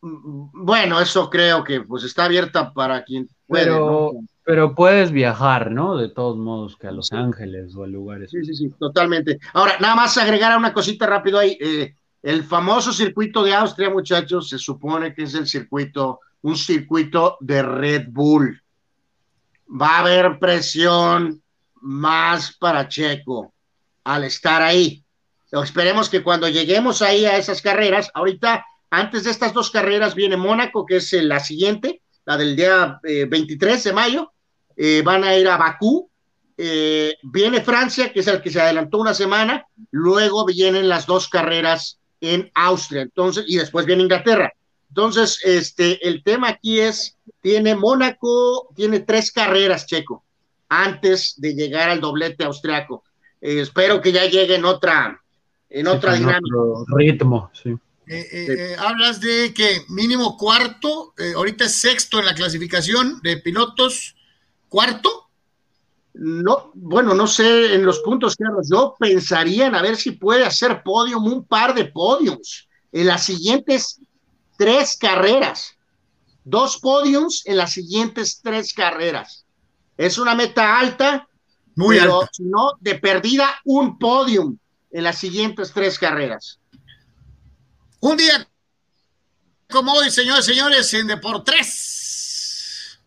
[0.01, 4.27] bueno, eso creo que pues está abierta para quien puede, Pero, ¿no?
[4.43, 5.95] pero puedes viajar, ¿no?
[5.97, 8.31] De todos modos que a Los Ángeles o a lugares.
[8.31, 9.39] Sí, sí, sí, totalmente.
[9.53, 11.57] Ahora, nada más agregar una cosita rápido ahí.
[11.61, 17.37] eh, el famoso circuito de Austria, muchachos, se supone que es el circuito, un circuito
[17.41, 18.61] de Red Bull.
[19.67, 21.41] Va a haber presión
[21.81, 23.53] más para Checo
[24.03, 25.03] al estar ahí.
[25.51, 30.37] Esperemos que cuando lleguemos ahí a esas carreras, ahorita, antes de estas dos carreras, viene
[30.37, 34.31] Mónaco, que es eh, la siguiente, la del día eh, 23 de mayo.
[34.75, 36.09] Eh, van a ir a Bakú,
[36.57, 41.27] eh, viene Francia, que es el que se adelantó una semana, luego vienen las dos
[41.27, 44.53] carreras en Austria, entonces, y después viene Inglaterra.
[44.93, 50.23] Entonces, este, el tema aquí es, tiene Mónaco, tiene tres carreras, Checo,
[50.69, 53.03] antes de llegar al doblete austriaco.
[53.41, 55.19] Eh, espero que ya llegue en otra,
[55.67, 56.55] en Sí, otra dinámica.
[56.55, 57.71] otro ritmo, sí.
[57.71, 63.19] Eh, eh, eh, hablas de que mínimo cuarto, eh, ahorita es sexto en la clasificación
[63.23, 64.15] de pilotos,
[64.69, 65.27] cuarto.
[66.13, 70.45] No, bueno, no sé en los puntos que yo pensaría en a ver si puede
[70.45, 73.99] hacer podium, un par de podiums en las siguientes
[74.57, 75.75] tres carreras.
[76.43, 79.45] Dos podiums en las siguientes tres carreras.
[79.97, 81.27] Es una meta alta,
[81.75, 82.31] Muy pero alta.
[82.33, 84.57] si no, de perdida un podium
[84.91, 86.59] en las siguientes tres carreras.
[87.99, 88.47] Un día
[89.69, 92.99] como hoy, señores, señores, en Deportes.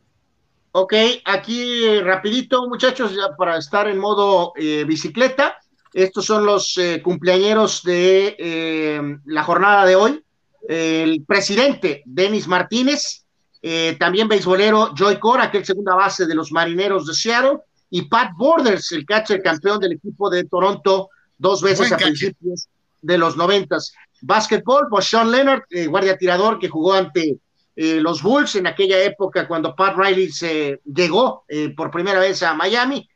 [0.73, 0.95] Ok,
[1.25, 5.59] aquí rapidito, muchachos, ya para estar en modo eh, bicicleta.
[5.95, 10.23] Estos son los eh, cumpleañeros de eh, la jornada de hoy.
[10.69, 13.25] El presidente, Denis Martínez,
[13.63, 17.59] eh, también beisbolero Joy Cora, que es segunda base de los marineros de Seattle,
[17.91, 22.13] y Pat Borders, el catcher campeón del equipo de Toronto, dos veces Buen a catcher.
[22.13, 22.69] principios
[23.03, 23.93] de los noventas.
[24.23, 27.39] Básquetbol, pues Sean Leonard, eh, guardia tirador que jugó ante
[27.77, 32.43] eh, los Bulls en aquella época cuando Pat Riley se llegó eh, por primera vez
[32.43, 33.09] a Miami.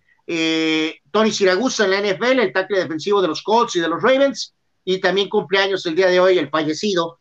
[1.10, 4.54] Tony Siragusa en la NFL, el tackle defensivo de los Colts y de los Ravens,
[4.84, 7.19] y también cumpleaños el día de hoy el fallecido,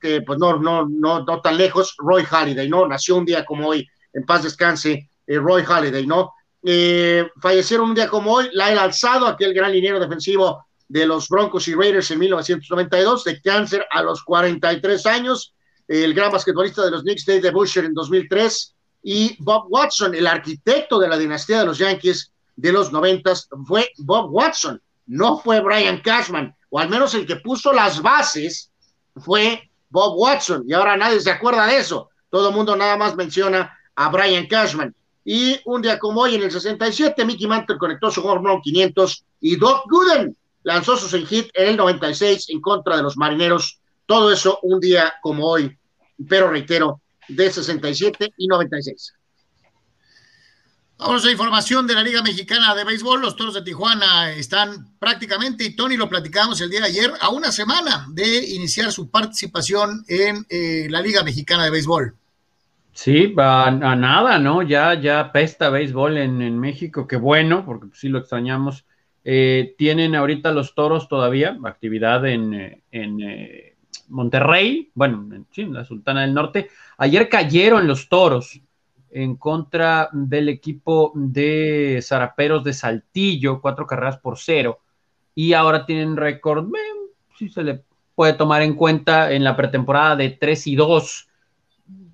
[0.00, 2.86] que, pues no, no, no, no tan lejos, Roy Halladay, ¿no?
[2.86, 6.32] Nació un día como hoy, en paz descanse, eh, Roy Halladay, ¿no?
[6.62, 11.68] Eh, fallecieron un día como hoy, Lyle Alzado, aquel gran liniero defensivo de los Broncos
[11.68, 15.54] y Raiders en 1992, de cáncer a los 43 años,
[15.88, 20.98] el gran basquetbolista de los Knicks, Dave Busher, en 2003, y Bob Watson, el arquitecto
[20.98, 23.32] de la dinastía de los Yankees de los 90,
[23.66, 28.72] fue Bob Watson, no fue Brian Cashman, o al menos el que puso las bases
[29.16, 33.16] fue Bob Watson, y ahora nadie se acuerda de eso, todo el mundo nada más
[33.16, 34.94] menciona a Brian Cashman.
[35.24, 39.24] Y un día como hoy, en el 67, Mickey Mantle conectó su home run 500
[39.40, 43.80] y Doc Gooden lanzó su sin hit en el 96 en contra de los marineros.
[44.06, 45.76] Todo eso un día como hoy,
[46.28, 49.14] pero reitero, de 67 y 96.
[50.98, 53.20] Vamos a información de la Liga Mexicana de Béisbol.
[53.20, 57.28] Los Toros de Tijuana están prácticamente, y Tony lo platicamos el día de ayer, a
[57.28, 62.14] una semana de iniciar su participación en eh, la Liga Mexicana de Béisbol.
[62.94, 64.62] Sí, a, a nada, ¿no?
[64.62, 68.86] Ya, ya pesta béisbol en, en México, qué bueno, porque sí lo extrañamos.
[69.22, 73.74] Eh, tienen ahorita los toros todavía actividad en, eh, en eh,
[74.08, 76.70] Monterrey, bueno, en, sí, en la Sultana del Norte.
[76.96, 78.58] Ayer cayeron los toros
[79.16, 84.80] en contra del equipo de Zaraperos de Saltillo, cuatro carreras por cero,
[85.34, 87.82] y ahora tienen récord, eh, si se le
[88.14, 91.28] puede tomar en cuenta en la pretemporada de 3 y 2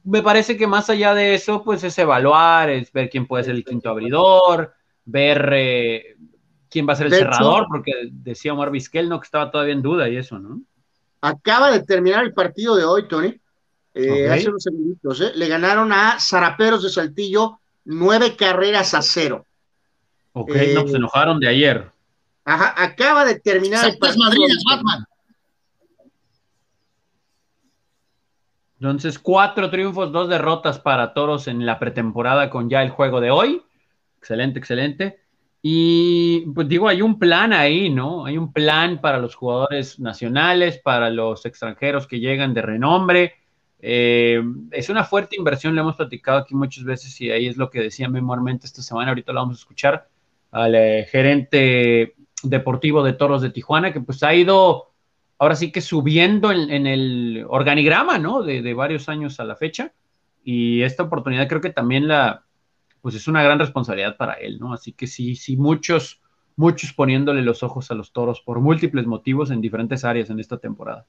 [0.05, 3.55] me parece que más allá de eso, pues es evaluar, es ver quién puede ser
[3.55, 4.74] el quinto abridor,
[5.05, 6.16] ver eh,
[6.69, 9.20] quién va a ser el De cerrador, hecho- porque decía Omar Vizquel, ¿no?
[9.20, 10.61] Que estaba todavía en duda y eso, ¿no?
[11.20, 13.41] Acaba de terminar el partido de hoy, Tony.
[13.94, 14.31] Eh.
[14.31, 15.32] Hace unos segunditos, ¿eh?
[15.35, 19.47] Le ganaron a Zaraperos de Saltillo nueve carreras a cero.
[20.32, 21.90] Ok, Eh, no, pues se enojaron de ayer.
[22.44, 23.98] Ajá, acaba de terminar el.
[24.19, 25.05] Madrinas, Batman.
[28.81, 33.31] Entonces, cuatro triunfos, dos derrotas para Toros en la pretemporada con ya el juego de
[33.31, 33.62] hoy.
[34.19, 35.20] Excelente, excelente.
[35.62, 38.27] Y pues digo, hay un plan ahí, ¿no?
[38.27, 43.35] Hay un plan para los jugadores nacionales, para los extranjeros que llegan de renombre.
[43.84, 44.40] Eh,
[44.70, 47.80] es una fuerte inversión, lo hemos platicado aquí muchas veces y ahí es lo que
[47.80, 50.09] decía memormente esta semana, ahorita lo vamos a escuchar
[50.52, 52.14] al eh, gerente
[52.44, 54.92] deportivo de Toros de Tijuana, que pues ha ido
[55.38, 58.42] ahora sí que subiendo en, el organigrama, ¿no?
[58.42, 59.92] De, de, varios años a la fecha.
[60.44, 62.44] Y esta oportunidad creo que también la,
[63.00, 64.72] pues es una gran responsabilidad para él, ¿no?
[64.72, 66.22] Así que sí, sí, muchos,
[66.56, 70.59] muchos poniéndole los ojos a los toros por múltiples motivos en diferentes áreas en esta
[70.59, 71.06] temporada.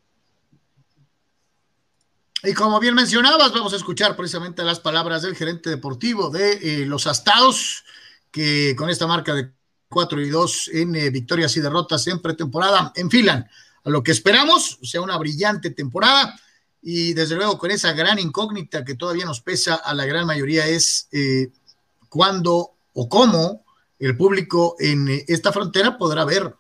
[2.45, 6.85] Y como bien mencionabas, vamos a escuchar precisamente las palabras del gerente deportivo de eh,
[6.85, 7.85] los Astados,
[8.31, 9.53] que con esta marca de
[9.87, 13.47] 4 y 2 en eh, victorias y derrotas en pretemporada enfilan
[13.85, 16.37] a lo que esperamos, sea una brillante temporada.
[16.81, 20.67] Y desde luego con esa gran incógnita que todavía nos pesa a la gran mayoría
[20.67, 21.49] es eh,
[22.09, 23.63] cuándo o cómo
[23.99, 26.53] el público en eh, esta frontera podrá ver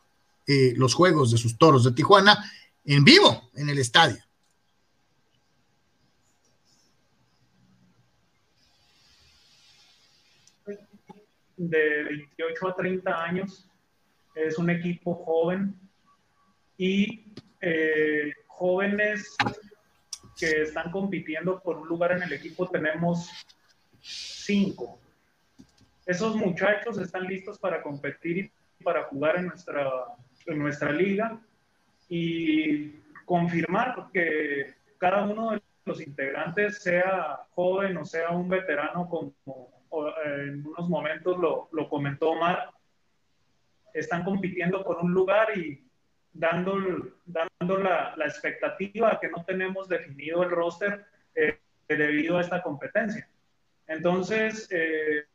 [0.45, 2.51] los juegos de sus toros de Tijuana
[2.83, 4.21] en vivo en el estadio.
[11.57, 13.69] De 28 a 30 años.
[14.35, 15.75] Es un equipo joven
[16.77, 17.25] y
[17.61, 19.35] eh, jóvenes
[20.37, 23.29] que están compitiendo por un lugar en el equipo tenemos
[24.01, 24.99] cinco.
[26.05, 28.37] Esos muchachos están listos para competir
[28.79, 29.89] y para jugar en nuestra,
[30.47, 31.39] en nuestra liga
[32.09, 32.89] y
[33.25, 39.33] confirmar que cada uno de los integrantes, sea joven o sea un veterano como
[40.25, 42.71] en unos momentos lo, comentó Omar,
[43.93, 45.83] están compitiendo por un lugar y
[46.33, 46.77] dando,
[47.77, 51.05] la expectativa que no tenemos definido el roster
[51.35, 53.27] eh, debido a esta competencia.
[53.87, 55.25] Entonces, eh,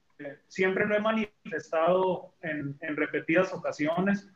[0.49, 4.29] siempre lo he manifestado en, en, repetidas ocasiones.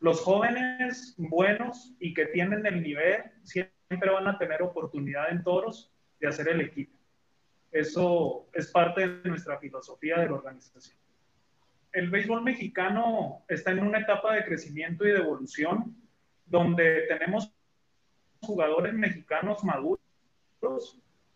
[0.00, 5.90] Los jóvenes buenos y que tienen el nivel siempre van a tener oportunidad en toros
[6.20, 6.97] de hacer el equipo.
[7.70, 10.96] Eso es parte de nuestra filosofía de la organización.
[11.92, 15.96] El béisbol mexicano está en una etapa de crecimiento y de evolución
[16.46, 17.52] donde tenemos
[18.40, 20.00] jugadores mexicanos maduros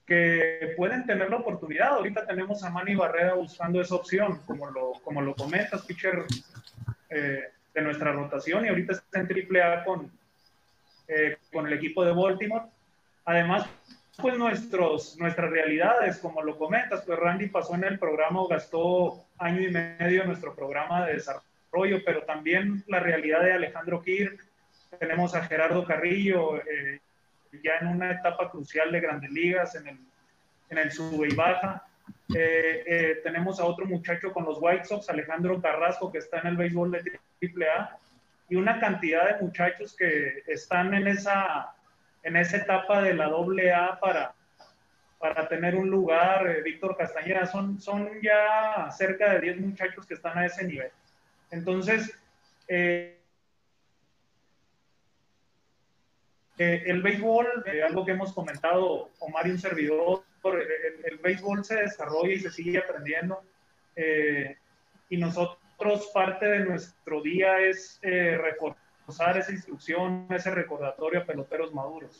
[0.06, 1.94] que pueden tener la oportunidad.
[1.94, 6.24] Ahorita tenemos a Manny Barrera buscando esa opción, como lo, como lo comentas, pitcher
[7.10, 7.44] eh,
[7.74, 10.10] de nuestra rotación, y ahorita está en AAA con,
[11.08, 12.66] eh, con el equipo de Baltimore.
[13.24, 13.66] Además,
[14.18, 19.62] pues nuestros, nuestras realidades, como lo comentas, pues Randy pasó en el programa gastó año
[19.62, 24.44] y medio en nuestro programa de desarrollo, pero también la realidad de Alejandro Kirk,
[24.98, 27.00] tenemos a Gerardo Carrillo, eh,
[27.62, 29.98] ya en una etapa crucial de grandes ligas, en el,
[30.68, 31.86] en el sube y baja.
[32.34, 36.48] Eh, eh, tenemos a otro muchacho con los White Sox, Alejandro Carrasco, que está en
[36.48, 37.98] el béisbol de AAA,
[38.48, 41.74] y una cantidad de muchachos que están en esa
[42.22, 44.34] en esa etapa de la doble A para,
[45.18, 50.14] para tener un lugar, eh, Víctor Castañeda, son, son ya cerca de 10 muchachos que
[50.14, 50.90] están a ese nivel.
[51.50, 52.16] Entonces,
[52.68, 53.18] eh,
[56.58, 61.76] eh, el béisbol, algo que hemos comentado Omar y un servidor, el, el, béisbol se
[61.76, 63.42] desarrolla y se sigue aprendiendo.
[65.08, 68.00] y nosotros, parte de nuestro día es
[69.12, 72.10] reforzar usar esa instrucción, ese recordatorio a peloteros maduros.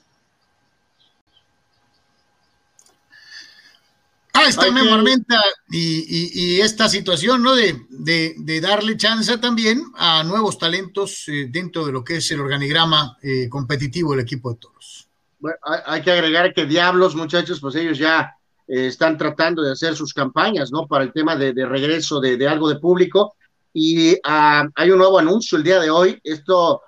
[4.35, 5.39] Ah, está Memormenta
[5.70, 7.55] y, y, esta situación, ¿no?
[7.55, 12.40] De, de, darle chance también a nuevos talentos eh, dentro de lo que es el
[12.40, 15.09] organigrama eh, competitivo del equipo de toros.
[15.39, 18.35] Bueno, hay, que agregar que Diablos, muchachos, pues ellos ya
[18.66, 20.86] eh, están tratando de hacer sus campañas, ¿no?
[20.86, 23.36] Para el tema de, de regreso de, de, algo de público.
[23.73, 26.20] Y uh, hay un nuevo anuncio el día de hoy.
[26.23, 26.82] Esto,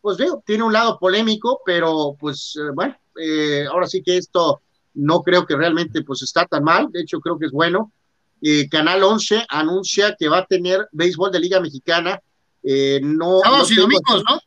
[0.00, 4.60] pues digo, tiene un lado polémico, pero pues eh, bueno, eh, ahora sí que esto
[4.94, 6.88] no creo que realmente pues está tan mal.
[6.90, 7.92] De hecho, creo que es bueno.
[8.40, 12.20] Eh, Canal 11 anuncia que va a tener béisbol de Liga Mexicana.
[12.62, 14.40] no, Sábados no y domingos, ¿no?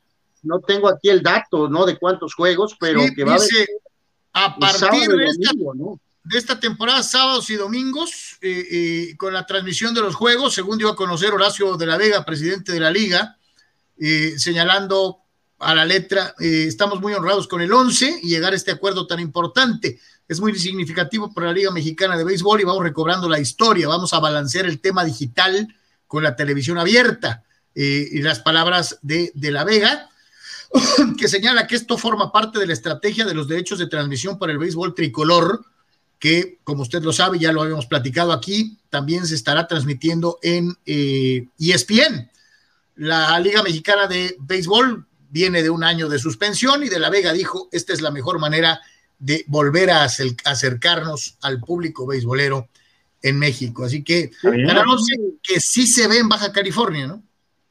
[0.43, 1.85] No tengo aquí el dato, ¿no?
[1.85, 3.67] De cuántos juegos, pero sí, que va dice,
[4.33, 4.55] a haber.
[4.55, 5.99] A partir de esta, domingo, ¿no?
[6.23, 10.77] De esta temporada, sábados y domingos, eh, eh, con la transmisión de los juegos, según
[10.77, 13.37] dio a conocer Horacio de la Vega, presidente de la liga,
[13.97, 15.17] eh, señalando
[15.59, 19.19] a la letra, estamos muy honrados con el 11 y llegar a este acuerdo tan
[19.19, 19.99] importante.
[20.27, 24.11] Es muy significativo para la Liga Mexicana de Béisbol y vamos recobrando la historia, vamos
[24.15, 25.67] a balancear el tema digital
[26.07, 27.43] con la televisión abierta.
[27.75, 30.09] y las palabras de, de la Vega,
[31.19, 34.51] que señala que esto forma parte de la estrategia de los derechos de transmisión para
[34.51, 35.63] el béisbol tricolor,
[36.21, 40.77] que, como usted lo sabe, ya lo habíamos platicado aquí, también se estará transmitiendo en
[40.85, 42.29] eh, ESPN.
[42.95, 47.33] La Liga Mexicana de Béisbol viene de un año de suspensión y de la Vega
[47.33, 48.79] dijo, esta es la mejor manera
[49.17, 52.69] de volver a acer- acercarnos al público beisbolero
[53.23, 53.83] en México.
[53.85, 54.67] Así que, bien.
[54.67, 57.23] Canal 11, que sí se ve en Baja California, ¿no?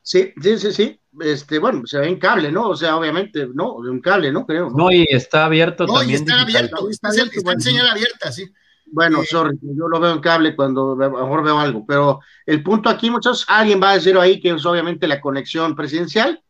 [0.03, 1.00] Sí, sí, sí, sí.
[1.21, 2.69] Este, bueno, se ve en cable, ¿no?
[2.69, 4.47] O sea, obviamente, no, en cable, ¿no?
[4.47, 4.71] Creo.
[4.71, 6.41] No, y está abierto No, y está digital.
[6.41, 7.61] abierto, está, está en bueno.
[7.61, 8.47] señal abierta, sí.
[8.93, 12.21] Bueno, Eh, sorry, yo lo veo en cable cuando a lo mejor veo algo, pero
[12.47, 16.43] el punto aquí, muchachos, alguien va a decir ahí que es obviamente la conexión presidencial,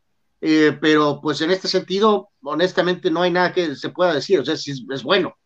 [0.42, 4.44] eh, pero pues en este sentido, honestamente, no hay nada que se pueda decir, o
[4.44, 5.36] sea, sí es, es bueno,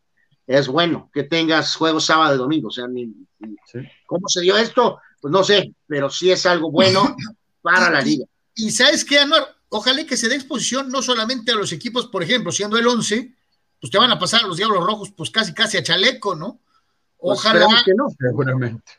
[0.47, 3.07] es bueno que tengas juegos sábado y domingo, o sea, ni-
[3.41, 3.79] ni- Sí.
[4.07, 4.99] ¿cómo se dio esto?
[5.21, 7.17] Pues no sé, pero sí es algo bueno
[7.63, 8.25] para la liga.
[8.55, 12.23] Y sabes qué, Anuar, ojalá que se dé exposición no solamente a los equipos, por
[12.23, 13.35] ejemplo, siendo el 11,
[13.81, 16.61] pues te van a pasar a los Diablos Rojos, pues casi casi a chaleco, ¿no?
[17.19, 18.09] Pues Ojalá, que no.
[18.19, 18.93] Seguramente.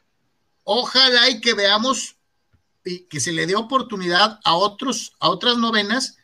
[0.64, 2.18] ojalá y que veamos
[2.84, 6.18] y que se le dé oportunidad a otros, a otras novenas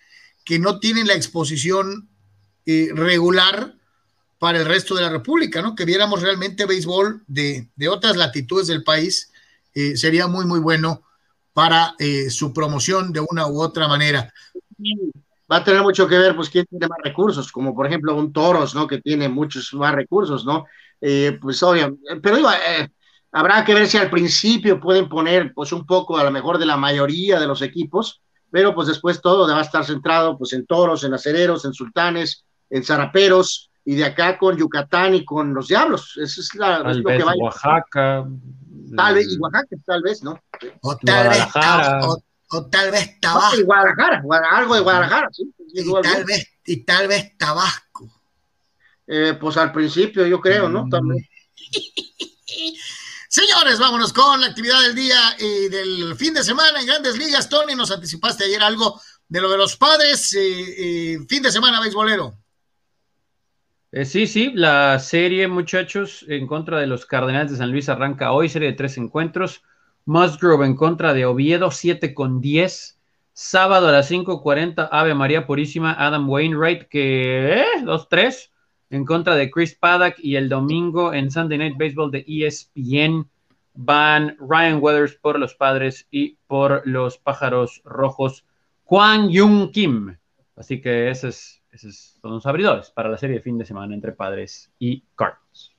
[0.43, 2.09] que no tienen la exposición
[2.65, 3.75] eh, regular
[4.37, 5.75] para el resto de la República, ¿no?
[5.75, 9.31] Que viéramos realmente béisbol de, de otras latitudes del país,
[9.73, 11.03] eh, sería muy, muy bueno
[11.53, 14.31] para eh, su promoción de una u otra manera.
[15.51, 18.31] va a tener mucho que ver, pues, quién tiene más recursos, como por ejemplo un
[18.31, 18.87] Toros, ¿no?
[18.87, 20.65] Que tiene muchos más recursos, ¿no?
[21.01, 22.87] Eh, pues obvio, pero digo, eh,
[23.31, 26.65] habrá que ver si al principio pueden poner, pues, un poco a lo mejor de
[26.65, 30.65] la mayoría de los equipos, pero pues después todo va a estar centrado, pues, en
[30.65, 35.67] Toros, en Acereros, en Sultanes, en Zaraperos, y de acá con Yucatán y con los
[35.67, 36.17] Diablos.
[36.21, 38.27] Eso es, la, es lo que va a Oaxaca.
[38.95, 40.39] Tal vez, y Oaxaca, tal vez, ¿no?
[40.81, 42.07] O tal vez, Guadalajara.
[42.07, 43.59] O, o tal vez No, Tabasco.
[43.59, 45.53] y Guadalajara, Guada- algo de Guadalajara, sí.
[45.73, 48.21] sin Y tal vez, y tal vez Tabasco.
[49.07, 50.87] Eh, pues al principio, yo creo, ¿no?
[50.89, 51.25] También.
[53.29, 57.47] Señores, vámonos con la actividad del día y del fin de semana en Grandes Ligas.
[57.49, 60.33] Tony, nos anticipaste ayer algo de lo de los padres.
[60.33, 62.33] eh, eh, fin de semana, beisbolero.
[63.93, 68.31] Eh, sí, sí, la serie, muchachos, en contra de los Cardenales de San Luis arranca
[68.31, 69.63] hoy, serie de tres encuentros.
[70.05, 72.97] Musgrove en contra de Oviedo, 7 con 10.
[73.33, 78.51] Sábado a las 5:40, Ave María Purísima, Adam Wainwright, que eh, 2-3
[78.91, 80.15] en contra de Chris Paddock.
[80.19, 83.27] Y el domingo en Sunday Night Baseball de ESPN
[83.73, 88.45] van Ryan Weathers por los padres y por los pájaros rojos,
[88.85, 90.15] Kwang Yung Kim.
[90.55, 93.93] Así que ese es esos son los abridores para la serie de fin de semana
[93.93, 95.71] entre padres y Cardinals.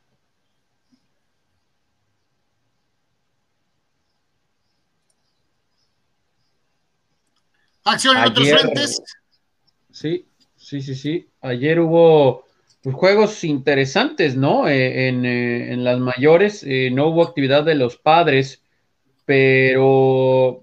[7.84, 9.02] Acción en otros frentes.
[9.90, 11.28] Sí, sí, sí, sí.
[11.40, 12.44] Ayer hubo
[12.82, 14.68] pues, juegos interesantes, ¿no?
[14.68, 18.62] Eh, en, eh, en las mayores eh, no hubo actividad de los padres,
[19.24, 20.62] pero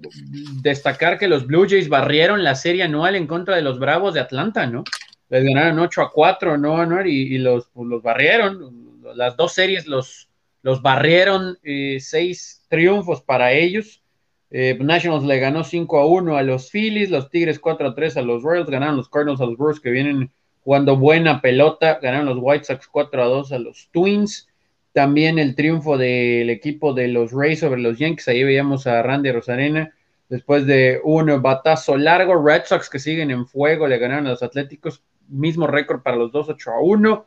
[0.61, 4.21] destacar que los Blue Jays barrieron la serie anual en contra de los Bravos de
[4.21, 4.83] Atlanta, ¿no?
[5.29, 7.05] Les ganaron 8 a 4, ¿no?
[7.05, 9.01] Y, y los, pues, los barrieron.
[9.15, 10.29] Las dos series los,
[10.61, 14.03] los barrieron, eh, seis triunfos para ellos.
[14.51, 18.17] Eh, Nationals le ganó 5 a 1 a los Phillies, los Tigres 4 a 3
[18.17, 20.31] a los Royals, ganaron los Cardinals a los Brewers que vienen
[20.63, 24.47] jugando buena pelota, ganaron los White Sox 4 a 2 a los Twins.
[24.91, 29.31] También el triunfo del equipo de los Rays sobre los Yankees, ahí veíamos a Randy
[29.31, 29.93] Rosarena
[30.29, 32.43] después de un batazo largo.
[32.43, 36.31] Red Sox que siguen en fuego, le ganaron a los Atléticos, mismo récord para los
[36.31, 37.25] dos, 8 a 1.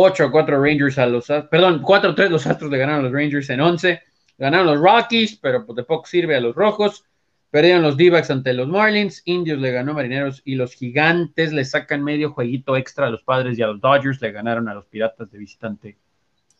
[0.00, 3.02] 8 a 4 Rangers a los, perdón, 4 a 3 los Astros le ganaron a
[3.04, 4.02] los Rangers en 11.
[4.38, 7.04] Ganaron los Rockies, pero pues de poco sirve a los Rojos.
[7.50, 9.22] Perdieron los d ante los Marlins.
[9.24, 13.22] Indios le ganó a Marineros y los Gigantes le sacan medio jueguito extra a los
[13.22, 15.98] Padres y a los Dodgers le ganaron a los Piratas de visitante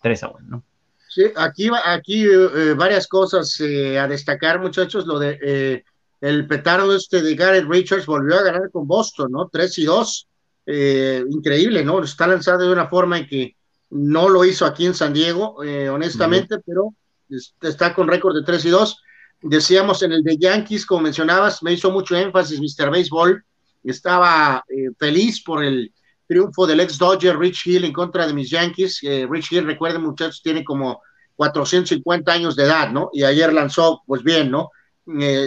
[0.03, 0.65] 3 a 1, ¿no?
[1.09, 5.07] Sí, aquí, aquí eh, varias cosas eh, a destacar, muchachos.
[5.07, 5.85] Lo de eh,
[6.21, 9.49] el petardo este de Garrett Richards volvió a ganar con Boston, ¿no?
[9.49, 10.29] 3 y 2.
[10.71, 12.03] Eh, increíble, ¿no?
[12.03, 13.57] Está lanzado de una forma en que
[13.91, 16.95] no lo hizo aquí en San Diego, eh, honestamente, pero
[17.31, 19.03] es- está con récord de 3 y 2.
[19.41, 22.91] Decíamos en el de Yankees, como mencionabas, me hizo mucho énfasis Mr.
[22.91, 23.43] Baseball.
[23.83, 25.91] Estaba eh, feliz por el
[26.27, 28.99] triunfo del ex Dodger Rich Hill en contra de mis Yankees.
[29.05, 31.01] Eh, Rich Hill, recuerden muchachos, tiene como
[31.37, 33.09] 450 años de edad, ¿no?
[33.15, 34.71] Y ayer lanzó, pues bien, ¿no?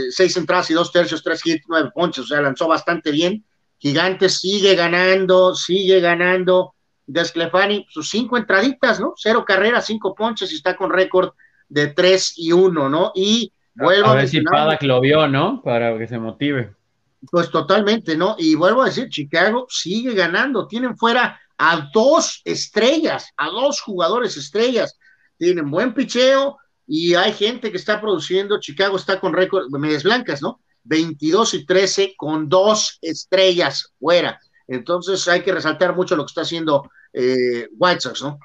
[0.09, 3.45] Seis entradas y dos tercios, tres hits, nueve ponches, o sea, lanzó bastante bien.
[3.81, 6.75] Gigantes sigue ganando, sigue ganando.
[7.07, 9.13] Desclefani, sus cinco entraditas, ¿no?
[9.17, 11.31] Cero carreras, cinco ponches y está con récord
[11.67, 13.11] de tres y uno, ¿no?
[13.15, 15.63] Y vuelvo a a ver si Paddock lo vio, ¿no?
[15.63, 16.75] Para que se motive.
[17.31, 18.35] pues totalmente, ¿no?
[18.37, 24.37] Y vuelvo a decir, Chicago sigue ganando, tienen fuera a dos estrellas, a dos jugadores
[24.37, 24.97] estrellas,
[25.37, 30.41] tienen buen picheo y hay gente que está produciendo, Chicago está con récord, medias blancas,
[30.41, 30.61] ¿no?
[30.83, 34.39] 22 y 13 con dos estrellas fuera.
[34.67, 37.67] Entonces hay que resaltar mucho lo que está haciendo eh,
[38.21, 38.39] ¿no?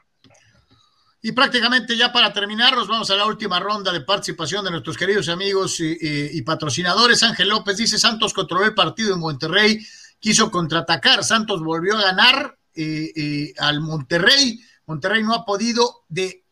[1.22, 4.96] Y prácticamente ya para terminar, nos vamos a la última ronda de participación de nuestros
[4.96, 7.22] queridos amigos y, patrocinadores.
[7.22, 9.84] Ángel López dice, Santos controló el partido en Monterrey,
[10.20, 14.60] quiso contraatacar, Santos volvió a ganar eh, eh, al Monterrey.
[14.86, 16.44] Monterrey no ha podido de,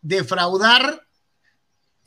[0.00, 1.05] defraudar,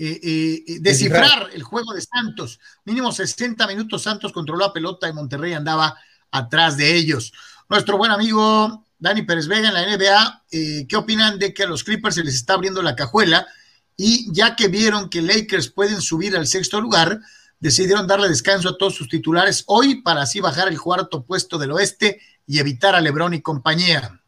[0.02, 2.58] eh, eh, descifrar el juego de Santos.
[2.86, 5.94] Mínimo 60 minutos Santos controló la pelota y Monterrey andaba
[6.32, 7.34] atrás de ellos.
[7.68, 11.68] Nuestro buen amigo Dani Pérez Vega en la NBA, eh, ¿qué opinan de que a
[11.68, 13.46] los Clippers se les está abriendo la cajuela?
[13.98, 17.20] Y ya que vieron que Lakers pueden subir al sexto lugar,
[17.60, 21.74] decidieron darle descanso a todos sus titulares hoy para así bajar el cuarto puesto del
[21.74, 24.22] oeste y evitar a Lebron y compañía.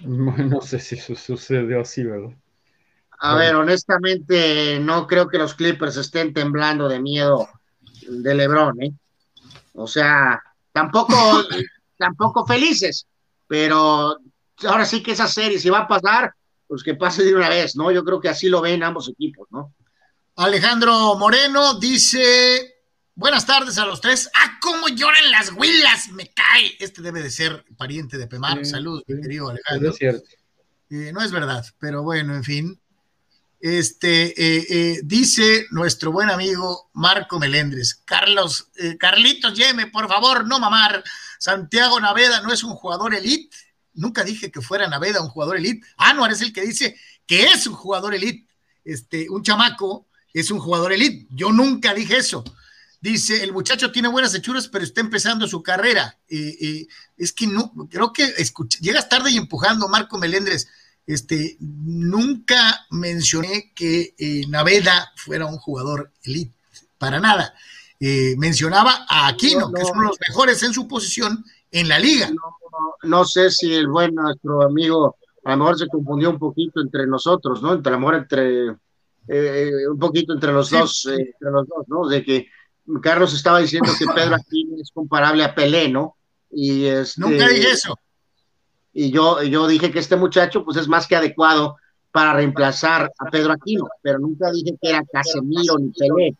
[0.00, 2.36] No sé si eso sucedió así, ¿verdad?
[3.26, 7.48] A ver, honestamente, no creo que los Clippers estén temblando de miedo
[8.06, 8.92] de LeBron, ¿eh?
[9.72, 10.42] O sea,
[10.72, 11.14] tampoco,
[11.96, 13.06] tampoco felices,
[13.46, 14.18] pero
[14.66, 16.34] ahora sí que esa serie, si va a pasar,
[16.66, 17.90] pues que pase de una vez, ¿no?
[17.90, 19.72] Yo creo que así lo ven ambos equipos, ¿no?
[20.36, 22.74] Alejandro Moreno dice:
[23.14, 24.28] Buenas tardes a los tres.
[24.34, 26.10] ¡Ah, cómo lloran las huilas!
[26.12, 26.76] Me cae.
[26.78, 28.66] Este debe de ser pariente de Pemar.
[28.66, 29.90] Sí, mi sí, querido Alejandro.
[29.90, 30.28] es cierto.
[30.90, 32.80] Eh, no es verdad, pero bueno, en fin.
[33.64, 40.46] Este eh, eh, dice nuestro buen amigo Marco Melendres, Carlos, eh, Carlitos Yeme, por favor,
[40.46, 41.02] no mamar.
[41.38, 43.56] Santiago Naveda no es un jugador elite.
[43.94, 45.80] Nunca dije que fuera Naveda un jugador elite.
[45.96, 46.94] Anuar es el que dice
[47.26, 48.46] que es un jugador elite.
[48.84, 51.26] Este, un chamaco es un jugador elite.
[51.30, 52.44] Yo nunca dije eso.
[53.00, 56.18] Dice, el muchacho tiene buenas hechuras, pero está empezando su carrera.
[56.28, 58.26] Es que no, creo que
[58.82, 60.68] llegas tarde y empujando, Marco Melendres.
[61.06, 66.54] Este, nunca mencioné que eh, Naveda fuera un jugador elite,
[66.98, 67.54] para nada.
[68.00, 69.92] Eh, mencionaba a Aquino, No, que es no.
[69.92, 72.30] uno de los mejores en su posición en la liga.
[73.02, 77.06] No sé si el buen nuestro amigo a lo mejor se confundió un poquito entre
[77.06, 77.74] nosotros, ¿no?
[77.74, 78.76] Entre a lo mejor entre
[79.28, 80.76] eh, un poquito entre los Sí.
[80.78, 82.08] dos, eh, entre los dos, ¿no?
[82.08, 82.48] De que
[83.02, 86.16] Carlos estaba diciendo que Pedro Aquino es comparable a Pelé, ¿no?
[86.50, 87.98] Y este, Nunca dije eso.
[88.94, 91.76] Y yo, yo dije que este muchacho pues es más que adecuado
[92.12, 96.32] para reemplazar a Pedro Aquino, pero nunca dije que era Casemiro ni Pelé.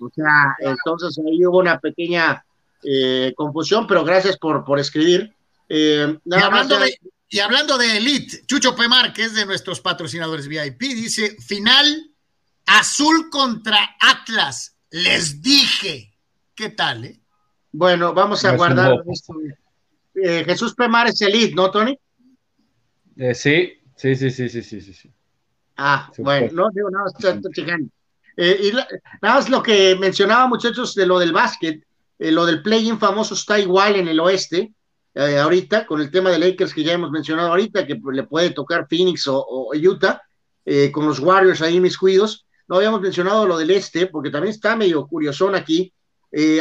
[0.00, 2.44] O sea, entonces ahí hubo una pequeña
[2.82, 5.32] eh, confusión, pero gracias por, por escribir.
[5.68, 9.46] Eh, Y nada más hablando, de, y hablando de Elite, Chucho Pemar, que es de
[9.46, 12.10] nuestros patrocinadores VIP, dice: final
[12.66, 14.76] azul contra Atlas.
[14.90, 16.12] Les dije.
[16.56, 17.20] ¿Qué tal, eh?
[17.70, 19.34] Bueno, vamos a No guardar esto.
[20.22, 21.98] Eh, Jesús Premar es el lead, ¿no, Tony?
[23.16, 25.10] Eh, sí, sí, sí, sí, sí, sí, sí.
[25.76, 27.90] Ah, bueno, no digo nada, no, estoy,
[28.36, 28.88] eh, y nada
[29.22, 31.82] más lo que mencionaba, muchachos, de lo del básquet,
[32.18, 34.72] lo del play-in famoso está igual en el oeste,
[35.14, 38.86] ahorita, con el tema de Lakers que ya hemos mencionado ahorita, que le puede tocar
[38.88, 40.22] Phoenix o, o Utah,
[40.92, 42.46] con los Warriors ahí miscuidos.
[42.68, 45.92] No habíamos mencionado lo del este, porque también está medio curiosón aquí.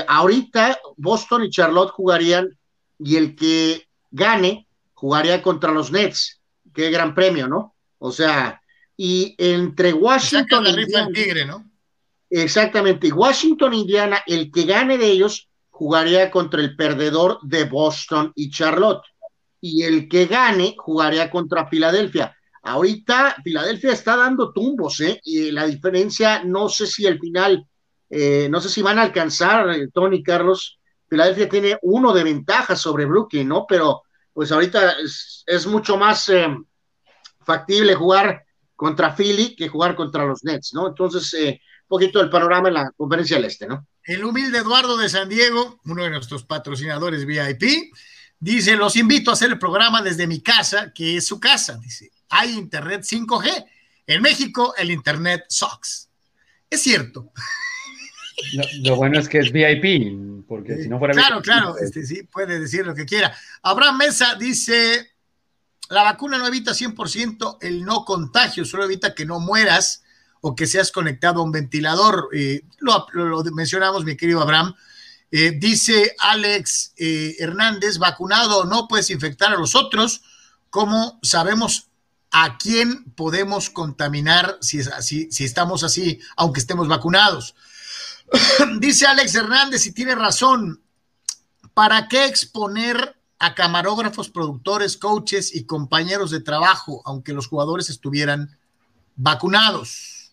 [0.08, 2.58] Ahorita Boston y Charlotte jugarían
[3.00, 6.42] y el que gane jugaría contra los Nets.
[6.74, 7.76] Qué gran premio, ¿no?
[7.98, 8.62] O sea,
[8.96, 11.66] y entre Washington y Tigre, ¿no?
[12.30, 18.32] exactamente, y Washington, Indiana, el que gane de ellos jugaría contra el perdedor de Boston
[18.36, 19.04] y Charlotte.
[19.62, 22.36] Y el que gane jugaría contra Filadelfia.
[22.64, 25.20] Ahorita Filadelfia está dando tumbos, ¿eh?
[25.24, 27.66] Y la diferencia, no sé si al final,
[28.10, 30.79] eh, no sé si van a alcanzar, eh, Tony Carlos.
[31.10, 33.66] Filadelfia tiene uno de ventaja sobre Brooklyn, ¿no?
[33.68, 34.96] Pero pues ahorita
[35.46, 36.48] es, mucho más eh,
[37.42, 38.46] factible jugar
[38.76, 40.88] contra Philly que jugar contra los Nets, ¿no?
[40.88, 43.88] Entonces, eh, un poquito el panorama en la conferencia del Este, ¿no?
[44.04, 47.92] El humilde Eduardo de San Diego, uno de nuestros patrocinadores VIP,
[48.40, 51.78] dice: Los invito a hacer el programa desde mi casa, que es su casa.
[51.78, 53.66] Dice: Hay internet 5G.
[54.08, 56.10] En México, el internet sucks.
[56.70, 57.32] Es cierto.
[58.54, 61.84] Lo, lo bueno es que es VIP, porque si no fuera Claro, VIP, claro, pues,
[61.84, 63.36] este, sí, puede decir lo que quiera.
[63.64, 65.12] Abraham Mesa dice:
[65.90, 70.04] La vacuna no evita 100% el no contagio, solo evita que no mueras
[70.42, 72.30] o que seas conectado a un ventilador.
[72.34, 74.74] Eh, lo, lo- lo mencionamos, mi querido Abraham.
[75.32, 80.22] Eh, dice Alex eh, Hernández: vacunado o no puedes infectar a los otros.
[80.70, 81.88] ¿Cómo sabemos
[82.32, 87.56] a quién podemos contaminar si, es así, si estamos así, aunque estemos vacunados?
[88.80, 90.82] Dice Alex Hernández y tiene razón.
[91.74, 98.58] ¿Para qué exponer a camarógrafos, productores, coaches y compañeros de trabajo, aunque los jugadores estuvieran
[99.16, 100.32] vacunados?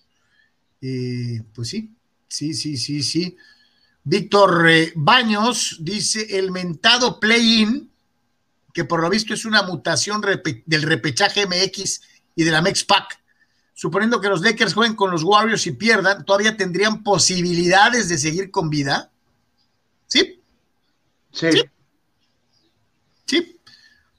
[0.80, 1.94] Eh, pues sí,
[2.28, 3.36] sí, sí, sí, sí.
[4.02, 7.90] Víctor eh, Baños dice el mentado play-in
[8.76, 10.22] que por lo visto es una mutación
[10.66, 12.02] del repechaje MX
[12.34, 13.18] y de la MEXPAC.
[13.78, 18.50] Suponiendo que los Lakers jueguen con los Warriors y pierdan, ¿todavía tendrían posibilidades de seguir
[18.50, 19.10] con vida?
[20.06, 20.40] ¿Sí?
[21.30, 21.48] Sí.
[23.26, 23.60] Sí.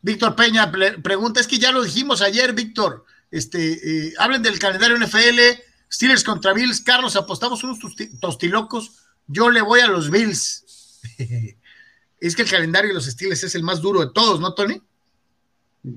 [0.04, 0.72] Víctor Peña
[1.02, 3.04] pregunta, es que ya lo dijimos ayer, Víctor.
[3.32, 5.40] Este, eh, hablen del calendario NFL,
[5.92, 6.82] Steelers contra Bills.
[6.82, 9.08] Carlos, apostamos unos tosti- tostilocos.
[9.26, 11.00] Yo le voy a los Bills.
[12.20, 14.80] es que el calendario de los Steelers es el más duro de todos, ¿no, Tony?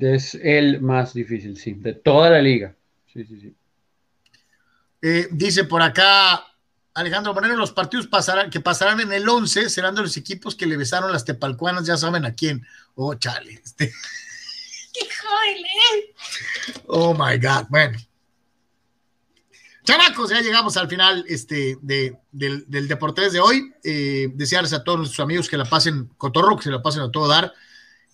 [0.00, 2.74] Es el más difícil, sí, de toda la liga.
[3.12, 3.56] Sí, sí, sí.
[5.02, 6.44] Eh, dice por acá
[6.94, 10.66] Alejandro Moreno, los partidos pasarán, que pasarán en el 11 serán de los equipos que
[10.66, 12.66] le besaron las tepalcuanas, ya saben a quién.
[12.94, 13.60] Oh, chale.
[13.64, 13.92] Este.
[16.86, 17.66] Oh, my God.
[17.68, 17.98] Bueno.
[19.84, 23.72] Chamacos, ya llegamos al final este, de, del, del Deportes de hoy.
[23.82, 27.10] Eh, desearles a todos nuestros amigos que la pasen cotorro, que se la pasen a
[27.10, 27.52] todo dar,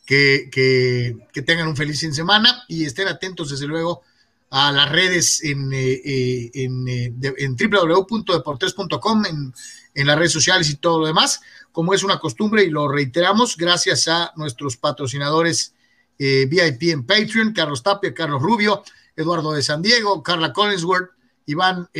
[0.04, 4.02] que, que, que tengan un feliz fin de semana y estén atentos, desde luego,
[4.50, 9.54] a las redes en, eh, eh, en, eh, en www.deportes.com, en,
[9.94, 11.40] en las redes sociales y todo lo demás.
[11.72, 15.74] Como es una costumbre y lo reiteramos, gracias a nuestros patrocinadores
[16.18, 18.82] VIP en Patreon, Carlos Tapia, Carlos Rubio,
[19.14, 21.10] Eduardo de San Diego, Carla Collinsworth,
[21.44, 21.90] Iván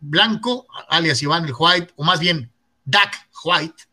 [0.00, 2.50] Blanco, alias Iván el White, o más bien
[2.84, 3.84] Dak White,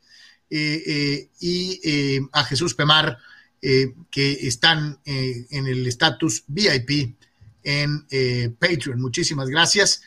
[0.50, 3.20] y a Jesús Pemar,
[3.62, 7.16] que están en el estatus VIP
[7.64, 9.00] en eh, Patreon.
[9.02, 10.02] Muchísimas gracias.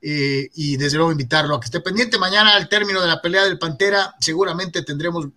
[0.00, 2.18] Eh, y desde luego invitarlo a que esté pendiente.
[2.18, 5.28] Mañana al término de la pelea del Pantera, seguramente tendremos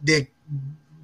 [0.00, 0.32] de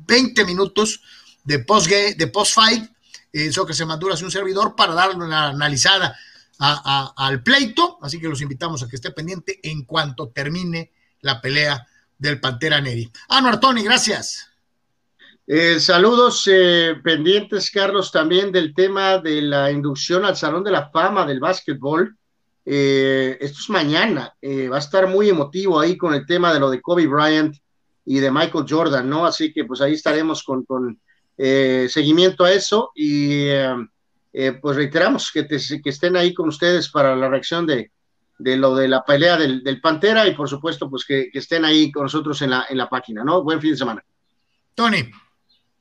[0.07, 1.03] 20 minutos
[1.45, 2.91] de post de post fight,
[3.33, 6.17] eso que se mandura hacia un servidor para darle una analizada
[6.59, 7.99] a- al pleito.
[8.01, 11.87] Así que los invitamos a que esté pendiente en cuanto termine la pelea
[12.17, 13.11] del Pantera Neri.
[13.29, 14.52] Ah, Tony, gracias.
[15.55, 20.89] Eh, saludos eh, pendientes, Carlos, también del tema de la inducción al Salón de la
[20.89, 22.17] Fama del básquetbol.
[22.65, 26.59] Eh, esto es mañana, eh, va a estar muy emotivo ahí con el tema de
[26.59, 27.55] lo de Kobe Bryant
[28.07, 29.27] y de Michael Jordan, ¿no?
[29.27, 30.99] Así que pues ahí estaremos con, con
[31.37, 33.49] seguimiento a eso y
[34.63, 37.91] pues reiteramos que, que estén ahí con ustedes para la reacción de,
[38.39, 41.67] de lo de la pelea del, del Pantera y por supuesto pues que, que estén
[41.67, 43.43] ahí con nosotros en la, en la página, ¿no?
[43.43, 44.03] Buen fin de semana.
[44.75, 45.11] Tony.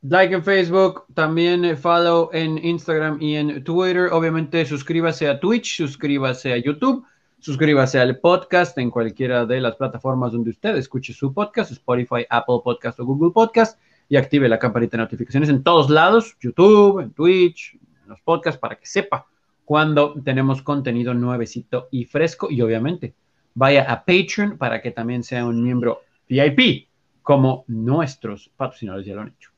[0.04, 4.10] Like en Facebook, también eh, follow en Instagram y en Twitter.
[4.12, 7.06] Obviamente suscríbase a Twitch, suscríbase a YouTube,
[7.38, 12.62] suscríbase al podcast en cualquiera de las plataformas donde usted escuche su podcast, Spotify, Apple
[12.64, 13.80] Podcast o Google Podcast,
[14.10, 18.60] y active la campanita de notificaciones en todos lados, YouTube, en Twitch, en los podcasts,
[18.60, 19.28] para que sepa
[19.66, 22.50] cuando tenemos contenido nuevecito y fresco.
[22.50, 23.14] Y obviamente
[23.54, 26.88] vaya a Patreon para que también sea un miembro VIP,
[27.22, 29.51] como nuestros patrocinadores ya lo han hecho.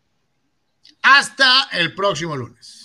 [1.04, 2.83] Hasta el próximo lunes.